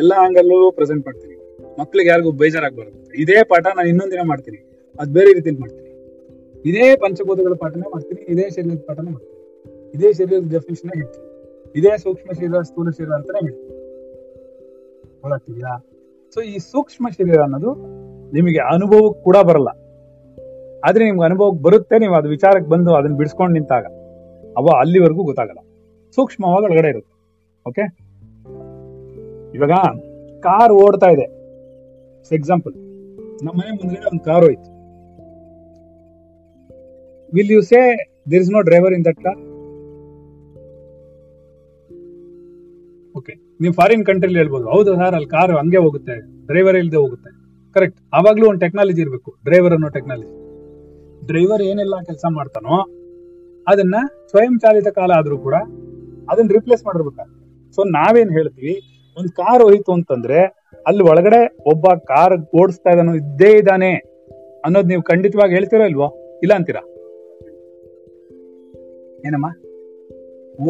ಎಲ್ಲಾ 0.00 0.16
ಆಂಗಲ್ 0.26 0.50
ಪ್ರೆಸೆಂಟ್ 0.78 1.02
ಮಾಡ್ತೀನಿ. 1.06 1.36
ಮಕ್ಳಿಗೆ 1.80 2.08
ಯಾರಿಗೂ 2.12 2.30
ಬೇಜಾರಾಗಬಾರ್ದು 2.42 2.98
ಇದೇ 3.22 3.38
ಪಾಠ 3.52 3.66
ನಾನು 3.78 3.88
ಇನ್ನೊಂದ್ 3.88 4.12
ದಿನ 4.14 4.22
ಮಾಡ್ತೀನಿ. 4.30 4.60
ಅದ್ 5.00 5.10
ಬೇರೆ 5.16 5.30
ರೀತಿಯಲ್ಲಿ 5.36 5.60
ಮಾಡ್ತೀನಿ. 5.64 5.90
ಇದೇ 6.70 6.86
ಪಂಚಭೂತಗಳ 7.02 7.54
ಪಾಠನೇ 7.62 7.88
ಮಾಡ್ತೀನಿ, 7.94 8.22
ಇದೇ 8.32 8.46
ಶರೀರದ 8.54 8.80
ಪಾಠನ 8.88 9.06
ಮಾಡ್ತೀನಿ. 9.14 9.36
ಇದೇ 9.96 10.08
ಶರೀರದ 10.18 10.46
ಡೆಫಿನೇಷನ್ 10.56 10.90
ಹೇಳ್ತೀನಿ. 11.00 11.26
ಇದೇ 11.78 11.92
ಸೂಕ್ಷ್ಮ 12.04 12.30
ಶರೀರ, 12.38 12.60
ಸ್ಥೂಲ 12.68 12.90
ಶರೀರ 12.90 13.10
ಅಂತಾನೆ 13.18 13.40
ಹೇಳ್ತೀನಿ. 13.46 13.76
ಸೊ 16.34 16.40
ಈ 16.52 16.58
ಸೂಕ್ಷ್ಮ 16.72 17.06
ಶರೀರ 17.18 17.40
ಅನ್ನೋದು 17.46 17.70
ನಿಮಗೆ 18.36 18.60
ಅನುಭವಕ್ಕೆ 18.74 19.20
ಕೂಡ 19.24 19.36
ಬರಲ್ಲ. 19.48 19.70
ಆದ್ರೆ 20.88 21.02
ನಿಮ್ಗೆ 21.04 21.24
ಅನುಭವಕ್ಕೆ 21.24 21.62
ಬರುತ್ತೆ, 21.62 21.96
ನೀವು 21.98 22.14
ಅದು 22.20 22.28
ವಿಚಾರಕ್ಕೆ 22.28 22.70
ಬಂದು 22.70 22.90
ಅದನ್ನ 22.98 23.16
ಬಿಡಿಸ್ಕೊಂಡು 23.16 23.54
ನಿಂತಾಗ. 23.58 23.86
ಅವ 24.58 24.66
ಅಲ್ಲಿವರೆಗೂ 24.82 25.22
ಗೊತ್ತಾಗಲ್ಲ. 25.30 25.60
ಸೂಕ್ಷ್ಮವಾಗಿ 26.16 26.64
ಒಳಗಡೆ 26.68 26.88
ಇರುತ್ತೆ. 26.94 27.14
ಓಕೆ 27.68 27.84
ಇವಾಗ 29.56 29.74
ಕಾರ್ 30.46 30.72
ಓಡ್ತಾ 30.82 31.08
ಇದೆ. 31.14 31.26
ಎಕ್ಸಾಂಪಲ್ 32.38 32.74
ನಮ್ಮ 33.44 33.54
ಮನೆ 33.60 33.70
ಮುಂದೆ 33.78 34.00
ಒಂದು 34.10 34.22
ಕಾರ್ 34.28 34.44
ಹೋಯ್ತು. 34.46 34.68
Will 37.36 37.52
you 37.56 37.60
say 37.70 37.80
there 38.30 38.42
is 38.44 38.52
no 38.56 38.62
driver 38.68 38.94
in 38.96 39.04
that 39.08 39.20
car 39.26 39.40
okay 43.18 43.34
ನೀವು 43.62 43.74
ಫಾರಿನ್ 43.78 44.04
ಕಂಟ್ರಿಲಿ 44.08 44.38
ಹೇಳ್ಬೋದು. 44.42 44.66
ಹೌದು 44.74 44.90
ಸರ್ 45.00 45.14
ಅಲ್ಲಿ 45.18 45.30
ಕಾರ್ 45.36 45.52
ಹಂಗೆ 45.60 45.80
ಹೋಗುತ್ತೆ. 45.86 46.16
ಡ್ರೈವರ್ 46.50 46.78
ಇಲ್ಲದೆ 46.82 46.98
ಹೋಗುತ್ತೆ. 47.04 47.30
ಕರೆಕ್ಟ್ 47.76 47.98
ಆವಾಗಲೂ 48.18 48.44
ಒಂದು 48.50 48.60
ಟೆಕ್ನಾಲಜಿ 48.64 49.00
ಇರಬೇಕು. 49.04 49.30
ಡ್ರೈವರ್ 49.48 49.74
ಅನ್ನೋ 49.76 49.88
ಟೆಕ್ನಾಲಜಿ 49.96 50.36
ಡ್ರೈವರ್ 51.28 51.62
ಏನೆಲ್ಲ 51.70 51.94
ಕೆಲಸ 52.08 52.24
ಮಾಡ್ತಾನೋ, 52.36 52.76
ಅದನ್ನ 53.66 53.96
ಸ್ವಯಂ 54.30 54.54
ಚಾಲಿತ 54.62 54.88
ಕಾಲ 54.98 55.10
ಆದರೂ 55.20 55.36
ಕೂಡ 55.46 55.56
ಅದನ್ನ 56.30 56.48
ರಿಪ್ಲೇಸ್ 56.56 56.82
ಮಾಡಿರ್ಬೇಕಾಗ್ತದೆ 56.86 57.44
ಸೊ 57.76 57.80
ನಾವೇನು 57.96 58.32
ಹೇಳ್ತೀವಿ? 58.38 58.74
ಒಂದ್ 59.20 59.30
ಕಾರ್ 59.30 59.62
ಹೋಯ್ತು 59.62 59.92
ಅಂತಂದ್ರೆ 59.92 60.42
ಅಲ್ಲಿ 60.86 61.02
ಒಳಗಡೆ 61.02 61.56
ಒಬ್ಬ 61.66 61.86
ಕಾರ್ 61.86 62.62
ಓಡಿಸ್ತಾ 62.62 62.90
ಇದ್ದಾನೋ 62.90 63.14
ಇದ್ದೇ 63.14 63.58
ಇದ್ದಾನೆ 63.58 63.94
ಅನ್ನೋದ್ 64.64 64.88
ನೀವು 64.88 65.02
ಖಂಡಿತವಾಗಿ 65.02 65.54
ಹೇಳ್ತೀರಾ 65.54 65.86
ಇಲ್ವೋ? 65.86 66.38
ಇಲ್ಲ 66.42 66.54
ಅಂತೀರಾ? 66.54 66.80
ಏನಮ್ಮ? 69.26 69.46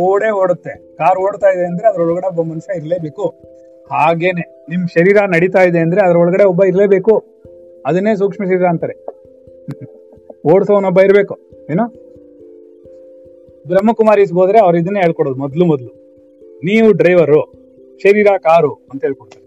ಓಡೇ 0.01 0.31
ಓಡುತ್ತೆ. 0.31 0.97
ಕಾರ್ 0.97 1.19
ಓಡ್ತಾ 1.19 1.49
ಇದೆ 1.49 1.67
ಅಂದ್ರೆ 1.67 1.89
ಅದ್ರೊಳಗಡೆ 1.89 2.27
ಒಬ್ಬ 2.27 2.43
ಮನುಷ್ಯ 2.43 2.79
ಇರಲೇಬೇಕು. 2.79 3.23
ಹಾಗೇನೆ, 3.91 4.67
ನಿಮ್ 4.69 4.89
ಶರೀರ 4.89 5.17
ನಡೀತಾ 5.29 5.63
ಇದೆ 5.63 5.79
ಅಂದ್ರೆ 5.79 6.01
ಅದ್ರೊಳಗಡೆ 6.01 6.45
ಒಬ್ಬ 6.45 6.65
ಇರಲೇಬೇಕು. 6.65 7.25
ಅದನ್ನೇ 7.87 8.17
ಸೂಕ್ಷ್ಮ 8.17 8.45
ಶರೀರ 8.45 8.65
ಅಂತಾರೆ. 8.65 9.07
ಓಡಿಸೋನೊಬ್ಬ 10.55 11.01
ಇರಬೇಕು. 11.01 11.39
ಏನು? 11.71 11.89
ಬ್ರಹ್ಮಕುಮಾರಿಸ್ಬೋದ್ರೆ 13.69 14.59
ಅವ್ರು 14.59 14.79
ಇದನ್ನೇ 14.79 15.01
ಹೇಳ್ಕೊಡೋದು 15.01 15.37
ಮೊದ್ಲು 15.37 15.65
ಮೊದ್ಲು. 15.65 15.89
ನೀವು 16.65 16.93
ಡ್ರೈವರು 16.93 17.60
ಶರೀರ 18.03 18.27
ಕಾರು 18.39 18.75
ಅಂತ 18.75 19.05
ಹೇಳ್ಕೊಡ್ತಾರೆ. 19.05 19.47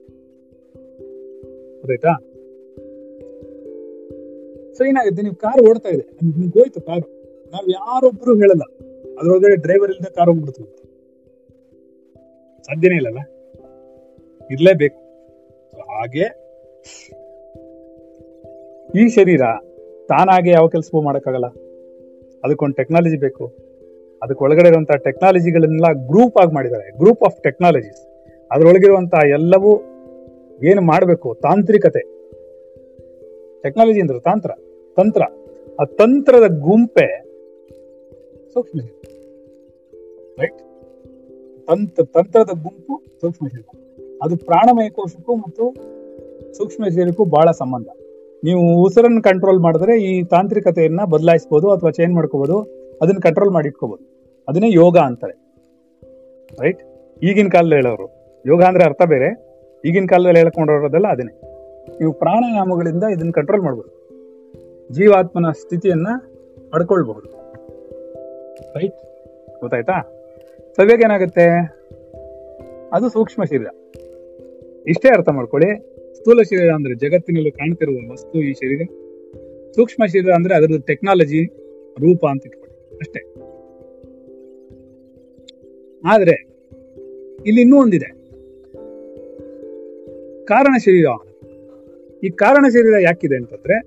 ಗೊತ್ತಾಯ್ತಾ? 1.76 2.20
ಸೊ 4.74 4.84
ಏನಾಗುತ್ತೆ? 4.84 5.22
ನೀವು 5.22 5.36
ಕಾರ್ 5.36 5.70
ಓಡ್ತಾ 5.70 5.90
ಇದೆ. 5.90 6.10
ನಿಮ್ಗೆ 6.24 6.60
ಹೋಯ್ತು 6.60 6.82
ಕಾರು. 6.82 7.24
ನಾವ್ 7.52 7.70
ಯಾರೊಬ್ರು 7.70 8.36
ಹೇಳಲ್ಲ. 8.36 8.62
ಅದ್ರೊಳಗಡೆ 9.20 9.56
ಡ್ರೈವರ್ 9.56 9.92
ಇಲ್ಲದೆ 9.92 10.14
ಕಾರ್ 10.14 10.30
ಹೋಗ್ಬಿಡ್ತು 10.30 10.64
ಸಾಧ್ಯನೇ 12.64 12.96
ಇಲ್ಲಲ್ಲ? 12.96 13.18
ಇರ್ಲೇಬೇಕು. 14.52 14.98
ಹಾಗೆ 15.82 16.44
ಈ 19.00 19.10
ಶರೀರ 19.10 19.42
ತಾನಾಗೆ 20.08 20.50
ಯಾವ 20.50 20.68
ಕೆಲಸವೂ 20.68 21.02
ಮಾಡೋಕ್ಕಾಗಲ್ಲ. 21.02 21.46
ಅದಕ್ಕೊಂದು 22.44 22.76
ಟೆಕ್ನಾಲಜಿ 22.76 23.18
ಬೇಕು. 23.18 23.46
ಅದಕ್ಕೆ 24.24 24.44
ಒಳಗಡೆ 24.44 24.68
ಇರುವಂತಹ 24.68 24.96
ಟೆಕ್ನಾಲಜಿಗಳನ್ನೆಲ್ಲ 24.96 26.08
ಗ್ರೂಪ್ 26.08 26.38
ಆಗಿ 26.38 26.54
ಮಾಡಿದ್ದಾರೆ. 26.54 26.98
ಗ್ರೂಪ್ 26.98 27.24
ಆಫ್ 27.24 27.44
ಟೆಕ್ನಾಲಜೀಸ್ 27.44 28.13
ಅದ್ರೊಳಗಿರುವಂತಹ 28.52 29.20
ಎಲ್ಲವೂ 29.30 29.78
ಏನು 30.64 30.82
ಮಾಡಬೇಕು? 30.82 31.38
ತಾಂತ್ರಿಕತೆ. 31.42 32.00
ಟೆಕ್ನಾಲಜಿ 33.62 34.02
ಅಂದ್ರೆ 34.02 34.20
ತಾಂತ್ರ. 34.20 34.52
ತಂತ್ರ. 34.98 35.22
ಆ 35.80 35.84
ತಂತ್ರದ 35.84 36.60
ಗುಂಪೆ 36.60 37.24
ಸೂಕ್ಷ್ಮ 38.54 38.80
ರೈಟ್ 40.40 40.60
ತಂತ್ರ 41.68 42.04
ತಂತ್ರದ 42.04 42.50
ಗುಂಪು 42.50 43.04
ಸೂಕ್ಷ್ಮ 43.22 43.48
ಶರೀರ 43.48 43.66
ಅದು 44.24 44.38
ಪ್ರಾಣಮಯ 44.38 44.90
ಕೋಶಕ್ಕೂ 44.90 45.36
ಮತ್ತು 45.36 45.74
ಸೂಕ್ಷ್ಮ 46.54 46.84
ಶರೀರಕ್ಕೂ 46.86 47.26
ಬಹಳ 47.26 47.52
ಸಂಬಂಧ. 47.52 47.88
ನೀವು 48.44 48.84
ಉಸಿರನ್ನು 48.84 49.22
ಕಂಟ್ರೋಲ್ 49.22 49.60
ಮಾಡಿದ್ರೆ 49.60 50.04
ಈ 50.04 50.24
ತಾಂತ್ರಿಕತೆಯನ್ನ 50.24 51.02
ಬದಲಾಯಿಸಬಹುದು 51.10 51.72
ಅಥವಾ 51.72 51.92
ಚೇಂಜ್ 51.92 52.16
ಮಾಡ್ಕೋಬಹುದು 52.16 52.60
ಅದನ್ನ 53.02 53.18
ಕಂಟ್ರೋಲ್ 53.22 53.52
ಮಾಡಿ 53.52 53.68
ಇಟ್ಕೋಬಹುದು 53.68 54.26
ಅದನ್ನೇ 54.48 54.74
ಯೋಗ 54.74 54.98
ಅಂತಾರೆ. 54.98 55.34
ರೈಟ್ 56.60 56.84
ಈಗಿನ 57.24 57.48
ಕಾಲದಲ್ಲಿ 57.48 57.76
ಹೇಳೋರು. 57.76 58.23
ಯೋಗ 58.46 58.64
ಅಂದ್ರೆ 58.64 58.84
ಅರ್ಥ 58.84 59.02
ಬೇರೆ. 59.02 59.54
ಈಗಿನ 59.86 60.06
ಕಾಲದಲ್ಲಿ 60.10 60.40
ಹೇಳ್ಕೊಂಡಿರೋದೆಲ್ಲ 60.40 61.08
ಅದನ್ನೇ 61.08 61.40
ನೀವು 62.00 62.14
ಪ್ರಾಣಾಯಾಮಗಳಿಂದ 62.14 63.04
ಇದನ್ನ 63.04 63.32
ಕಂಟ್ರೋಲ್ 63.32 63.62
ಮಾಡ್ಬೋದು. 63.62 64.04
ಜೀವಾತ್ಮನ 64.92 65.52
ಸ್ಥಿತಿಯನ್ನ 65.52 66.08
ಪಡ್ಕೊಳ್ಬಹುದು 66.72 67.30
ರೈಟ್ 68.80 68.96
ಗೊತ್ತಾಯ್ತಾ? 69.60 70.02
ಸವ್ಯಾಗ 70.76 71.02
ಏನಾಗುತ್ತೆ? 71.02 71.50
ಅದು 72.94 73.10
ಸೂಕ್ಷ್ಮ 73.10 73.44
ಶರೀರ. 73.44 73.68
ಇಷ್ಟೇ 74.88 75.10
ಅರ್ಥ 75.10 75.30
ಮಾಡ್ಕೊಳ್ಳಿ. 75.30 75.94
ಸ್ಥೂಲ 76.16 76.42
ಶರೀರ 76.42 76.72
ಅಂದ್ರೆ 76.72 76.96
ಜಗತ್ತಿನಲ್ಲಿ 76.96 77.52
ಕಾಣ್ತಿರುವ 77.52 78.12
ವಸ್ತು 78.12 78.40
ಈ 78.40 78.54
ಶರೀರ. 78.54 78.88
ಸೂಕ್ಷ್ಮ 79.76 80.06
ಶರೀರ 80.06 80.32
ಅಂದ್ರೆ 80.32 80.56
ಅದರ 80.56 80.68
ಟೆಕ್ನಾಲಜಿ 80.88 81.46
ರೂಪ 82.00 82.26
ಅಂತ 82.26 82.46
ಇಟ್ಕೊಳ್ಳಿ. 82.46 82.98
ಅಷ್ಟೇ. 82.98 83.34
ಆದ್ರೆ, 86.06 86.48
ಇಲ್ಲಿ 87.46 87.62
ಇನ್ನೂ 87.62 87.82
ಒಂದಿದೆ. 87.82 88.23
ಕಾರಣ 90.46 90.78
ಶರೀರ 90.78 91.06
ಈ 92.24 92.30
ಕಾರಣ 92.30 92.66
ಶರೀರ 92.70 93.00
ಯಾಕಿದೆ 93.00 93.36
ಅಂತಂದ್ರೆ, 93.36 93.82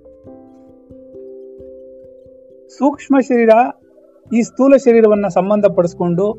ಸೂಕ್ಷ್ಮ 2.68 3.20
ಶರೀರ 3.20 3.48
ಈ 4.34 4.42
ಸ್ಥೂಲ 4.42 4.76
ಶರೀರವನ್ನ 4.76 5.26
ಸಂಬಂಧಪಡಿಸ್ಕೊಂಡು 5.28 6.32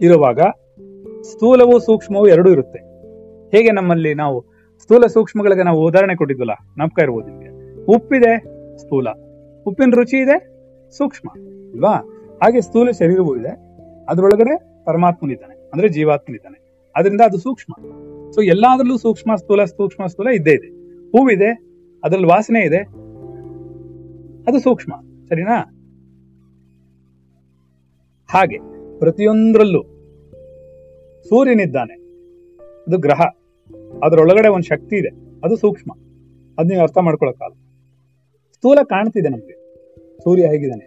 ಇರುವಾಗ 0.00 0.40
ಸ್ಥೂಲವು 1.22 1.78
ಸೂಕ್ಷ್ಮವು 1.78 2.28
ಎರಡೂ 2.28 2.50
ಇರುತ್ತೆ. 2.50 2.78
ಹೇಗೆ 3.56 3.70
ನಮ್ಮಲ್ಲಿ 3.70 4.14
ನಾವು 4.14 4.44
ಸ್ಥೂಲ 4.78 5.06
ಸೂಕ್ಷ್ಮಗಳಿಗೆ 5.06 5.62
ನಾವು 5.62 5.86
ಉದಾಹರಣೆ 5.86 6.16
ಕೊಟ್ಟಿದ್ವಲ್ಲ, 6.16 6.52
ನಮ್ಕ 6.78 6.98
ಇರ್ಬೋದು 7.02 7.26
ನಿಮಗೆ. 7.26 7.84
ಉಪ್ಪಿದೆ 7.84 8.38
ಸ್ಥೂಲ, 8.78 9.08
ಉಪ್ಪಿನ 9.66 9.90
ರುಚಿ 9.94 10.16
ಇದೆ 10.16 10.48
ಸೂಕ್ಷ್ಮ 10.90 11.28
ಅಲ್ವಾ 11.74 11.92
ಹಾಗೆ 12.42 12.60
ಸ್ಥೂಲ 12.60 12.90
ಶರೀರವೂ 12.90 13.36
ಇದೆ. 13.36 13.48
ಅದರೊಳಗಡೆ 14.08 14.84
ಪರಮಾತ್ಮನಿದ್ದಾನೆ, 14.84 15.70
ಅಂದ್ರೆ 15.72 15.88
ಜೀವಾತ್ಮನಿದ್ದಾನೆ. 15.88 16.65
ಅದರಿಂದ 16.96 17.20
ಅದು 17.20 17.38
ಸೂಕ್ಷ್ಮ. 17.38 17.74
ಸೊ 18.30 18.40
ಎಲ್ಲಾದ್ರಲ್ಲೂ 18.40 18.98
ಸೂಕ್ಷ್ಮ 18.98 19.34
ಸ್ಥೂಲ 19.34 19.64
ಸೂಕ್ಷ್ಮ 19.64 20.06
ಸ್ಥೂಲ 20.06 20.28
ಇದ್ದೇ 20.28 20.50
ಇದೆ. 20.50 20.68
ಹೂವಿದೆ, 21.08 21.58
ಅದ್ರಲ್ಲಿ 22.04 22.26
ವಾಸನೆ 22.26 22.60
ಇದೆ. 22.60 22.78
ಅದು 24.48 24.60
ಸೂಕ್ಷ್ಮ, 24.60 24.94
ಸರಿನಾ? 25.28 25.60
ಹಾಗೆ, 28.30 28.58
ಪ್ರತಿಯೊಂದರಲ್ಲೂ 28.98 29.82
ಸೂರ್ಯನಿದ್ದಾನೆ, 31.28 31.94
ಅದು 32.56 32.98
ಗ್ರಹ. 32.98 33.20
ಅದರೊಳಗಡೆ 34.02 34.48
ಒಂದು 34.48 34.64
ಶಕ್ತಿ 34.64 34.96
ಇದೆ, 34.96 35.40
ಅದು 35.44 35.56
ಸೂಕ್ಷ್ಮ. 35.56 35.92
ಅದ್ 36.58 36.66
ನೀವು 36.66 36.82
ಅರ್ಥ 36.82 36.98
ಮಾಡ್ಕೊಳಕ್ಕಾಗ 36.98 37.52
ಸ್ಥೂಲ 38.54 38.78
ಕಾಣ್ತಿದೆ 38.84 39.28
ನಮ್ಗೆ. 39.28 39.56
ಸೂರ್ಯ 40.18 40.46
ಹೇಗಿದ್ದಾನೆ 40.46 40.86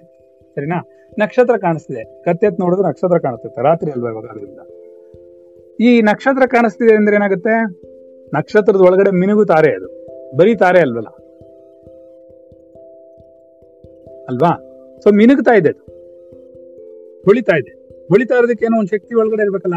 ಸರಿನಾ? 0.56 0.86
ನಕ್ಷತ್ರ 1.20 1.58
ಕಾಣಿಸ್ತಿದೆ. 1.58 2.24
ಕತ್ತೆತ್ 2.24 2.60
ನೋಡಿದ್ರೆ 2.60 2.88
ನಕ್ಷತ್ರ 2.88 3.20
ಕಾಣಿಸುತ್ತೆ 3.20 3.62
ರಾತ್ರಿ 3.62 3.92
ಅಲ್ವಾ 3.92 4.10
ಇವಾಗ 4.10 4.26
ಅದರಿಂದ? 4.26 4.60
ಈ 5.80 6.02
ನಕ್ಷತ್ರ 6.02 6.46
ಕಾಣಿಸ್ತಿದೆ 6.46 6.96
ಅಂದ್ರೆ 6.96 7.16
ಏನಾಗುತ್ತೆ? 7.16 7.64
ನಕ್ಷತ್ರದ 8.34 8.82
ಒಳಗಡೆ 8.82 9.12
ಮಿನುಗು 9.12 9.46
ತಾರೆ 9.46 9.76
ಅದು. 9.76 9.88
ಬರೀ 10.38 10.56
ತಾರೆ 10.56 10.80
ಅಲ್ವಲ್ಲ? 10.80 11.08
ಅಲ್ವಾ? 14.30 14.52
ಸೊ 15.04 15.12
ಮಿನುಗ್ತಾ 15.12 15.56
ಇದೆ 15.56 15.70
ಅದು. 15.70 15.84
ಹೊಳಿತಾ 17.26 17.58
ಇದೆ. 17.58 17.70
ಹೊಳಿತಾ 18.08 18.36
ಇರೋದಕ್ಕೆ 18.36 18.66
ಏನೋ 18.66 18.78
ಒಂದು 18.78 18.88
ಶಕ್ತಿ 18.88 19.16
ಒಳಗಡೆ 19.16 19.42
ಇರ್ಬೇಕಲ್ಲ? 19.42 19.76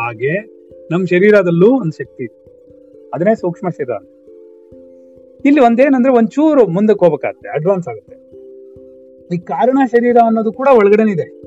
ಹಾಗೆ 0.00 0.32
ನಮ್ಮ 0.90 1.06
ಶರೀರದಲ್ಲೂ 1.06 1.80
ಒಂದು 1.80 1.92
ಶಕ್ತಿ 1.92 2.24
ಇದೆ. 2.24 2.42
ಅದನ್ನೇ 3.14 3.34
ಸೂಕ್ಷ್ಮ 3.34 3.68
ಶರೀರ 3.68 3.90
ಇಲ್ಲಿ 5.44 5.60
ಒಂದೇನಂದ್ರೆ 5.60 6.12
ಒಂಚೂರು 6.12 6.66
ಮುಂದಕ್ಕೆ 6.66 7.04
ಹೋಗ್ಬೇಕಾಗತ್ತೆ. 7.04 7.48
ಅಡ್ವಾನ್ಸ್ 7.48 7.88
ಆಗುತ್ತೆ. 7.88 8.16
ಈ 9.34 9.38
ಕಾರಣ 9.38 9.78
ಶರೀರ 9.86 10.16
ಅನ್ನೋದು 10.24 10.52
ಕೂಡ 10.52 10.68
ಒಳಗಡೆನಿದೆ 10.72 11.42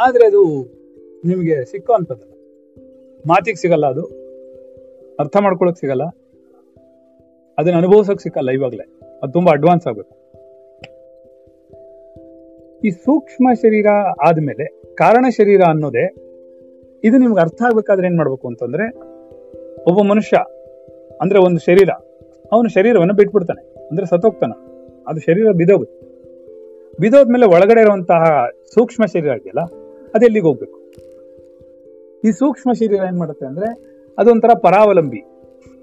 ಆದ್ರೆ 0.00 0.26
ಅದು 0.26 0.66
ನಿಮಗೆ 1.24 1.64
ಸಿಕ್ಕೋ 1.64 1.92
ಮಾತಿಗೆ 3.26 3.56
ಸಿಗಲ್ಲ 3.56 3.86
ಅದು. 3.86 4.02
ಅರ್ಥ 5.20 5.36
ಮಾಡ್ಕೊಳಕ್ 5.40 5.76
ಸಿಗಲ್ಲ. 5.76 6.02
ಅದನ್ನ 7.58 7.76
ಅನುಭವಿಸೋಕೆ 7.76 8.22
ಸಿಕ್ಕಲ್ಲ 8.22 8.50
ಇವಾಗ್ಲೇ. 8.50 9.00
ಅದು 9.22 9.32
ತುಂಬಾ 9.32 9.52
ಅಡ್ವಾನ್ಸ್ 9.52 9.86
ಆಗುತ್ತೆ. 9.86 10.20
ಈ 12.84 12.90
ಸೂಕ್ಷ್ಮ 12.90 13.48
ಶರೀರ 13.54 13.86
ಆದ್ಮೇಲೆ 14.26 14.82
ಕಾರಣ 14.94 15.26
ಶರೀರ 15.28 15.62
ಅನ್ನೋದೇ 15.62 16.14
ಇದು 17.04 17.18
ನಿಮ್ಗೆ 17.18 17.40
ಅರ್ಥ 17.40 17.62
ಆಗ್ಬೇಕಾದ್ರೆ 17.62 18.06
ಏನ್ 18.06 18.16
ಮಾಡ್ಬೇಕು 18.16 18.48
ಅಂತಂದ್ರೆ 18.48 18.94
ಒಬ್ಬ 19.90 20.02
ಮನುಷ್ಯ, 20.02 20.36
ಅಂದ್ರೆ 21.20 21.38
ಒಂದು 21.38 21.58
ಶರೀರ, 21.58 21.90
ಅವನು 22.52 22.68
ಶರೀರವನ್ನು 22.68 23.14
ಬಿಟ್ಬಿಡ್ತಾನೆ. 23.14 23.86
ಅಂದ್ರೆ 23.90 24.06
ಸತ್ತೋಗ್ತಾನೆ. 24.06 24.70
ಅದು 25.06 25.20
ಶರೀರ 25.20 25.50
ಬಿದೋಗುತ್ತೆ. 25.50 26.00
ಬಿದೋದ್ಮೇಲೆ 27.00 27.46
ಒಳಗಡೆ 27.46 27.80
ಇರುವಂತಹ 27.80 28.46
ಸೂಕ್ಷ್ಮ 28.74 29.04
ಶರೀರ 29.04 29.24
ಇದೆಯಲ್ಲ 29.24 29.60
ಅದೆಲ್ಲಿಗೆ 30.14 30.46
ಹೋಗ್ಬೇಕು? 30.46 30.79
ಈ 32.24 32.30
ಸೂಕ್ಷ್ಮ 32.30 32.72
ಶರೀರ 32.72 32.92
ಏನ್ 32.92 33.18
ಮಾಡುತ್ತೆ 33.18 33.46
ಅಂದ್ರೆ 33.46 33.68
ಅದೊಂಥರ 34.18 34.50
ಪರಾವಲಂಬಿ. 34.62 35.20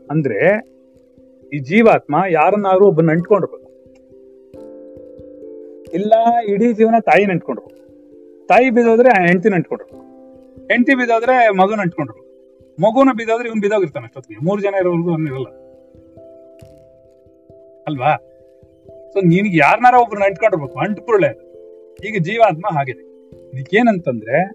ಅಂದ್ರೆ 0.09 0.67
ಈ 1.53 1.59
ಜೀವಾತ್ಮ 1.59 2.15
ಯಾರನ್ನಾದ್ರೂ 2.29 2.87
ಒಬ್ಬನ 2.87 3.09
ಅಂಟ್ಕೊಂಡಿರ್ಬೇಕು 3.09 3.67
ಇಲ್ಲ, 5.93 6.13
ಇಡೀ 6.49 6.73
ಜೀವನ 6.73 6.95
ತಾಯಿ 6.99 7.25
ಅಂಟ್ಕೊಂಡಿರ್ಬೇಕು 7.25 7.77
ತಾಯಿ 8.47 8.69
ಬಿದ್ದೋದ್ರೆ 8.69 9.27
ಹೆಂಡತಿ 9.27 9.53
ಅಂಟ್ಕೊಂಡಿರ್ಬೇಕು 9.53 10.07
ಹೆಂಡತಿ 10.67 10.95
ಬಿದ್ದೋದ್ರೆ 10.95 11.49
ಮಗುನ 11.49 11.79
ಅಂಟ್ಕೊಂಡ್ರು 11.81 12.27
ಮಗುನ 12.81 13.09
ಬಿದ್ದೋದ್ರೆ 13.17 13.47
ಇವನ್ 13.47 13.61
ಬಿದ್ದೋಗಿರ್ತಾನೆ 13.61 14.05
ಅಷ್ಟೊತ್ತಿಗೆ. 14.05 14.45
ಮೂರು 14.45 14.61
ಜನ 14.61 14.75
ಇರೋವರೆಗೂ 14.79 15.21
ಇರಲ್ಲ. 15.21 15.45
ಅಲ್ವಾ? 17.87 18.15
ಸೊ 19.13 19.19
ನಿನ್ಗೆ 19.19 19.57
ಯಾರನ್ನಾರ 19.57 19.93
ಒಬ್ರನ್ನ 19.93 20.25
ಅಂಟ್ಕೊಂಡಿರ್ಬೇಕು 20.25 20.79
ಅಂಟ್ಕೊಳ್ಳೆ. 20.79 21.29
ಈಗ 22.07 22.23
ಜೀವಾತ್ಮ 22.23 22.77
ಹಾಗಿದೆ. 22.77 23.31
ಇದಕ್ಕೇನಂತಂದ್ರೆ 23.49 24.49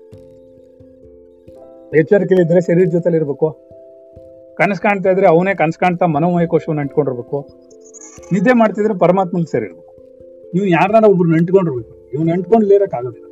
ಎಚ್ಚರಿಕೆಲಿದ್ರೆ 1.97 2.61
ಶರೀರ 2.61 2.87
ಜೊತೆಲಿ 2.87 3.17
ಇರ್ಬೇಕು. 3.17 3.69
ಕನಸು 4.55 4.83
ಕಾಣ್ತಾ 4.83 5.11
ಇದ್ರೆ 5.11 5.27
ಅವನೇ 5.27 5.55
ಕನಸು 5.55 5.81
ಕಾಣ್ತಾ 5.81 6.07
ಮನೋಮಯ 6.07 6.47
ಕೋಶವನ್ನು 6.47 6.81
ಅಂಟ್ಕೊಂಡಿರ್ಬೇಕು. 6.81 7.49
ನಿದ್ದೆ 8.33 8.53
ಮಾಡ್ತಿದ್ರೆ 8.53 8.99
ಪರಮಾತ್ಮನ 8.99 9.43
ಸೇರಿರ್ಬೇಕು. 9.43 9.97
ಇವ್ನು 10.55 10.71
ಯಾರನ್ನ 10.71 11.07
ಒಬ್ರನ್ನ 11.07 11.35
ಅಂಟ್ಕೊಂಡಿರ್ಬೇಕು 11.35 12.11
ಇವ್ನು 12.15 12.33
ಅಂಟ್ಕೊಂಡು 12.33 12.97
ಆಗೋದಿಲ್ಲ. 12.97 13.29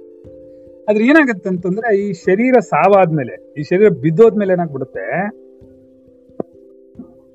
ಆದ್ರೆ 0.89 1.05
ಏನಾಗುತ್ತೆ 1.05 1.49
ಅಂತಂದ್ರೆ 1.49 1.99
ಈ 1.99 2.13
ಶರೀರ 2.13 2.55
ಸಾವಾದ್ಮೇಲೆ, 2.61 3.53
ಈ 3.61 3.63
ಶರೀರ 3.63 3.89
ಬಿದ್ದೋದ್ಮೇಲೆ 3.89 4.53
ಏನಾಗ್ಬಿಡುತ್ತೆ? 4.53 5.29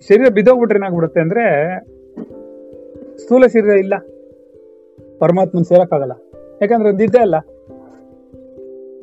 ಶರೀರ 0.01 0.27
ಬಿದ್ದೋಗ್ಬಿಟ್ರೆ 0.33 0.77
ಏನಾಗ್ಬಿಡುತ್ತೆ 0.77 1.19
ಅಂದ್ರೆ 1.19 1.79
ಸ್ಥೂಲ 3.17 3.45
ಶರೀರ 3.47 3.71
ಇಲ್ಲ. 3.71 3.93
ಪರಮಾತ್ಮನ್ 5.19 5.65
ಸೇರಕ್ಕಾಗಲ್ಲ. 5.65 6.11
ಯಾಕಂದ್ರೆ 6.61 6.91
ನಿದ್ದೆ 6.91 7.19
ಅಲ್ಲ. 7.19 7.35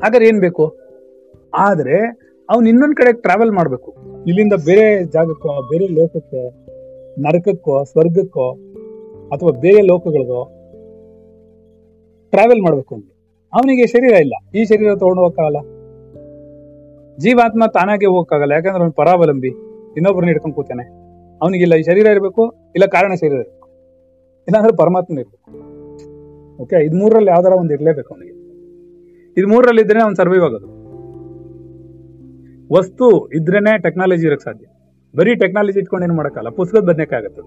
ಹಾಗಾದ್ರೆ 0.02 0.28
ಏನ್ 0.28 0.40
ಬೇಕು? 0.40 0.81
ಆದ್ರೆ 1.54 2.06
ಅವ್ನು 2.50 2.68
ಇನ್ನೊಂದ್ 2.68 2.96
ಕಡೆ 2.96 3.12
ಟ್ರಾವೆಲ್ 3.12 3.50
ಮಾಡ್ಬೇಕು. 3.50 3.94
ಇಲ್ಲಿಂದ 4.26 4.52
ಬೇರೆ 4.64 5.04
ಜಾಗಕ್ಕೋ, 5.04 5.68
ಬೇರೆ 5.68 5.86
ಲೋಕಕ್ಕೋ, 5.86 6.50
ನರಕಕ್ಕೋ, 7.22 7.84
ಸ್ವರ್ಗಕ್ಕೋ, 7.84 8.52
ಅಥವಾ 9.28 9.50
ಬೇರೆ 9.50 9.82
ಲೋಕಗಳಿಗೋ 9.82 10.44
ಟ್ರಾವೆಲ್ 12.30 12.62
ಮಾಡ್ಬೇಕು 12.62 12.94
ಅಂತ 12.94 13.10
ಅವನಿಗೆ 13.52 13.86
ಶರೀರ 13.86 14.12
ಇಲ್ಲ. 14.12 14.34
ಈ 14.54 14.64
ಶರೀರ 14.64 14.94
ತಗೊಂಡು 14.94 15.22
ಹೋಗಕ್ಕಾಗಲ್ಲ. 15.22 15.58
ಜೀವಾತ್ಮ 17.16 17.62
ತಾನಾಗೆ 17.66 18.06
ಹೋಗಕ್ಕಾಗಲ್ಲ. 18.06 18.52
ಯಾಕಂದ್ರೆ 18.52 18.78
ಅವ್ನು 18.78 18.92
ಪರಾವಲಂಬಿ. 18.92 19.48
ಇನ್ನೊಬ್ಬರನ್ನ 19.96 20.28
ಹಿಡ್ಕೊಂಡು 20.28 20.56
ಕೂತಾನೆ. 20.56 20.82
ಅವನಿಗಿಲ್ಲ 21.42 21.74
ಈ 21.74 21.82
ಶರೀರ 21.82 22.06
ಇರಬೇಕು, 22.06 22.46
ಇಲ್ಲ 22.48 22.86
ಕಾರಣ 22.86 23.14
ಶರೀರ 23.14 23.32
ಇರಬೇಕು. 23.32 23.68
ಇಲ್ಲಾಂದ್ರೆ 24.48 24.76
ಪರಮಾತ್ಮ 24.76 25.18
ಇರ್ಬೇಕು. 25.18 25.72
ಓಕೆ 26.62 26.84
ಇದ್ 26.84 26.94
ಮೂರಲ್ಲಿ 26.94 27.30
ಯಾವ್ದಾರ 27.30 27.52
ಒಂದು 27.52 27.74
ಇರ್ಲೇಬೇಕು 27.74 28.14
ಅವನಿಗೆ. 28.14 28.32
ಇದ್ 29.40 29.46
ಮೂರಲ್ಲಿ 29.46 29.82
ಇದ್ರೆ 29.82 30.02
ಅವ್ನು 30.02 30.16
ಸರ್ವೈವ್ 30.16 30.44
ಆಗೋದು. 30.44 30.71
ವಸ್ತು 32.73 33.06
ಇದ್ರೇನೆ 33.33 33.73
ಟೆಕ್ನಾಲಜಿ 33.83 34.27
ಇರಕ್ಕೆ 34.27 34.44
ಸಾಧ್ಯ. 34.44 34.66
ಬರೀ 35.16 35.35
ಟೆಕ್ನಾಲಜಿ 35.35 35.79
ಇಟ್ಕೊಂಡು 35.79 36.04
ಏನು 36.04 36.14
ಮಾಡೋಕ್ಕಲ್ಲ 36.14 36.48
ಪುಸ್ತಕದ 36.48 36.85
ಬದನೇಕಾಗತ್ತೆ 36.85 37.42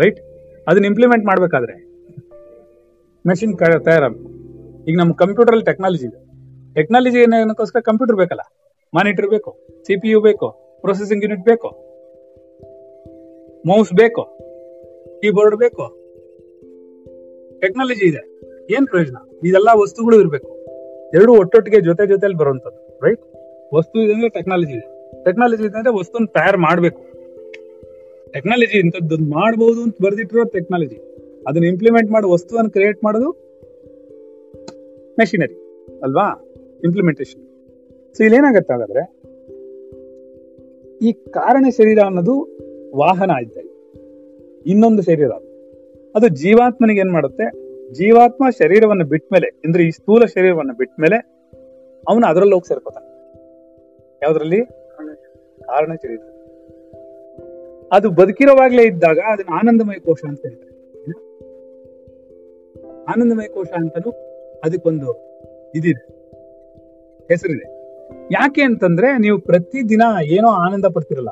ರೈಟ್ 0.00 0.20
ಅದನ್ನ 0.68 0.84
ಇಂಪ್ಲಿಮೆಂಟ್ 0.84 1.26
ಮಾಡಬೇಕಾದ್ರೆ 1.26 1.74
ಮೆಷಿನ್ 3.26 3.58
ತಯಾರಾಗಬೇಕು 3.58 4.28
ಈಗ 4.90 4.96
ನಮ್ಮ 4.98 5.12
ಕಂಪ್ಯೂಟರ್ 5.12 5.52
ಅಲ್ಲಿ 5.52 5.64
ಟೆಕ್ನಾಲಜಿ 5.64 6.06
ಇದೆ 6.06 6.20
ಟೆಕ್ನಾಲಜಿ 6.74 7.18
ಏನಕ್ಕೋಸ್ಕರ 7.18 7.80
ಕಂಪ್ಯೂಟರ್ 7.80 8.16
ಬೇಕಲ್ಲ? 8.16 8.40
ಮಾನಿಟರ್ 8.94 9.28
ಬೇಕು 9.30 9.50
ಸಿ 9.86 9.96
ಪಿ 10.00 10.08
ಯು 10.10 10.20
ಬೇಕು 10.20 10.48
ಪ್ರೊಸೆಸಿಂಗ್ 10.80 11.24
ಯೂನಿಟ್ 11.24 11.44
ಬೇಕು 11.44 11.68
ಮೌಸ್ 13.66 13.92
ಬೇಕು 13.92 14.22
ಕೀಬೋರ್ಡ್ 15.20 15.56
ಬೇಕು. 15.56 15.84
ಟೆಕ್ನಾಲಜಿ 17.60 18.04
ಇದೆ. 18.08 18.22
ಏನ್ 18.74 18.86
ಪ್ರಯೋಜನ? 18.86 19.16
ಇದೆಲ್ಲ 19.44 19.68
ವಸ್ತುಗಳು 19.82 20.20
ಇರಬೇಕು. 20.20 20.50
ಎರಡು 21.14 21.32
ಒಟ್ಟೊಟ್ಟಿಗೆ 21.32 21.80
ಜೊತೆ 21.80 22.06
ಜೊತೆಲಿ 22.06 22.36
ಬರುವಂತದ್ದು 22.36 23.00
ರೈಟ್ 23.02 23.24
ವಸ್ತು 23.74 24.02
ಇದೆ 24.02 24.12
ಅಂದ್ರೆ 24.12 24.28
ಟೆಕ್ನಾಲಜಿ 24.28 24.72
ಇದೆ. 24.72 25.14
ಟೆಕ್ನಾಲಜಿ 25.24 25.64
ಇದೆ 25.64 25.78
ಅಂದ್ರೆ 25.78 25.98
ವಸ್ತುನ 25.98 26.24
ತಯಾರು 26.24 26.58
ಮಾಡಬೇಕು. 26.58 27.02
ಟೆಕ್ನಾಲಜಿ 28.32 28.78
ಇಂಥದ್ದು 28.78 29.16
ಮಾಡಬಹುದು 29.16 29.82
ಅಂತ 29.82 29.96
ಬರ್ದಿಟ್ಟಿರೋ 30.02 30.44
ಟೆಕ್ನಾಲಜಿ 30.44 31.14
ಅದನ್ನ 31.48 31.64
ಇಂಪ್ಲಿಮೆಂಟ್ 31.64 32.10
ಮಾಡಿ 32.10 32.32
ವಸ್ತುವನ್ನು 32.32 32.70
ಕ್ರಿಯೇಟ್ 32.70 33.04
ಮಾಡೋದು 33.04 33.30
ಮೆಷಿನರಿ 35.18 35.54
ಅಲ್ವಾ? 36.02 36.44
ಇಂಪ್ಲಿಮೆಂಟೇಶನ್ 36.84 37.42
ಸೊ 38.14 38.24
ಇಲ್ಲಿ 38.24 38.38
ಏನಾಗತ್ತೆ 38.38 38.72
ಹಾಗಾದ್ರೆ 38.72 39.24
ಈ 41.08 41.12
ಕಾರಣ 41.12 41.66
ಶರೀರ 41.68 41.98
ಅನ್ನೋದು 41.98 42.58
ವಾಹನ 42.96 43.30
ಇದ್ದಾಗ 43.42 43.64
ಇನ್ನೊಂದು 44.66 45.02
ಶರೀರ. 45.02 45.30
ಅದು. 46.14 46.28
ಜೀವಾತ್ಮನಿಗೆ 46.28 47.00
ಏನ್ 47.00 47.12
ಮಾಡುತ್ತೆ? 47.12 47.64
ಜೀವಾತ್ಮ 47.92 48.50
ಶರೀರವನ್ನು 48.50 49.04
ಬಿಟ್ಮೇಲೆ, 49.04 49.60
ಅಂದ್ರೆ 49.64 49.84
ಈ 49.84 49.90
ಸ್ಥೂಲ 49.90 50.24
ಶರೀರವನ್ನು 50.24 50.76
ಬಿಟ್ಮೇಲೆ, 50.76 51.16
ಅವನು 52.08 52.26
ಅದರಲ್ಲಿ 52.26 52.54
ಹೋಗಿ 52.54 52.68
ಸೇರ್ಕೋತಾನೆ. 52.68 53.13
ಯಾವ್ದ್ರಲ್ಲಿ? 54.22 54.64
ಕಾರಣ 55.60 55.94
ಚರಿತ್ರೆ 55.94 56.34
ಅದು 57.92 58.10
ಬದುಕಿರೋವಾಗ್ಲೇ 58.10 58.82
ಇದ್ದಾಗ 58.82 59.18
ಅದನ್ನ 59.18 59.54
ಆನಂದಮಯ 59.54 59.98
ಕೋಶ 59.98 60.18
ಅಂತ 60.28 60.40
ಹೇಳ್ತಾರೆ. 60.46 60.74
ಆನಂದಮಯ 63.04 63.48
ಕೋಶ 63.48 63.68
ಅಂತಲೂ 63.76 64.10
ಅದಕ್ಕೊಂದು 64.64 65.12
ಇದಿದೆ. 65.74 66.06
ಹೆಸರಿದೆ. 67.28 67.74
ಯಾಕೆ 68.32 68.62
ಅಂತಂದ್ರೆ 68.62 69.18
ನೀವು 69.18 69.40
ಪ್ರತಿದಿನ 69.40 70.02
ಏನೋ 70.22 70.48
ಆನಂದ 70.48 70.84
ಪಡ್ತಿರಲ್ಲ. 70.94 71.30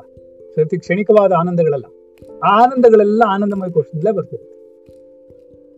ಪ್ರತಿ 0.53 0.77
ಕ್ಷಣಿಕವಾದ 0.77 1.31
ಆನಂದಗಳಲ್ಲ. 1.31 1.85
ಆ 2.43 2.63
ಆನಂದಗಳೆಲ್ಲ 2.63 3.23
ಆನಂದಮಯ 3.27 3.71
ಕೋಶದಿಂದಲೇ 3.71 4.11
ಬರ್ತಿರುತ್ತೆ 4.11 4.53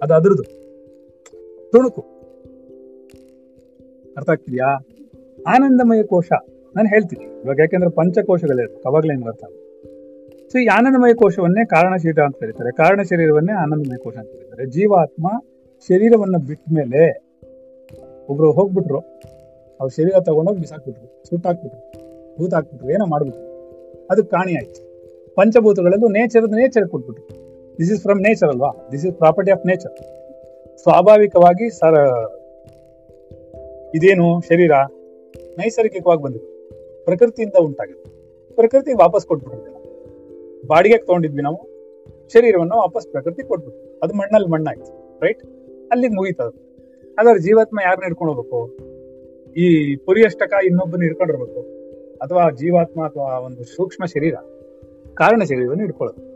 ಅದು 0.01 0.13
ಅದ್ರದ್ದು. 0.13 0.43
ತುಣುಕು. 1.71 2.01
ಅರ್ಥ 4.17 4.29
ಆಗ್ತಿದ್ಯಾ? 4.29 4.75
ಆನಂದಮಯ 5.47 6.03
ಕೋಶ. 6.03 6.29
ನಾನು 6.75 6.87
ಹೇಳ್ತೀನಿ. 6.87 7.25
ಇವಾಗ 7.43 7.59
ಯಾಕೆಂದ್ರೆ 7.59 7.89
ಅವಾಗಲೇ 7.91 8.63
ಅವಾಗ್ಲೇನು 8.85 9.25
ಬರ್ತಾರೆ 9.25 9.55
ಸೊ 10.51 10.57
ಈ 10.57 10.65
ಆನಂದಮಯ 10.65 11.13
ಕೋಶವನ್ನೇ 11.13 11.65
ಕಾರಣ 11.65 11.95
ಶರೀರ 11.95 12.19
ಅಂತ 12.23 12.37
ಕರೀತಾರೆ. 12.39 12.71
ಕಾರಣ 12.71 13.01
ಶರೀರವನ್ನೇ 13.01 13.53
ಆನಂದಮಯ 13.53 13.97
ಕೋಶ 13.97 14.17
ಅಂತ 14.17 14.31
ಕರೀತಾರೆ. 14.31 14.65
ಜೀವಾತ್ಮ 14.65 15.27
ಶರೀರವನ್ನು 15.87 16.39
ಬಿಟ್ಟ 16.39 16.65
ಮೇಲೆ 16.73 17.01
ಒಬ್ರು 18.29 18.51
ಹೋಗ್ಬಿಟ್ರು. 18.51 18.99
ಅವ್ರ 19.79 19.87
ಶರೀರ 19.87 20.19
ತಗೊಂಡೋಗಿ 20.19 20.59
ಬಿಸಾಕ್ಬಿಟ್ರು, 20.61 21.23
ಸುಟ್ಟಾಕ್ಬಿಟ್ರು 21.29 21.81
ಭೂತ 22.37 22.53
ಹಾಕ್ಬಿಟ್ರು 22.53 22.89
ಏನೋ 22.89 23.05
ಮಾಡ್ಬಿಟ್ರು. 23.05 23.43
ಅದು 24.11 24.25
ಕಾಣಿ 24.25 24.53
ಆಯ್ತು. 24.55 24.81
ಪಂಚಭೂತಗಳಲ್ಲೂ 25.35 26.07
ನೇಚರ್ 26.07 26.49
ನೇಚರ್ 26.51 26.87
ಕೊಟ್ಬಿಟ್ರು. 26.87 27.25
ದಿಸ್ 27.77 27.91
ಇಸ್ 27.91 28.01
ಫ್ರಮ್ 28.01 28.21
ನೇಚರ್ 28.21 28.49
ಅಲ್ವಾ? 28.49 28.89
This 28.91 29.05
is 29.05 29.15
property 29.15 29.51
of 29.51 29.65
nature 29.65 29.95
ಸ್ವಾಭಾವಿಕವಾಗಿ 30.77 31.69
ಸರ 31.69 31.95
ಇದೇನು? 33.95 34.41
ಶರೀರ 34.41 34.71
ನೈಸರ್ಗಿಕವಾಗಿ 35.57 36.23
ಬಂದಿದೆ. 36.23 36.54
ಪ್ರಕೃತಿಯಿಂದ 37.05 37.53
ಉಂಟಾಗುತ್ತೆ. 37.59 38.09
ಪ್ರಕೃತಿ 38.55 38.93
ವಾಪಸ್ 38.93 39.27
ಕೊಟ್ಬಿಡುತ್ತೆ. 39.27 39.75
ಬಾಡಿಗೆಗೆ 40.67 41.05
ತಗೊಂಡಿದ್ವಿ 41.05 41.41
ನಾವು, 41.41 41.75
ಶರೀರವನ್ನು 42.33 42.77
ವಾಪಸ್ 42.77 43.07
ಪ್ರಕೃತಿ 43.07 43.43
ಕೊಟ್ಬಿಟ್ಟು 43.43 43.99
ಅದು 44.03 44.13
ಮಣ್ಣಲ್ಲಿ 44.13 44.47
ಮಣ್ಣಾಯ್ತು 44.47 45.19
ರೈಟ್ 45.19 45.43
ಅಲ್ಲಿಗೆ 45.91 46.15
ಮುಗೀತದ. 46.15 46.53
ಹಾಗಾದ್ರೆ 47.17 47.41
ಜೀವಾತ್ಮ 47.41 47.79
ಯಾರನ್ನ 47.83 48.03
ಹಿಡ್ಕೊಂಡು 48.03 48.33
ಹೋಗ್ಬೇಕು? 48.33 48.77
ಈ 49.53 49.95
ಪುರಿಯಷ್ಟಕ 49.95 50.53
ಇನ್ನೊಬ್ಬನ 50.65 51.01
ಹಿಡ್ಕೊಂಡಿರ್ಬೇಕು 51.01 51.59
ಅಥವಾ 52.17 52.49
ಜೀವಾತ್ಮ 52.49 53.05
ಅಥವಾ 53.05 53.39
ಒಂದು 53.39 53.63
ಸೂಕ್ಷ್ಮ 53.63 54.05
ಶರೀರ? 54.05 54.35
ಕಾರಣ 55.13 55.43
ಶರೀರವನ್ನು 55.43 55.83
ಹಿಡ್ಕೊಳ್ಳೋದು. 55.83 56.35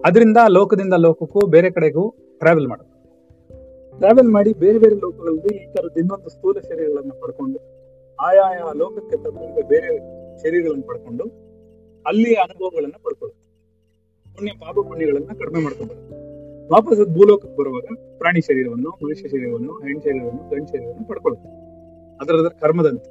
ಅದರಿಂದ 0.00 0.36
ಲೋಕದಿಂದ 0.48 0.94
ಲೋಕಕ್ಕೂ 0.94 1.46
ಬೇರೆ 1.46 1.70
ಕಡೆಗೂ 1.70 2.14
ಟ್ರಾವೆಲ್ 2.38 2.68
ಮಾಡೋದು. 2.68 2.94
ಟ್ರಾವೆಲ್ 3.98 4.28
ಮಾಡಿ 4.28 4.52
ಬೇರೆ 4.52 4.78
ಬೇರೆ 4.78 4.94
ಲೋಕಗಳಲ್ಲಿ 4.94 5.56
ಈ 5.56 5.72
ತರದ 5.72 5.98
ಇನ್ನೊಂದು 5.98 6.28
ಸ್ಥೂಲ 6.28 6.58
ಶರೀರಗಳನ್ನು 6.58 7.20
ಪಡ್ಕೊಂಡು 7.20 7.73
ಆಯಾಯ 8.18 8.58
ಲೋಕಕ್ಕೆ 8.76 9.16
ತಕ್ಕಂತೆ 9.16 9.68
ಬೇರೆ 9.68 9.98
ಶರೀರಗಳನ್ನು 10.42 10.86
ಪಡ್ಕೊಂಡು 10.86 11.24
ಅಲ್ಲಿ 12.06 12.34
ಅನುಭವಗಳನ್ನ 12.34 12.96
ಪಡ್ಕೊಳ್ಳುತ್ತೆ 13.02 13.44
ಪುಣ್ಯ 14.36 14.52
ಪಾಪ 14.52 14.74
ಪುಣ್ಯಗಳನ್ನ 14.74 15.26
ಕಡಿಮೆ 15.26 15.64
ಮಾಡ್ಕೊಂಡು 15.64 15.94
ವಾಪಸ್ 16.72 17.14
ಭೂಲೋಕಕ್ಕೆ 17.14 17.56
ಬರುವಾಗ 17.56 18.16
ಪ್ರಾಣಿ 18.18 18.40
ಶರೀರವನ್ನು, 18.40 18.90
ಮನುಷ್ಯ 18.90 19.28
ಶರೀರವನ್ನು, 19.28 19.72
ಹೆಣ್ಣು 19.72 20.00
ಶರೀರವನ್ನು, 20.00 20.50
ಗಂಡು 20.50 20.66
ಶರೀರವನ್ನು 20.66 21.08
ಪಡ್ಕೊಳ್ಳುತ್ತೆ 21.08 21.50
ಅದರ 22.20 22.48
ಕರ್ಮದಂತೆ. 22.48 23.10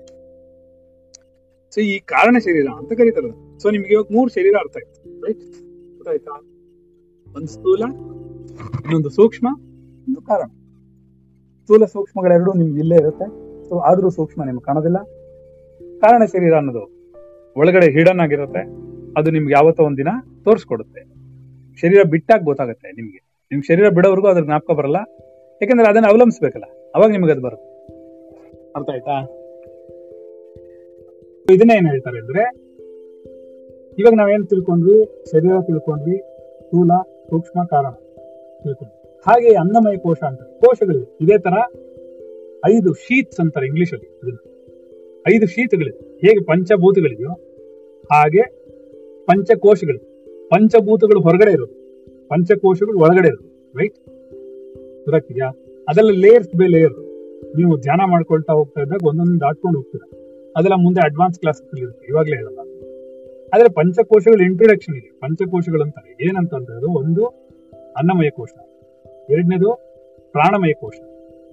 ಸೊ 1.73 1.81
ಈ 1.81 1.99
ಕಾರಣ 1.99 2.37
ಶರೀರ 2.37 2.67
ಅಂತ 2.67 2.93
ಕರೀತಾರ 2.93 3.57
ಸೊ 3.57 3.69
ನಿಮ್ಗೆ 3.69 3.93
ಇವಾಗ 3.93 4.05
ಮೂರು 4.11 4.29
ಶರೀರ 4.29 4.55
ಅರ್ಥ 4.59 4.77
ಆಯ್ತು. 4.77 5.21
ರೈಟ್ 5.27 6.07
ಆಯ್ತಾ 6.07 6.31
ಒಂದು 7.35 7.47
ಸ್ಥೂಲ, 7.47 7.83
ಇನ್ನೊಂದು 8.83 9.09
ಸೂಕ್ಷ್ಮ 9.09 9.47
ಒಂದು 10.07 10.21
ಕಾರಣ. 10.21 10.49
ಸ್ಥೂಲ 11.63 11.85
ಸೂಕ್ಷ್ಮಗಳೆರಡು 11.85 12.53
ನಿಮ್ಗೆ 12.53 12.79
ಇಲ್ಲೇ 12.79 12.95
ಇರುತ್ತೆ. 12.95 13.42
ಸೊ 13.73 13.79
ಆದ್ರೂ 13.79 14.09
ಸೂಕ್ಷ್ಮ 14.09 14.43
ನಿಮ್ಗೆ 14.43 14.65
ಕಾಣೋದಿಲ್ಲ. 14.65 14.97
ಕಾರಣ 15.99 16.25
ಶರೀರ 16.25 16.53
ಅನ್ನೋದು 16.53 17.11
ಒಳಗಡೆ 17.57 17.91
ಹಿಡನ್ 17.91 18.19
ಆಗಿರುತ್ತೆ. 18.19 18.59
ಅದು 19.17 19.31
ನಿಮ್ಗೆ 19.31 19.53
ಯಾವತ್ತೋ 19.53 19.83
ಒಂದಿನ 19.83 20.07
ತೋರಿಸ್ಕೊಡುತ್ತೆ. 20.43 21.01
ಶರೀರ 21.75 22.01
ಬಿಟ್ಟಾಗ 22.09 22.41
ಗೊತ್ತಾಗುತ್ತೆ 22.43 22.91
ನಿಮ್ಗೆ. 22.91 23.37
ನಿಮ್ 23.51 23.63
ಶರೀರ 23.63 23.89
ಬಿಡೋವರೆಗೂ 23.89 24.27
ಅದ್ರ 24.27 24.43
ಜ್ಞಾಪಕ 24.43 24.71
ಬರಲ್ಲ. 24.71 24.95
ಯಾಕಂದ್ರೆ 25.61 25.89
ಅದನ್ನ 25.89 26.05
ಅವಲಂಬಿಸ್ಬೇಕಲ್ಲ. 26.09 26.63
ಅವಾಗ 26.95 27.11
ನಿಮ್ಗೆ 27.11 27.31
ಅದು 27.31 27.41
ಬರುತ್ತೆ. 27.41 27.87
ಅರ್ಥ 28.75 28.89
ಆಯ್ತಾ? 28.89 29.21
ಇದನ್ನ 31.53 31.71
ಏನ್ 31.71 31.87
ಹೇಳ್ತಾರೆ 31.87 32.19
ಅಂದ್ರೆ, 32.19 32.43
ಇವಾಗ 33.99 34.13
ನಾವೇನ್ 34.13 34.47
ತಿಳ್ಕೊಂಡ್ವಿ? 34.47 35.25
ಶರೀರ 35.31 35.51
ತಿಳ್ಕೊಂಡ್ವಿ. 35.61 36.17
ಸ್ಥೂಲ, 36.65 36.91
ಸೂಕ್ಷ್ಮ, 37.29 37.65
ಕಾರಣ 37.65 37.91
ತಿಳ್ಕೊಂಡ್ವಿ. 38.63 39.21
ಹಾಗೆ 39.27 39.55
ಅನ್ನಮಯ 39.55 39.97
ಕೋಶ 39.97 40.17
ಅಂತ. 40.23 40.41
ಕೋಶಗಳು 40.41 41.17
ಇದೇ 41.21 41.37
ತರ 41.37 41.82
ಐದು 42.65 42.93
ಶೀಟ್ಸ್ 42.93 43.39
ಅಂತಾರೆ 43.39 43.67
ಇಂಗ್ಲಿಷ್ 43.67 43.93
ಅಲ್ಲಿ 43.93 44.09
ಐದು 45.35 45.47
ಶೀಟ್ಗಳಿವೆ 45.47 46.17
ಹೇಗೆ 46.17 46.43
ಪಂಚಭೂತಗಳಿದೆಯೋ 46.43 47.31
ಹಾಗೆ 48.11 48.41
ಪಂಚಕೋಶಗಳು. 49.25 49.99
ಪಂಚಭೂತಗಳು 50.49 51.21
ಹೊರಗಡೆ 51.21 51.51
ಇರೋದು. 51.51 51.73
ಪಂಚಕೋಶಗಳು 52.27 52.99
ಒಳಗಡೆ 52.99 53.27
ಇರೋದು 53.27 53.73
ರೈಟ್ 53.77 53.97
ಗೊತ್ತಾಗ್ತಿದ್ಯಾ? 54.95 55.47
ಅದೆಲ್ಲ 55.89 56.11
ಲೇಯರ್ಸ್ 56.11 56.55
ಬೈ 56.55 56.67
ಲೇಯರ್ 56.67 56.93
ನೀವು 57.57 57.77
ಧ್ಯಾನ 57.77 58.01
ಮಾಡ್ಕೊಳ್ತಾ 58.05 58.53
ಹೋಗ್ತಾ 58.53 58.81
ಇದ್ದಾಗ 58.81 59.07
ಒಂದೊಂದು 59.07 59.39
ದಾಟ್ಕೊಂಡು 59.39 59.79
ಹೋಗ್ತೀರಾ. 59.79 60.07
ಅದೆಲ್ಲ 60.57 60.75
ಮುಂದೆ 60.75 61.01
ಅಡ್ವಾನ್ಸ್ 61.05 61.39
ಕ್ಲಾಸ್ 61.39 61.77
ಇರುತ್ತೆ, 61.77 62.07
ಇವಾಗಲೇ 62.07 62.35
ಹೇಳಲ್ಲ. 62.35 62.59
ಆದ್ರೆ 63.53 63.69
ಪಂಚಕೋಶಗಳ 63.73 64.41
ಇಂಟ್ರೊಡಕ್ಷನ್ 64.41 64.95
ಇದೆ. 64.95 65.19
ಪಂಚಕೋಶಗಳು 65.19 65.83
ಅಂತಾರೆ. 65.83 66.25
ಏನಂತಂದ್ರೆ 66.25 66.85
ಒಂದು 66.97 67.25
ಅನ್ನಮಯ 67.97 68.29
ಕೋಶ. 68.29 68.49
ಎರಡನೇದು 69.29 69.69
ಪ್ರಾಣಮಯ 70.31 70.73
ಕೋಶ. 70.73 70.93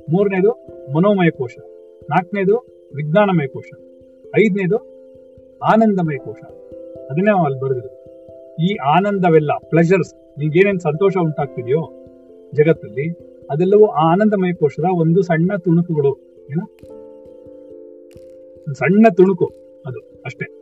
ಮೂರನೇದು 0.08 0.50
ಮನೋಮಯ 0.96 1.30
ಕೋಶ. 1.30 1.56
ನಾಲ್ಕನೇದು 2.10 2.66
ವಿಜ್ಞಾನಮಯ 2.96 3.46
ಕೋಶ. 3.46 3.70
ಐದನೇದು 4.38 4.76
ಆನಂದಮಯ 5.58 6.16
ಕೋಶ. 6.16 6.44
ಅದನ್ನೇ 7.10 7.44
ಅಲ್ಲಿ 7.44 7.60
ಬರೆದಿರೋದು. 7.60 8.00
ಈ 8.62 8.76
ಆನಂದವೆಲ್ಲ 8.76 9.50
ಪ್ಲೆಜರ್ಸ್ 9.68 10.14
ನಿಮ್ಗೇನೇನು 10.38 10.78
ಸಂತೋಷ 10.78 11.16
ಉಂಟಾಗ್ತಿದೆಯೋ 11.22 11.92
ಜಗತ್ತಲ್ಲಿ, 12.54 13.12
ಅದೆಲ್ಲವೂ 13.50 13.86
ಆ 13.86 14.12
ಆನಂದಮಯ 14.12 14.52
ಕೋಶದ 14.52 14.84
ಒಂದು 14.94 15.22
ಸಣ್ಣ 15.22 15.56
ತುಣುಕುಗಳು. 15.56 16.18
ಏನ? 16.50 16.60
ಸಣ್ಣ 18.72 19.06
ತುಣುಕು 19.16 19.44
ಅದು, 19.86 20.22
ಅಷ್ಟೇ. 20.26 20.60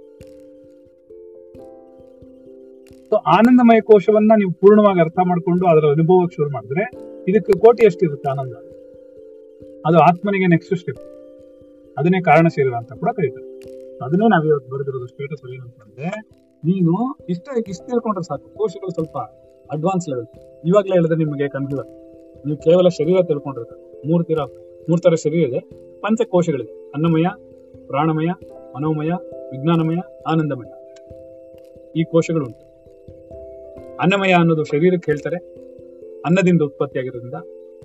ಆನಂದಮಯ 3.26 3.80
ಕೋಶವನ್ನ 3.80 4.32
ನೀವು 4.36 4.53
ಪೂರ್ಣವಾಗಿ 4.53 5.01
ಅರ್ಥ 5.01 5.18
ಮಾಡ್ಕೊಂಡು 5.28 5.66
ಅದರ 5.66 5.86
ಅನುಭವಕ್ಕೆ 5.86 6.36
ಶುರು 6.36 6.51
ಮಾಡಿದ್ರೆ 6.51 6.82
ಇದಕ್ಕೆ 7.28 7.59
ಕೋಟಿ 7.59 7.84
ಎಷ್ಟಿರುತ್ತೆ 7.84 8.30
ಆನಂದ. 8.30 8.67
ಅದು 9.87 9.99
ಆತ್ಮನಿಗೆ 9.99 10.47
ನೆಕ್ಸ್ಟ್ 10.47 10.76
ಸ್ಟೆಪ್ 10.76 10.99
ಅದನ್ನೇ 11.99 12.20
ಕಾರಣ 12.20 12.49
ಸೇರಿದ 12.49 12.72
ಅಂತ 12.72 12.93
ಕೂಡ 12.93 13.09
ಕರೀತಾರೆ. 13.16 13.47
ಅದನ್ನೇ 14.05 14.29
ನಾವು 14.29 14.47
ಇವತ್ತು 14.47 14.70
ಬರೆದಿರೋದು 14.74 15.07
ಸ್ಟೇಟಸ್ 15.07 15.55
ಏನಂತಂದ್ರೆ 15.55 16.09
ನೀನು 16.64 17.16
ಇಷ್ಟ 17.29 17.49
ಇಷ್ಟ 17.68 17.83
ತಿಳ್ಕೊಂಡ್ರೆ 17.83 18.26
ಸಾಕು. 18.26 18.55
ಕೋಶಗಳು 18.55 18.91
ಸ್ವಲ್ಪ 18.91 19.18
ಅಡ್ವಾನ್ಸ್ 19.70 20.09
ಲೆವೆಲ್ 20.09 20.26
ಇವಾಗ್ಲೇ 20.64 20.93
ಹೇಳಿದ್ರೆ 20.93 21.16
ನಿಮಗೆ 21.16 21.49
ಕನ್ಫ್ಯೂಸ್ 21.49 21.89
ನೀವು 22.47 22.59
ಕೇವಲ 22.59 22.89
ಶರೀರ 22.89 23.16
ತಿಳ್ಕೊಂಡಿರ್ತಾರೆ. 23.26 24.09
ಮೂರು 24.09 24.24
ತೀರ, 24.24 24.39
ಮೂರ್ 24.89 25.01
ತರ 25.01 25.14
ಶರೀರ 25.14 25.49
ಇದೆ. 25.49 25.61
ಪಂಚಕೋಶಗಳಿದೆ 26.01 26.91
ಅನ್ನಮಯ, 26.91 27.24
ಪ್ರಾಣಮಯ, 27.87 28.26
ಮನೋಮಯ, 28.76 29.11
ವಿಜ್ಞಾನಮಯ, 29.51 29.97
ಆನಂದಮಯ. 30.26 30.70
ಈ 31.97 32.05
ಕೋಶಗಳು 32.05 32.47
ಉಂಟು. 32.47 32.68
ಅನ್ನಮಯ 33.97 34.33
ಅನ್ನೋದು 34.33 34.64
ಶರೀರಕ್ಕೆ 34.64 35.12
ಹೇಳ್ತಾರೆ. 35.12 35.37
ಅನ್ನದಿಂದ 36.26 36.62
ಉತ್ಪತ್ತಿಯಾಗಿರೋದ್ರಿಂದ 36.62 37.35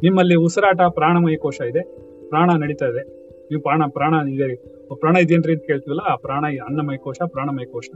ನಿಮ್ಮಲ್ಲಿ 0.01 0.35
ಉಸಿರಾಟ 0.35 0.81
ಪ್ರಾಣಮಯ 0.89 1.35
ಕೋಶ 1.35 1.61
ಇದೆ. 1.61 1.81
ಪ್ರಾಣ 2.29 2.49
ನಡೀತಾ 2.57 2.85
ಇದೆ. 2.85 3.03
ನೀವು 3.49 3.61
ಪ್ರಾಣ 3.61 3.81
ಪ್ರಾಣ 3.87 4.27
ಇದೆ. 4.27 4.55
ಪ್ರಾಣ 4.95 5.17
ಇದೆಯೇನ್ರಿ 5.17 5.53
ಅಂತ 5.53 5.63
ಕೇಳ್ತೀವಲ್ಲ, 5.65 5.99
ಆ 5.99 6.15
ಪ್ರಾಣ 6.15 6.45
ಅನ್ನಮಯ 6.45 6.97
ಕೋಶ, 6.97 7.17
ಪ್ರಾಣಮಯ 7.25 7.65
ಕೋಶ. 7.65 7.89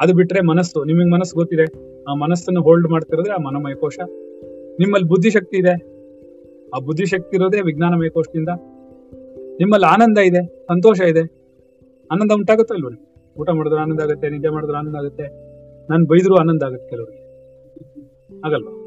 ಅದು 0.00 0.14
ಬಿಟ್ರೆ 0.14 0.40
ಮನಸ್ಸು, 0.40 0.84
ನಿಮಗೆ 0.84 1.10
ಮನಸ್ಸು 1.10 1.36
ಗೊತ್ತಿದೆ. 1.36 1.64
ಆ 2.04 2.14
ಮನಸ್ಸನ್ನು 2.14 2.62
ಹೋಲ್ಡ್ 2.62 2.88
ಮಾಡ್ತಿರೋದ್ರೆ 2.88 3.32
ಆ 3.32 3.36
ಮನಮಯ 3.36 3.74
ಕೋಶ. 3.74 3.98
ನಿಮ್ಮಲ್ಲಿ 4.78 5.08
ಬುದ್ಧಿಶಕ್ತಿ 5.08 5.56
ಇದೆ. 5.56 5.74
ಆ 6.74 6.78
ಬುದ್ಧಿಶಕ್ತಿ 6.78 7.36
ಇರೋದೇ 7.36 7.60
ವಿಜ್ಞಾನಮಯ 7.60 8.08
ಕೋಶದಿಂದ. 8.08 8.48
ನಿಮ್ಮಲ್ಲಿ 9.58 9.86
ಆನಂದ 9.86 10.18
ಇದೆ, 10.18 10.46
ಸಂತೋಷ 10.46 11.00
ಇದೆ. 11.00 11.20
ಆನಂದ 12.12 12.32
ಉಂಟಾಗುತ್ತೆ 12.32 12.74
ಇಲ್ವ 12.74 12.88
ಊಟ 13.40 13.50
ಮಾಡಿದ್ರೆ 13.50 13.80
ಆನಂದ 13.80 14.00
ಆಗುತ್ತೆ, 14.00 14.28
ನಿದ್ದೆ 14.28 14.48
ಮಾಡಿದ್ರೆ 14.48 14.76
ಆನಂದ 14.76 14.96
ಆಗುತ್ತೆ. 14.96 15.22
ನಾನು 15.90 16.06
ಬೈದ್ರು 16.06 16.36
ಆನಂದ 16.36 16.62
ಆಗುತ್ತೆ 16.62 16.88
ಕೆಲವರಿಗೆ. 16.88 17.26
ಆಗಲ್ವಾ 18.44 18.85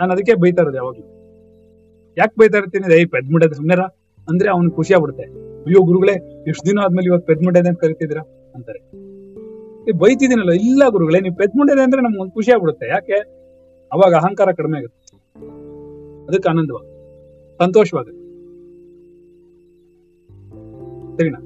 ನಾನು 0.00 0.12
ಅದಕ್ಕೆ 0.12 0.34
ಬೈತಾ 0.34 0.62
ಇರೋದು 0.62 0.76
ಯಾವಾಗ್ಲೂ. 0.76 1.06
ಯಾಕೆ 2.18 2.34
ಬೈತಾ 2.40 2.58
ಇರ್ತೀನಿ 2.58 2.94
ಏಯ್ 2.94 3.08
ಪೆದ್ಮುಂಡೆ 3.08 3.54
ಸುಮ್ಮನೆರ 3.54 3.80
ಅಂದ್ರೆ 4.28 4.48
ಅವ್ನ್ 4.50 4.70
ಖುಷಿ 4.70 4.94
ಆಗ್ಬಿಡುತ್ತೆ. 4.94 5.24
ಅಯ್ಯೋ 5.64 5.82
ಗುರುಗಳೇ, 5.82 6.44
ಎಷ್ಟು 6.48 6.70
ದಿನ 6.70 6.78
ಆದ್ಮೇಲೆ 6.78 7.06
ಇವತ್ತು 7.06 7.26
ಪೆದ್ಮುಂಡೆ 7.26 7.68
ಅಂತ 7.68 7.80
ಕರಿತಿದ್ದೀರಾ? 7.80 8.52
ಅಂತಾರೆ. 8.54 8.80
ಬೈತಿದ್ದೀನಲ್ಲ, 9.92 10.50
ಇಲ್ಲ 10.50 10.82
ಗುರುಗಳೇ, 10.88 11.20
ನೀವು 11.20 11.34
ಪೆದ್ಮುಂಡೆ 11.34 11.82
ಅಂದ್ರೆ 11.82 12.02
ನಮ್ಗೆ 12.02 12.20
ಒಂದು 12.20 12.32
ಖುಷಿ 12.32 12.52
ಆಗ್ಬಿಡುತ್ತೆ. 12.52 12.88
ಯಾಕೆ? 12.88 13.18
ಅವಾಗ 13.92 14.14
ಅಹಂಕಾರ 14.14 14.52
ಕಡಿಮೆ 14.52 14.78
ಆಗುತ್ತೆ. 14.78 15.16
ಅದಕ್ಕೆ 16.28 16.48
ಆನಂದವಾಗ, 16.48 16.84
ಸಂತೋಷವಾಗುತ್ತೆ. 17.64 18.22
ಸರಿನಾ? 21.16 21.40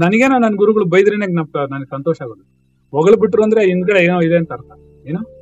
ನನಗೇನೋ 0.00 0.38
ನನ್ನ 0.38 0.56
ಗುರುಗಳು 0.56 0.84
ಬೈದ್ರೆ 0.84 1.16
ನನಗೆ 1.16 1.90
ಸಂತೋಷ 1.90 2.22
ಆಗೋದು. 2.22 2.44
ಹೊಗಳು 2.90 3.16
ಬಿಟ್ರು 3.20 3.42
ಅಂದ್ರೆ 3.42 3.66
ಹಿಂದ್ಗಡೆ 3.66 4.04
ಏನೋ 4.04 4.20
ಇದೆ 4.20 4.36
ಅಂತ 4.36 4.52
ಅರ್ಥ. 4.52 4.72
ಏನು? 5.06 5.41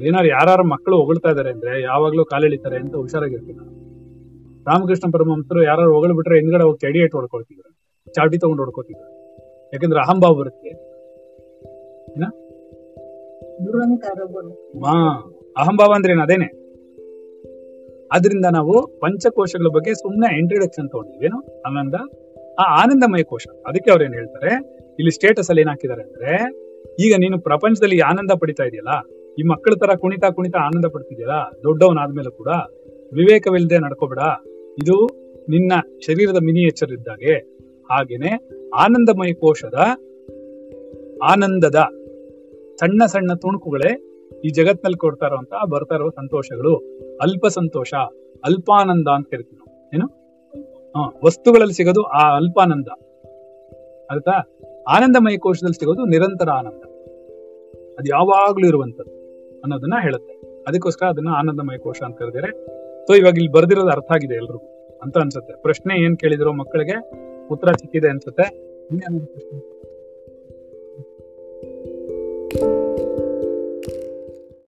ಏನಾರು 0.00 0.26
ಯಾರು 0.26 0.64
ಮಕ್ಕಳು 0.64 0.96
ಹೊಗಳ್ತಾ 0.96 1.30
ಇದಾರೆ 1.30 1.50
ಅಂದ್ರೆ 1.50 1.82
ಯಾವಾಗ್ಲೂ 1.82 2.24
ಕಾಲೆಳಿತಾರೆ 2.24 2.76
ಅಂತ 2.76 2.96
ಹುಷಾರಾಗಿರ್ತೀನಿ 2.96 3.88
ರಾಮಕೃಷ್ಣ 4.66 5.10
ಪರಮಹಂಸರು 5.10 5.62
ಯಾರು 5.62 5.94
ಹೊಗಳ್ಬಿಟ್ರೆ 5.94 6.38
ಹಿಂದ್ಗಡೆ 6.38 6.64
ಹೋಗಿ 6.64 6.78
ಚಡಿ 6.78 6.98
ಇಟ್ಟು 6.98 7.18
ಹೊಡ್ಕೊಳ್ತಿದ್ರು, 7.18 7.76
ಚಾಟಿ 8.12 8.38
ತಗೊಂಡು 8.38 8.62
ಹೊಡ್ಕೊತಿದ್ರು 8.62 9.18
ಯಾಕಂದ್ರೆ 9.72 10.00
ಅಹಂಭಾವ 10.00 10.34
ಬರುತ್ತೆ. 10.34 10.68
ಹಾ, 14.80 15.18
ಅಹಂಭಾವ 15.56 15.92
ಅಂದ್ರೆ 15.94 16.12
ಏನು? 16.12 16.22
ಅದೇನೆ. 16.22 16.46
ಅದರಿಂದ 18.12 18.44
ನಾವು 18.52 18.98
ಪಂಚಕೋಶಗಳ 19.00 19.66
ಬಗ್ಗೆ 19.66 19.94
ಸುಮ್ಮನೆ 19.94 20.38
ಇಂಟ್ರಡಕ್ಷನ್ 20.38 21.22
ಏನು? 21.24 21.62
ಆನಂದ? 21.62 21.94
ಆ 22.58 22.82
ಆನಂದಮಯ 22.82 23.22
ಕೋಶ. 23.22 23.46
ಅದಕ್ಕೆ 23.66 23.90
ಅವ್ರು 23.90 24.04
ಏನ್ 24.04 24.14
ಹೇಳ್ತಾರೆ? 24.14 24.54
ಇಲ್ಲಿ 24.98 25.10
ಸ್ಟೇಟಸ್ 25.10 25.48
ಅಲ್ಲಿ 25.48 25.60
ಏನ್ 25.60 25.68
ಹಾಕಿದ್ದಾರೆ 25.68 26.02
ಅಂದ್ರೆ, 26.02 26.52
ಈಗ 27.04 27.14
ನೀನು 27.18 27.40
ಪ್ರಪಂಚದಲ್ಲಿ 27.40 28.00
ಆನಂದ 28.00 28.30
ಪಡಿತಾ 28.40 28.64
ಇದೆಯಲ್ಲ 28.64 28.88
ಈ 29.38 29.42
ಮಕ್ಕಳ 29.42 29.72
ತರ 29.74 29.94
ಕುಣಿತಾ 29.96 30.30
ಕುಣಿತಾ 30.30 30.58
ಆನಂದ 30.58 30.84
ಪಡ್ತಿದ್ಯಲ್ಲ, 30.92 31.32
ದೊಡ್ಡವನಾದ್ಮೇಲೆ 31.62 32.30
ಕೂಡ 32.30 32.48
ವಿವೇಕವಿಲ್ಲದೆ 33.12 33.78
ನಡ್ಕೋಬೇಡ. 33.78 34.18
ಇದು 34.82 35.06
ನಿನ್ನ 35.48 35.72
ಶರೀರದ 36.06 36.36
ಮಿನಿಯೇಚರ್ 36.42 36.92
ಇದ್ದಾಗೆ. 36.92 37.34
ಹಾಗೇನೆ 37.90 38.48
ಆನಂದಮಯ 38.76 39.32
ಕೋಶದ 39.32 39.74
ಆನಂದದ 41.24 41.74
ಸಣ್ಣ 42.80 43.04
ಸಣ್ಣ 43.06 43.34
ತುಣುಕುಗಳೇ 43.34 44.04
ಈ 44.44 44.48
ಜಗತ್ನಲ್ಲಿ 44.48 44.98
ಕೊಡ್ತಾ 44.98 45.26
ಇರುವಂತಹ 45.26 45.64
ಬರ್ತಾ 45.64 45.94
ಇರೋ 45.94 46.10
ಸಂತೋಷಗಳು. 46.10 46.76
ಅಲ್ಪ 47.22 47.46
ಸಂತೋಷ, 47.46 47.94
ಅಲ್ಪಾನಂದ 48.44 49.08
ಅಂತ 49.08 49.26
ಕರಿತೀವಿ 49.30 49.56
ನಾವು. 49.56 49.94
ಏನು? 49.94 50.06
ಹ, 50.92 51.14
ವಸ್ತುಗಳಲ್ಲಿ 51.24 51.74
ಸಿಗೋದು 51.74 52.02
ಆ 52.02 52.36
ಅಲ್ಪಾನಂದ. 52.36 52.88
ಆಯ್ತಾ 54.10 54.56
ಆನಂದಮಯ 54.96 55.36
ಕೋಶದಲ್ಲಿ 55.36 55.78
ಸಿಗೋದು 55.78 56.04
ನಿರಂತರ 56.04 56.50
ಆನಂದ. 56.50 56.82
ಅದು 57.98 58.08
ಯಾವಾಗ್ಲೂ 58.08 58.66
ಇರುವಂತದ್ದು 58.66 59.17
ಅನ್ನೋದನ್ನ 59.58 59.94
ಹೇಳುತ್ತೆ. 60.02 60.64
ಅದಕ್ಕೋಸ್ಕರ 60.68 61.06
ಅದನ್ನ 61.06 61.28
ಆನಂದಮಯ 61.28 61.78
ಕೋಶ 61.78 61.96
ಅಂತ 62.04 62.18
ಕರೆದಿದ್ದಾರೆ. 62.18 63.06
ಸೊ 63.06 63.14
ಇವಾಗ 63.14 63.36
ಇಲ್ಲಿ 63.36 63.52
ಬರ್ದಿರೋದು 63.52 63.88
ಅರ್ಥ 63.88 64.12
ಆಗಿದೆ 64.12 64.34
ಎಲ್ರು 64.34 64.60
ಅಂತ 65.02 65.18
ಅನ್ಸುತ್ತೆ. 65.18 65.62
ಪ್ರಶ್ನೆ 65.62 66.04
ಏನ್ 66.04 66.18
ಕೇಳಿದ್ರು 66.18 66.52
ಮಕ್ಕಳಿಗೆ? 66.52 67.10
ಉತ್ತರ 67.48 67.72
ಸಿಕ್ಕಿದೆ 67.72 68.08
ಅನ್ಸುತ್ತೆ. 68.08 68.68